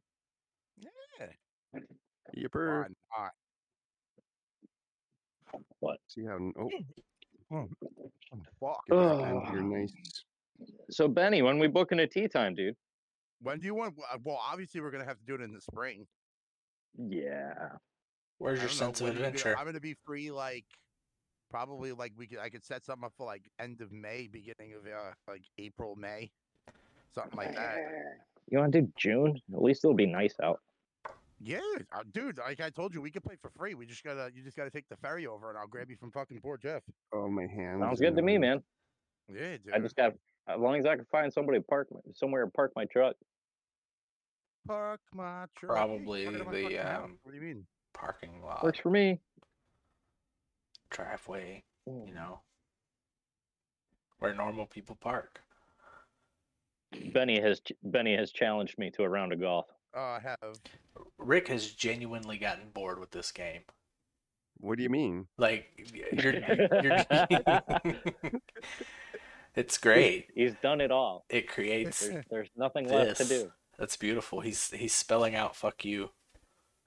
[0.77, 0.89] Yeah.
[2.37, 2.83] Yipper.
[2.83, 2.95] Fine.
[3.17, 3.31] All right.
[5.79, 5.97] What?
[6.07, 6.37] See how?
[6.59, 7.67] Oh,
[8.59, 8.85] Fuck.
[8.87, 9.43] get back Ugh.
[9.43, 9.93] into your nice.
[10.89, 12.75] So Benny, when we booking a tea time, dude?
[13.41, 13.95] When do you want?
[14.11, 16.05] uh, Well, obviously we're gonna have to do it in the spring.
[16.97, 17.53] Yeah.
[18.39, 19.55] Where's your don't know, sense of when gonna- adventure?
[19.57, 20.65] I'm gonna be free like
[21.49, 24.73] probably like we could I could set something up for like end of May, beginning
[24.73, 26.31] of uh like April, May,
[27.13, 27.77] something like that.
[28.49, 29.39] You want to do June?
[29.53, 30.59] At least it'll be nice out.
[31.39, 31.59] Yeah,
[31.91, 32.39] uh, dude.
[32.39, 33.75] Like I told you, we could play for free.
[33.75, 36.11] We just gotta you just gotta take the ferry over, and I'll grab you from
[36.11, 36.81] fucking Port Jeff.
[37.13, 37.81] Oh, my hands.
[37.81, 38.63] Sounds good to me, man.
[39.31, 39.73] Yeah, dude.
[39.73, 40.13] I just got
[40.47, 43.15] as long as I can find somebody to park my- somewhere to park my truck.
[44.67, 45.71] park my truck.
[45.75, 47.03] Probably Park it my the, fucking house.
[47.05, 47.65] um, What do you mean?
[47.93, 49.19] Parking lot, Works for me.
[50.91, 52.41] driveway, you know,
[54.19, 55.39] where normal people park.
[57.13, 59.65] Benny has Benny has challenged me to a round of golf.
[59.95, 60.55] Uh, I have.
[61.17, 63.61] Rick has genuinely gotten bored with this game.
[64.59, 65.27] What do you mean?
[65.37, 65.67] Like
[66.13, 66.41] you're, you're
[69.57, 70.27] it's great.
[70.33, 71.25] He's done it all.
[71.29, 73.51] It creates There's, there's nothing left to do.
[73.77, 74.39] That's beautiful.
[74.41, 76.09] He's he's spelling out "fuck you"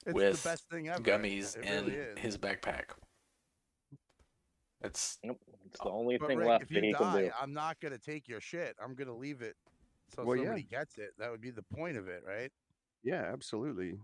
[0.07, 1.01] It's with the best thing ever.
[1.03, 2.19] gummies It in really is.
[2.19, 2.85] his backpack.
[4.83, 5.39] It's Nope.
[5.67, 7.31] It's the oh, only But thing Rick, left if that you he can die, do.
[7.41, 8.75] I'm not gonna take your shit.
[8.83, 9.55] I'm gonna leave it
[10.17, 10.45] so Well, yeah.
[10.45, 11.11] somebody gets it.
[11.19, 12.51] That would be the point of it, right?
[13.05, 13.99] Yeah, absolutely.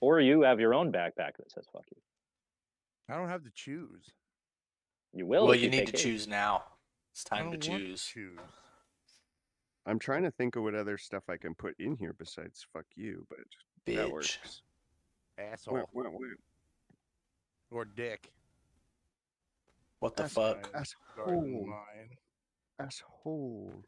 [0.00, 2.00] Or you have your own backpack that says "fuck you."
[3.14, 4.10] I don't have to choose.
[5.12, 5.44] You will.
[5.44, 6.02] well, if you need to his.
[6.02, 6.62] choose now.
[7.12, 8.04] It's time to don't want choose.
[8.04, 8.38] choose.
[9.86, 12.84] I'm trying to think of what other stuff I can put in here besides "fuck
[12.94, 13.38] you," but
[13.86, 14.62] that works.
[15.38, 16.18] Asshole Wah, wah, wah.
[17.70, 18.30] or dick.
[20.00, 20.62] What the That's fuck?
[20.62, 20.72] fine.
[21.16, 21.70] Garden Asshole.
[21.70, 22.16] line.
[22.78, 23.84] Asshole.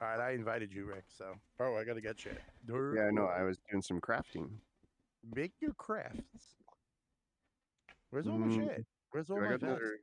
[0.00, 1.04] All right, I invited you, Rick.
[1.08, 2.30] So, oh, I gotta get you.
[2.68, 3.26] Yeah, I know.
[3.26, 4.48] I was doing some crafting.
[5.34, 6.54] Make your crafts.
[8.10, 8.86] Where's all my Mm, shit?
[9.10, 9.72] Where's all Do I my got vests?
[9.74, 9.98] another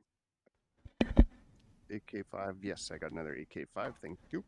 [1.90, 2.56] AK5?
[2.62, 3.94] Yes, I got another AK5.
[4.02, 4.44] Thank you.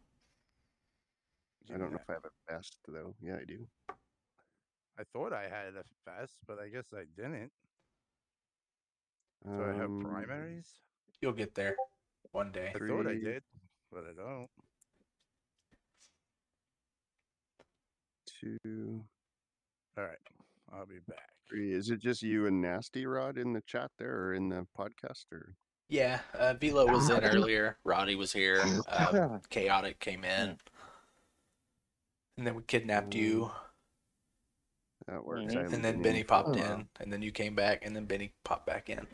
[1.73, 3.15] I don't know if I have a vest though.
[3.21, 3.67] Yeah, I do.
[4.99, 7.53] I thought I had a vest, but I guess I didn't.
[9.45, 10.73] So I have Um, primaries.
[11.21, 11.77] You'll get there
[12.33, 12.69] one day.
[12.75, 13.21] I thought I three.
[13.25, 13.43] did,
[13.93, 14.49] but I don't.
[18.27, 19.05] Two,
[19.97, 20.19] All right,
[20.73, 21.31] I'll be back.
[21.49, 21.73] three.
[21.73, 25.25] Is it just you and Nasty Rod in the chat there, or in the podcast,
[25.33, 25.55] or?
[25.89, 27.79] Yeah, uh, Velo was in earlier.
[27.85, 28.63] Roddy was here.
[28.87, 30.59] Uh, Chaotic came in.
[32.37, 33.51] and then we kidnapped you,
[35.07, 35.55] That works.
[35.55, 35.73] Mhm.
[35.73, 36.73] And then Benny in for a popped while.
[36.81, 39.07] in, and then you came back, and then Benny popped back in.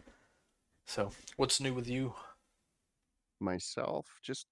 [0.87, 2.15] So, what's new with you?
[3.41, 4.47] Myself, just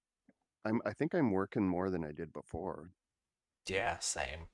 [0.65, 0.81] I'm.
[0.85, 2.91] I think I'm working more than I did before.
[3.67, 4.47] Yeah, same.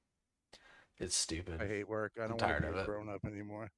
[0.97, 1.61] It's stupid.
[1.61, 2.13] I hate work.
[2.19, 2.85] I I'm don't tired want to of be a it.
[2.85, 3.71] grown up anymore.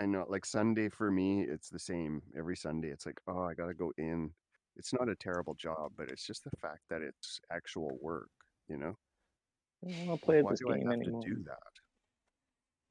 [0.00, 2.88] I know, like Sunday for me, it's the same every Sunday.
[2.88, 4.30] It's like, oh, I gotta go in.
[4.76, 8.30] It's not a terrible job, but it's just the fact that it's actual work.
[8.68, 8.96] You know,
[9.84, 11.22] I don't want to play why this do I game have anymore.
[11.22, 11.58] to do that?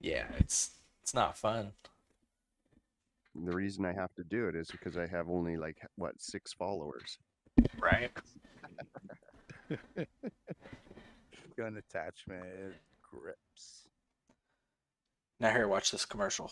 [0.02, 0.72] Yeah, it's
[1.02, 1.72] it's not fun.
[3.36, 6.20] And the reason I have to do it is because I have only like what
[6.20, 7.18] six followers.
[7.80, 8.12] Right?
[11.58, 13.88] Gun attachment grips.
[15.40, 16.52] Now here, watch this commercial.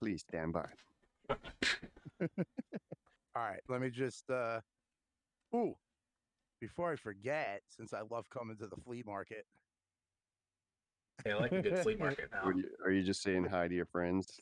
[0.00, 0.66] Please stand by.
[2.20, 2.26] All
[3.36, 4.60] right, let me just uh
[5.54, 5.74] ooh.
[6.60, 9.46] Before I forget, since I love coming to the flea market.
[11.24, 12.44] Hey, I like a good flea market now.
[12.44, 14.40] What do you- are you just saying hi to your friends?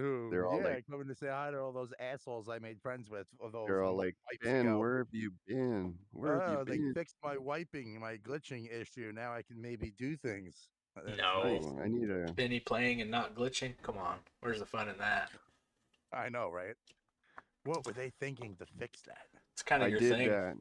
[0.00, 2.80] Ooh, They're all yeah, like- coming to say hi to all those assholes I made
[2.82, 3.26] friends with.
[3.40, 4.78] Those They're all like, Ben, ago.
[4.78, 5.94] where have you been?
[6.12, 6.94] Where have Oh, you they been?
[6.94, 9.12] fixed my wiping, my glitching issue.
[9.14, 10.68] Now I can maybe do things.
[11.04, 11.42] That's No.
[11.44, 11.66] nice.
[11.84, 12.32] I need a.
[12.32, 13.74] Benny playing and not glitching.
[13.82, 15.30] Come on, where's the fun in that?
[16.12, 16.74] I know, right?
[17.64, 19.26] What were they thinking to fix that?
[19.52, 20.16] It's kind I of your did.
[20.16, 20.30] thing.
[20.30, 20.52] Uh,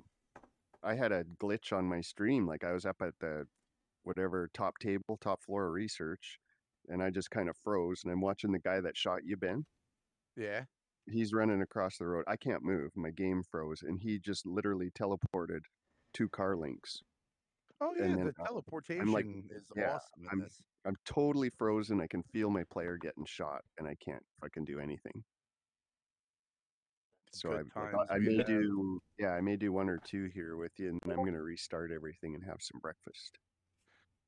[0.83, 2.45] I had a glitch on my stream.
[2.47, 3.47] Like I was up at the
[4.03, 6.39] whatever top table, top floor of research,
[6.89, 8.01] and I just kind of froze.
[8.03, 9.65] And I'm watching the guy that shot you, Ben.
[10.35, 10.63] Yeah.
[11.07, 12.25] He's running across the road.
[12.27, 12.91] I can't move.
[12.95, 15.61] My game froze, and he just literally teleported
[16.13, 17.01] two car links.
[17.81, 19.09] Oh yeah, And then, the uh, teleportation
[19.51, 20.61] is yeah, awesome I'm- this.
[20.85, 21.99] I'm totally frozen.
[21.99, 25.23] I can feel my player getting shot, and I can't fucking do anything.
[27.33, 28.45] So I, I, I may had.
[28.45, 31.41] do, yeah, I may do one or two here with you, and then I'm gonna
[31.41, 33.37] restart everything and have some breakfast.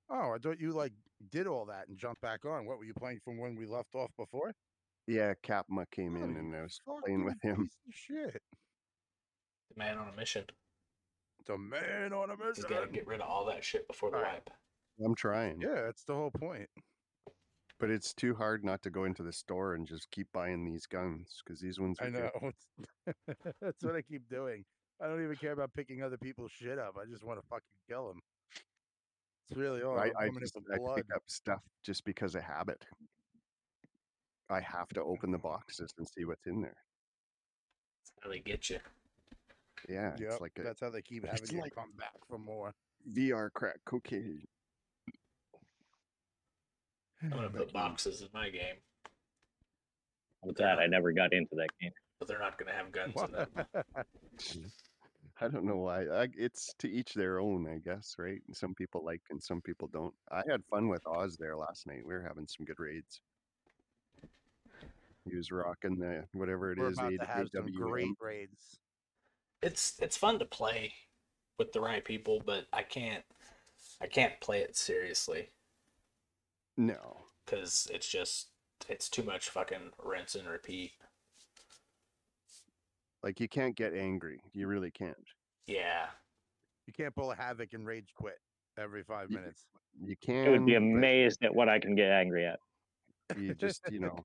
[0.09, 0.93] Oh, I thought you like
[1.31, 2.65] did all that and jumped back on.
[2.65, 4.53] What were you playing from when we left off before?
[5.05, 7.69] Yeah, Capma came Oh, in, and I was playing with him.
[7.91, 8.41] Shit.
[9.71, 10.43] The man on a mission.
[11.47, 14.17] The man on a He's got to get rid of all that shit before the
[14.17, 14.41] Alright.
[14.45, 15.05] wipe.
[15.05, 16.67] I'm trying, Yeah, that's the whole point.
[17.79, 20.85] but it's too hard not to go into the store and just keep buying these
[20.87, 21.97] guns because these ones.
[21.99, 22.31] Are I know.
[23.61, 24.65] that's what I keep doing.
[25.01, 26.95] I don't even care about picking other people's shit up.
[26.99, 28.19] I just want to fucking kill them.
[29.49, 29.97] It's really all.
[29.99, 30.95] I, I'm in just I blood.
[30.97, 32.83] pick up stuff just because of habit.
[34.49, 36.75] I have to open the boxes and see what's in there.
[38.01, 38.79] That's how they get you.
[39.87, 42.13] Yeah, Yep, it's like a that's how they keep it's having you like- come back
[42.27, 42.73] for more.
[43.13, 44.45] VR crack cocaine.
[47.21, 48.75] I'm gonna But put you- boxes in my game,
[50.41, 50.79] What's that?
[50.79, 51.91] I never got into that game.
[52.19, 53.47] but they're not gonna have guns in them.
[55.39, 56.05] I don't know why.
[56.07, 58.41] I, it's to each their own, I guess, right?
[58.47, 60.13] And some people like and some people don't.
[60.31, 62.03] I had fun with Oz there last night.
[62.05, 63.21] We were having some good raids.
[65.29, 66.97] He was rocking the whatever it We're is.
[66.97, 68.79] about A- to have some great raids.
[69.61, 70.93] It's it's fun to play
[71.57, 73.23] with the right people, but I can't
[74.01, 75.49] I can't play it seriously
[76.77, 78.49] No, because it's just
[78.87, 80.91] it's too much fucking rinse and repeat.
[83.23, 84.39] like you can't get angry.
[84.53, 85.17] You really can't.
[85.65, 86.05] Yeah,
[86.85, 88.37] You can't pull a havoc and rage quit
[88.77, 89.65] every five minutes.
[90.01, 90.47] You can't.
[90.47, 92.59] I would be amazed at what I can get angry at.
[93.35, 94.15] You just, you know,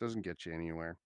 [0.00, 0.96] doesn't get you anywhere.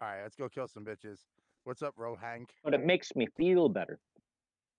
[0.00, 1.18] All right, let's go kill some bitches.
[1.64, 2.48] What's up, Rohank?
[2.64, 3.98] But it makes me feel better.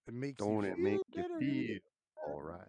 [0.07, 1.79] It makes Don't you it make feel you feel
[2.27, 2.59] all right?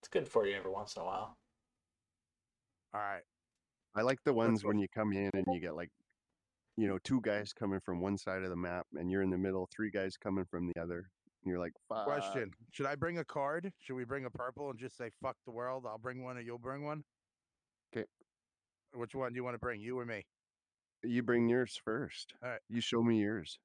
[0.00, 1.36] it's good for you every once in a while.
[2.92, 3.22] All right.
[3.94, 5.90] I like the ones when you come in and you get like,
[6.76, 9.38] you know, two guys coming from one side of the map and you're in the
[9.38, 11.08] middle, three guys coming from the other.
[11.44, 12.04] And you're like, fuck.
[12.04, 13.72] Question: Should I bring a card?
[13.80, 15.84] Should we bring a purple and just say "fuck the world"?
[15.86, 17.02] I'll bring one, and you'll bring one?
[17.94, 18.06] Okay.
[18.94, 19.80] Which one do you want to bring?
[19.80, 20.24] You or me?
[21.04, 22.34] You bring yours first.
[22.42, 22.60] Alright.
[22.68, 23.58] You show me yours.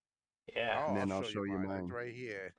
[0.55, 1.87] Yeah, oh, and then I'll, I'll show you It's mine.
[1.87, 2.53] right here.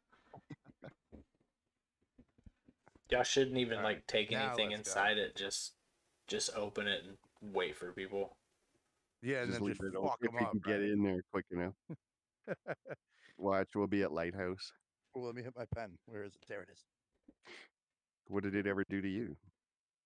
[3.10, 5.00] y'all shouldn't even Alright, like take now anything let's go.
[5.00, 5.34] inside it.
[5.36, 5.72] Just
[6.26, 7.16] just open it and
[7.55, 8.36] wait for people.
[9.22, 10.50] Yeah, and just then leave just it open if them you up.
[10.52, 10.90] can get right?
[10.90, 11.74] in there quick enough.
[13.38, 14.72] Watch, we'll be at Lighthouse.
[15.16, 15.92] Oh, let me hit my pen.
[16.06, 16.42] Where is it?
[16.48, 16.84] There it is.
[18.26, 19.36] What did it ever do to you?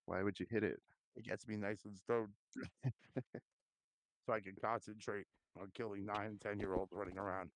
[0.06, 0.78] Why would you hit it?
[1.16, 2.28] It gets me nice and stoned,
[4.26, 5.26] so I can concentrate
[5.60, 7.50] on killing nine and ten year olds running around.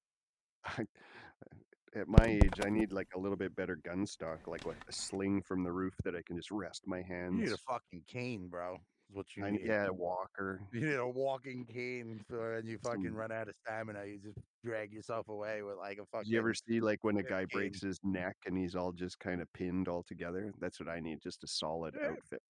[1.95, 4.93] At my age, I need like a little bit better gun stock, like what a
[4.93, 7.39] sling from the roof that I can just rest my hands.
[7.39, 8.75] You need a fucking cane, bro.
[9.09, 9.63] Is what you I, need.
[9.65, 10.61] yeah, a walker.
[10.73, 14.05] You need a walking cane for when you fucking run out of stamina.
[14.05, 16.31] You just drag yourself away with like a fucking.
[16.31, 17.49] You ever see like when a guy cane.
[17.53, 20.53] breaks his neck and he's all just kind of pinned all together?
[20.61, 22.43] That's what I need, just a solid Yeah, outfit,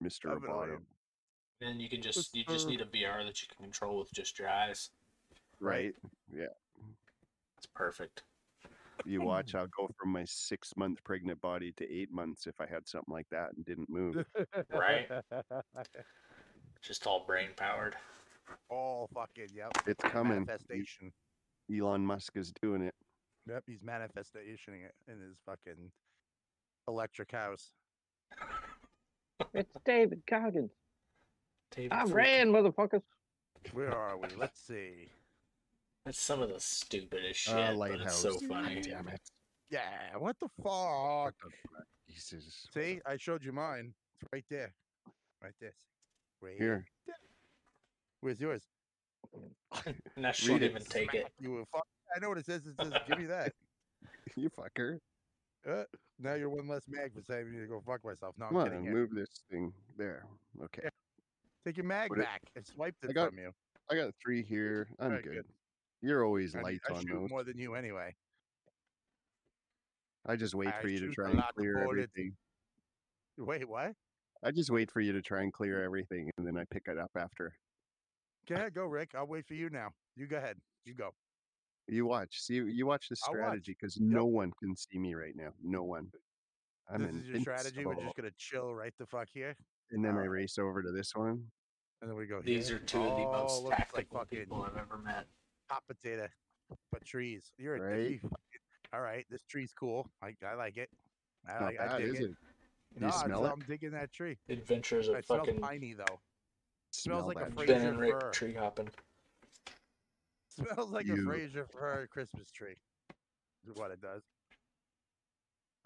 [0.00, 0.28] Mister.
[0.28, 0.78] Roboto.
[1.60, 4.12] Then you can just Just, you just need a VR that you can control with
[4.12, 4.90] just your eyes.
[5.60, 5.94] Right?
[6.34, 6.46] Yeah.
[7.56, 8.22] It's perfect.
[9.04, 12.66] You watch, I'll go from my six month pregnant body to eight months if I
[12.66, 14.24] had something like that and didn't move.
[14.70, 15.08] Right.
[16.82, 17.96] Just all brain powered.
[18.68, 19.72] All fucking yep.
[19.86, 20.44] It's coming.
[20.46, 21.12] Manifestation.
[21.74, 22.94] Elon Musk is doing it.
[23.48, 25.90] Yep, he's manifesting it in his fucking
[26.88, 27.70] electric house.
[29.54, 30.70] It's David Goggins.
[31.76, 33.02] David I freaking- ran, motherfuckers.
[33.72, 34.28] Where are we?
[34.36, 35.10] Let's see.
[36.04, 38.80] That's some of the stupidest shit, Uh, but it's so funny.
[38.80, 39.20] Damn it.
[39.70, 40.64] Yeah, what the fuck?
[40.64, 41.86] What the fuck?
[42.08, 42.68] Jesus.
[42.72, 43.92] See, I showed you mine.
[44.20, 44.72] It's right there.
[45.42, 45.74] Right there.
[46.40, 46.86] Right Here.
[47.06, 47.16] there.
[48.20, 48.62] Where's yours?
[50.16, 50.70] Now she Read won't it.
[50.70, 51.26] even take it.
[51.40, 51.86] You fuck.
[52.14, 52.64] I know what it says.
[52.66, 53.52] It says, "Give me that."
[54.36, 54.98] you fucker.
[55.68, 55.82] Uh,
[56.20, 58.34] now you're one less mag for saving me to go fuck myself.
[58.38, 58.78] No, I'm Come kidding.
[58.78, 58.90] on, you.
[58.92, 60.24] move this thing there.
[60.62, 60.88] Okay.
[61.66, 62.42] Take your mag Put it- back.
[62.56, 63.52] I swiped I it got- from you.
[63.90, 64.88] I got three here.
[65.00, 65.24] I'm good.
[65.24, 65.46] good.
[66.00, 67.30] You're always I, light I on shoot those.
[67.30, 68.14] more than you anyway.
[70.26, 72.36] I just wait I for you to shoot try a and lot clear everything.
[73.36, 73.94] Wait, what?
[74.44, 76.98] I just wait for you to try and clear everything and then I pick it
[76.98, 77.52] up after.
[78.48, 79.10] Go ahead, go, Rick.
[79.16, 79.90] I'll wait for you now.
[80.14, 80.58] You go ahead.
[80.84, 81.10] You go.
[81.88, 82.40] You watch.
[82.40, 83.38] See, you watch I'll watch.
[83.40, 85.50] strategy because no one can see me right now.
[85.62, 86.12] No one.
[86.88, 87.84] I'm this is your strategy.
[87.84, 88.02] We're invincible.
[88.04, 89.56] just gonna chill right the fuck here,
[89.92, 91.42] And then I uh race over to this one.
[92.02, 92.40] and then we go.
[92.42, 92.76] These here.
[92.76, 95.26] are two of the Oh, most looks like tactical fucking people I've ever met.
[95.70, 96.28] hot potato,
[96.92, 97.52] but trees.
[97.58, 98.10] You're a Right?
[98.10, 100.08] you fucking- All right, this tree's cool.
[100.22, 100.90] I, I like it.
[101.48, 101.80] I Not like.
[101.80, 102.22] I bad, dig is it.
[102.24, 102.30] it?
[102.30, 103.52] Do No, you it's- smell it?
[103.52, 104.36] I'm digging that tree.
[104.48, 106.20] Adventures of It smells fucking piney though.
[106.90, 108.30] Smell smells like a that Fraser Ben and Rick fir.
[108.30, 108.88] tree hopping.
[110.48, 112.76] Smells like a You- Fraser fir Christmas tree.
[113.68, 114.22] Is what it does.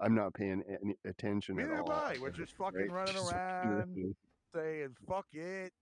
[0.02, 1.93] I'm not paying any attention at Neither am all.
[1.93, 2.16] I.
[2.22, 2.90] We're just fucking right?
[2.90, 4.14] running around
[4.55, 5.72] saying "fuck it."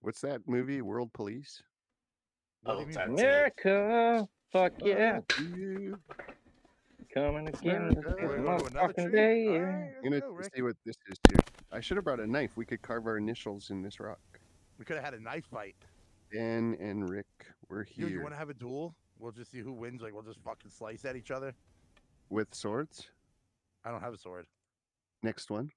[0.00, 0.80] What's that movie?
[0.80, 1.62] World Police?
[2.64, 3.08] Oh, you fuck it.
[3.08, 5.98] America, fuck yeah, you.
[7.12, 8.00] coming again America.
[8.04, 9.48] this We're going to another day.
[9.48, 11.36] Right, I'm gonna go, see what this is too.
[11.72, 12.52] I should have brought a knife.
[12.56, 14.20] We could carve our initials in this rock.
[14.78, 15.76] We could have had a knife fight.
[16.32, 17.26] Ben and Rick,
[17.68, 18.94] we're You, here you want to have a duel?
[19.18, 20.02] We'll just see who wins.
[20.02, 21.54] Like we'll just fucking slice at each other.
[22.30, 23.08] with swords.
[23.84, 24.46] I don't have a sword.
[25.22, 25.70] Next one.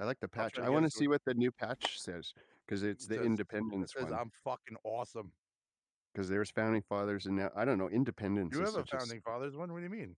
[0.00, 0.58] I like the patch.
[0.58, 2.32] I want to see what the new patch says
[2.66, 4.14] because it's It the says- It Independence says one.
[4.14, 5.30] I'm fucking awesome.
[6.12, 8.54] Because there's founding fathers and now I don't know Independence.
[8.54, 9.72] You is have a such s- founding fathers one.
[9.72, 10.16] What do you mean?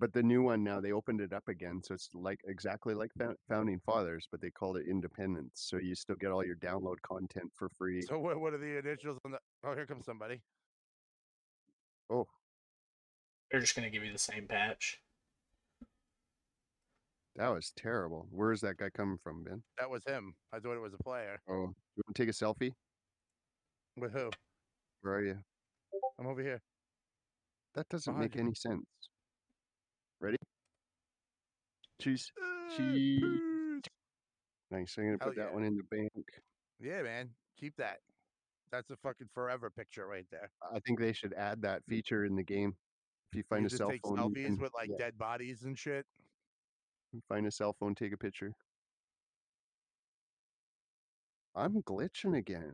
[0.00, 3.12] but the new one now they opened it up again, so it's like exactly like
[3.16, 5.52] Fou- founding fathers, but they called it Independence.
[5.54, 8.02] So you still get all your download content for free.
[8.02, 8.40] So what?
[8.40, 9.38] What are the initials on the?
[9.62, 10.40] Oh, here comes somebody.
[12.10, 12.26] Oh,
[13.50, 15.00] They're just gonna give you the same patch.
[17.36, 18.26] that was terrible.
[18.30, 19.62] Where's that guy coming from, Ben?
[19.78, 20.34] That was him.
[20.52, 21.40] I thought it was a player.
[21.48, 21.52] Oh,
[21.96, 22.72] you want to take a selfie?
[23.96, 24.30] With who?
[25.02, 25.38] Where are you?
[26.18, 26.60] I'm over here.
[27.74, 28.42] That doesn't Behind make you.
[28.42, 28.84] any sense.
[30.20, 30.36] Ready?
[32.00, 32.30] Cheese.
[32.40, 33.20] Uh, Cheese.
[33.20, 33.82] peace.
[34.70, 34.94] Nice.
[34.98, 35.54] I'm gonna Hell put that yeah.
[35.54, 36.10] one in the bank.
[36.80, 37.30] Yeah, man.
[37.60, 37.98] Keep that.
[38.74, 40.50] That's a fucking forever picture right there.
[40.74, 41.90] I think they should add that mm.
[41.90, 42.74] feature in the game.
[43.30, 45.16] If you find you a cell take phone, you selfies can- with like yeah, dead
[45.16, 46.04] bodies and shit.
[47.28, 48.52] find a cell phone, take a picture.
[51.54, 52.72] I'm glitching again.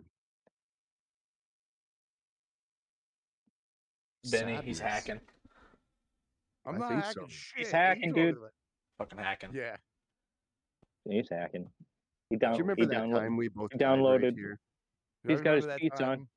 [4.31, 5.21] Benny, he's hacking.
[6.65, 7.27] I'm I not hacking so.
[7.29, 7.59] shit.
[7.59, 8.37] He's What are you hacking, dude.
[8.97, 9.51] Fucking hacking.
[9.53, 9.77] Yeah.
[11.05, 11.69] He's hacking.
[12.31, 13.19] He down, Do you remember he that downloaded.
[13.19, 14.59] time we both he died right downloaded- here?
[15.27, 16.29] Do He's got his remember cheats on.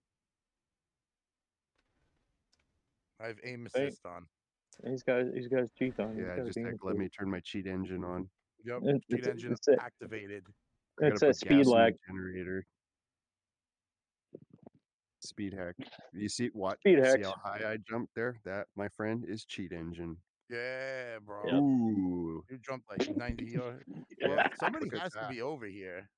[3.20, 3.88] I have aim Hey.
[3.88, 4.26] assist on.
[4.86, 5.24] He's got.
[5.34, 6.16] He's got his cheats on.
[6.16, 8.30] He's Yeah, got just his heck, let me turn my cheat engine on.
[8.66, 8.82] Yep.
[8.84, 10.46] It's- Cheat it's engine it's a- activated.
[11.02, 11.96] I It's gotta a put speed gas in the lag.
[12.08, 12.66] generator.
[15.22, 15.76] Speed hack.
[16.12, 16.80] You see what?
[16.80, 17.26] Speed See hacks.
[17.28, 18.40] how high I jumped there?
[18.44, 20.18] That, my friend, is cheat engine.
[20.50, 21.44] Yeah, bro.
[21.46, 21.54] Yep.
[21.56, 22.46] Ooh.
[22.50, 23.84] You jumped like 90 yards.
[23.90, 25.30] Uh, yeah, Well, somebody look at has to that.
[25.30, 26.10] be over here.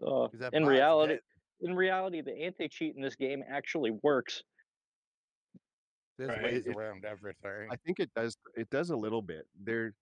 [0.00, 1.22] Uh, 'cause that in reality, dead.
[1.60, 4.42] in reality, the anti-cheat in this game actually works.
[6.18, 6.42] There's Right.
[6.42, 7.70] ways It- around everything.
[7.70, 8.36] I think it does.
[8.56, 9.46] It does a little bit.
[9.54, 9.94] They're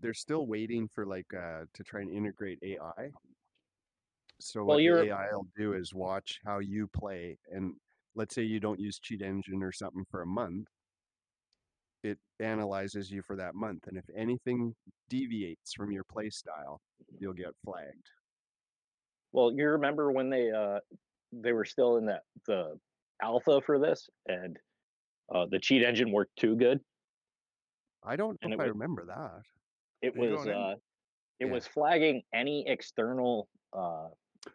[0.00, 3.10] they're still waiting for like uh to try and integrate AI.
[4.40, 7.80] So Well, what the AI will do is watch how you play, and
[8.14, 10.68] let's say you don't use Cheat Engine or something for a month,
[12.02, 14.74] it analyzes you for that month, and if anything
[15.08, 16.80] deviates from your play style,
[17.18, 18.08] you'll get flagged.
[19.34, 20.78] Well, you remember when they uh
[21.32, 22.78] they were still in that the
[23.20, 24.56] alpha for this and
[25.34, 26.80] uh the cheat engine worked too good.
[28.04, 29.42] I don't know if I was- remember that.
[30.02, 30.76] It was uh
[31.40, 31.52] it Yeah.
[31.52, 34.08] was flagging any external uh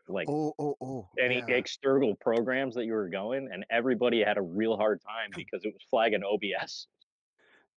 [0.08, 1.10] like Oh, oh, oh.
[1.20, 1.56] any yeah.
[1.56, 5.74] external programs that you were going and everybody had a real hard time because it
[5.74, 6.88] was flagging OBS.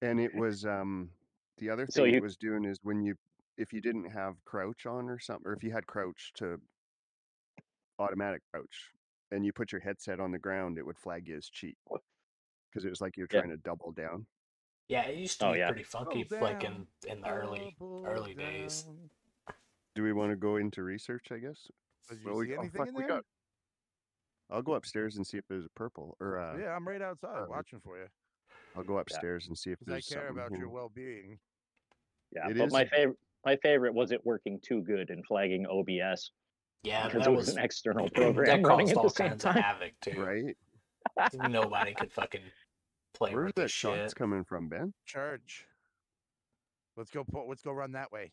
[0.03, 1.11] And it was um
[1.59, 3.17] the other So thing you- it was doing is when you
[3.59, 6.61] if you didn't have crouch on or something, or if you had crouch to
[8.03, 8.91] automatic crouch,
[9.31, 11.77] and you put your headset on the ground, it would flag you as cheat
[12.71, 13.41] because it was like you're Yeah.
[13.41, 14.27] trying to double down.
[14.89, 15.69] Yeah, it used to Oh, be yeah.
[15.69, 18.87] pretty funky, Double like in in the early Double early days.
[19.95, 21.31] Do we want to go into research?
[21.33, 21.71] I guess.
[22.09, 23.09] Did you Well, we- see oh, anything fuck, in we there?
[23.09, 23.25] got-
[24.51, 27.43] I'll go upstairs and see if there's a purple, or uh, yeah, I'm right outside
[27.43, 28.09] uh, watching for you
[28.75, 31.39] I'll go upstairs and see if because I there's care something about your well-being.
[32.33, 35.67] Yeah, It but is my favorite my favorite was it working too good and flagging
[35.67, 36.33] OBS
[36.83, 39.29] Yeah, because that it was was an external that program running at the all same
[39.31, 39.63] kinds of time.
[39.63, 40.21] havoc too.
[40.23, 40.57] Right?
[41.51, 42.41] Nobody could fucking
[43.15, 44.93] play Where's with that this shots coming from, Ben?
[45.07, 45.67] Church.
[46.97, 47.25] Let's go.
[47.25, 48.33] Pull, let's go run that way.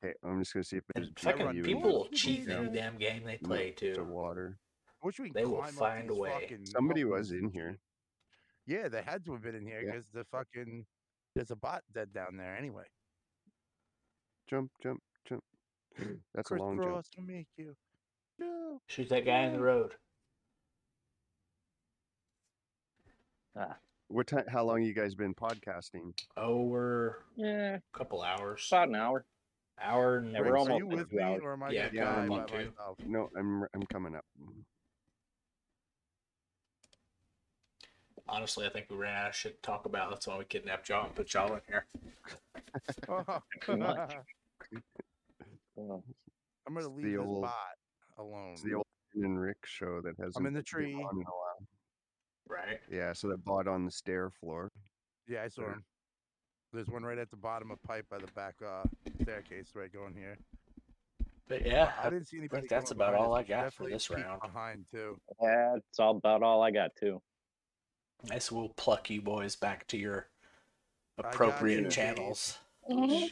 [0.00, 2.12] Hey, I'm just gonna see if there's And fucking run people will What?
[2.12, 2.58] cheat in Yeah.
[2.58, 4.04] any damn game they no, play to too.
[4.04, 4.58] water.
[5.02, 6.48] I wish we They will climb find a way.
[6.64, 7.30] Somebody mountains.
[7.30, 7.78] was in here.
[8.66, 9.92] Yeah, they had to have been in here Yeah.
[9.92, 10.86] because the fucking
[11.34, 12.84] there's a bot dead down there anyway.
[14.48, 15.00] Jump, jump,
[15.98, 16.08] jump.
[16.34, 16.84] That's a long jump.
[16.84, 17.74] Crisscross will make you.
[18.40, 18.82] jump.
[18.88, 19.64] Shoot that guy in the Yeah.
[19.64, 19.92] road.
[23.56, 23.76] Ah.
[24.08, 24.44] What time?
[24.48, 26.12] How long you guys been podcasting?
[26.36, 28.66] Oh, we're Yeah, a couple hours.
[28.70, 29.24] about an hour.
[29.80, 31.40] Hour and Yeah, Wait, we're are you with me hours.
[31.42, 32.56] or am I Yeah, yeah, I'm on too.
[32.56, 32.98] myself?
[33.06, 34.24] No, I'm I'm coming up.
[38.28, 40.10] honestly, I think we ran out of shit to talk about.
[40.10, 41.86] That's why we kidnapped y'all and put y'all in here.
[43.62, 44.10] Too much.
[45.76, 46.04] Well,
[46.66, 47.76] I'm gonna leave the this old- bot
[48.18, 48.52] alone.
[48.52, 50.34] It's the old and Rick show that has.
[50.36, 50.94] I'm in the tree.
[50.94, 51.66] On in a while.
[52.48, 52.80] Right.
[52.90, 54.70] Yeah, so that bought on the stair floor.
[55.26, 55.72] Yeah, I saw There.
[55.72, 55.84] him.
[56.72, 58.84] There's one right at the bottom of pipe by the back uh,
[59.22, 60.38] staircase right going here.
[61.48, 62.66] But yeah, I didn't see anybody.
[62.68, 64.40] that's about all I got for this round.
[64.40, 65.18] Behind too.
[65.42, 67.20] yeah, it's all about all I got too.
[68.24, 70.28] Nice, guess we'll pluck you boys back to your
[71.18, 71.90] appropriate you.
[71.90, 72.58] channels.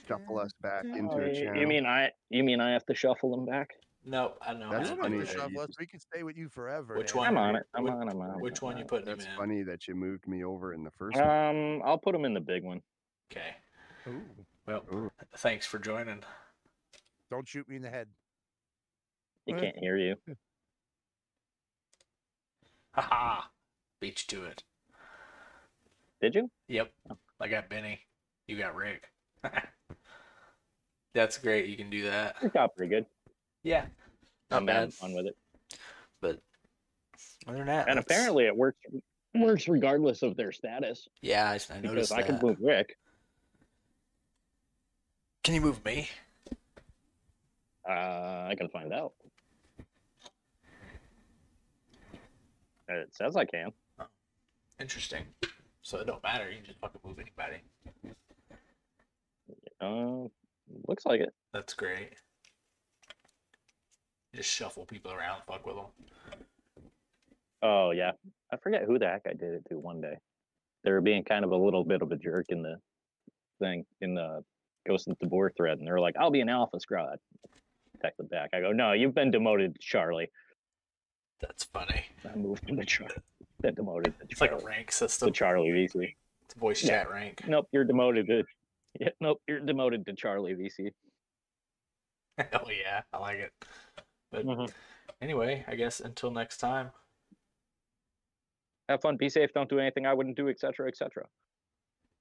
[0.07, 1.61] Shuffle us back into Oh, a you- channel.
[1.61, 2.11] you mean I?
[2.29, 3.71] You mean I have to shuffle them back?
[4.05, 4.71] Nope, I know.
[4.71, 5.69] That's I don't funny have to that shove you us.
[5.79, 6.97] We can stay with you forever.
[6.97, 7.29] Which one?
[7.29, 7.67] I'm on it.
[7.75, 8.09] I'm Wh- on.
[8.09, 8.41] I'm on.
[8.41, 8.89] Which one you on.
[8.89, 9.37] putting him That's in?
[9.37, 11.29] funny that you moved me over in the first one.
[11.29, 12.81] Um, I'll put them in the big one.
[13.31, 13.57] Okay.
[14.09, 14.23] Ooh,
[14.67, 15.11] Well, Ooh.
[15.37, 16.23] thanks for joining.
[17.31, 18.09] don't shoot me in the head.
[19.47, 20.17] You Uh, can't hear you.
[22.93, 23.43] Haha.
[24.01, 24.65] Beat you to it.
[26.21, 26.51] Did you?
[26.69, 26.93] Yep.
[27.41, 28.01] I got Benny.
[28.47, 29.11] You got Rick.
[31.15, 31.67] That's great.
[31.69, 32.37] You can do that.
[32.43, 33.07] It got pretty good.
[33.63, 33.87] Yeah.
[34.51, 34.95] Not I'm having bad.
[34.95, 35.37] fun with it,
[36.21, 36.41] But
[37.47, 38.79] other than that, and that's- apparently it works.
[39.35, 41.07] Works regardless of their status.
[41.23, 42.97] yeah, I, I Because noticed I can move Rick.
[45.45, 46.09] Can you move me?
[47.89, 47.93] Uh,
[48.49, 49.13] I can find out.
[52.89, 53.71] It says I can.
[54.81, 55.23] Interesting.
[55.83, 56.51] So it don't matter.
[56.51, 57.63] You can just fucking move anybody.
[59.81, 60.29] Uh,
[60.89, 61.33] looks like it.
[61.53, 62.13] That's great.
[64.35, 65.87] Just shuffle people around, fuck with them.
[67.63, 68.13] Oh yeah,
[68.53, 70.15] I forget who the heck I did it to one day.
[70.85, 72.77] They were being kind of a little bit of a jerk in the
[73.59, 74.43] thing in the
[74.87, 77.17] Ghosts of Tabor thread, and they're like, "I'll be an alpha scrod."
[78.01, 78.51] Text them back.
[78.55, 80.31] I go, "No, you've been demoted Charlie."
[81.41, 82.05] That's funny.
[82.25, 83.15] I moved to Charlie.
[83.61, 85.29] Been demoted It's like a rank system.
[85.29, 85.33] to.
[85.33, 86.15] Charlie VC.
[86.45, 87.03] It's voice Yeah.
[87.03, 87.43] chat rank.
[87.47, 88.45] Nope, you're demoted to.
[88.99, 90.91] Yeah, nope, you're demoted to Charlie VC.
[92.53, 93.53] Hell yeah, I like it.
[94.33, 94.73] But Mhm.
[95.21, 96.91] anyway, I guess until next time.
[98.89, 101.29] Have fun, be safe, don't do anything I wouldn't do, etc., etc.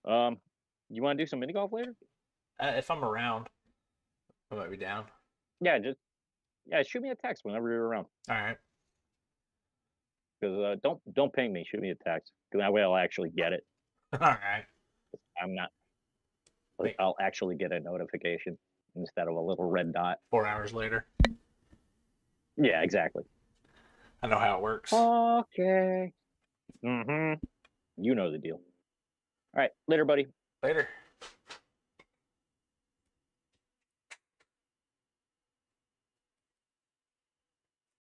[0.06, 0.40] Um,
[0.90, 1.96] you want to do some mini golf later?
[2.60, 3.48] Uh, if I'm around,
[4.52, 5.06] I might be down.
[5.62, 5.98] Yeah, just
[6.68, 8.06] yeah, shoot me a text whenever you're around.
[8.30, 8.58] All right.
[10.40, 12.32] Because uh, don't don't ping me, shoot me a text.
[12.52, 13.66] Because that way I'll actually get it.
[14.14, 14.66] All right.
[15.42, 15.70] I'm not.
[16.80, 16.96] Like.
[17.00, 18.58] I'll actually get a notification
[18.96, 20.20] instead of a little red dot.
[20.30, 21.06] Four hours later.
[22.58, 23.24] Yeah, exactly.
[24.22, 24.92] I know how it works.
[24.92, 26.12] Okay.
[26.84, 27.34] Mm-hmm.
[27.98, 28.56] You know the deal.
[28.56, 30.28] All right, later, buddy.
[30.64, 30.88] Later.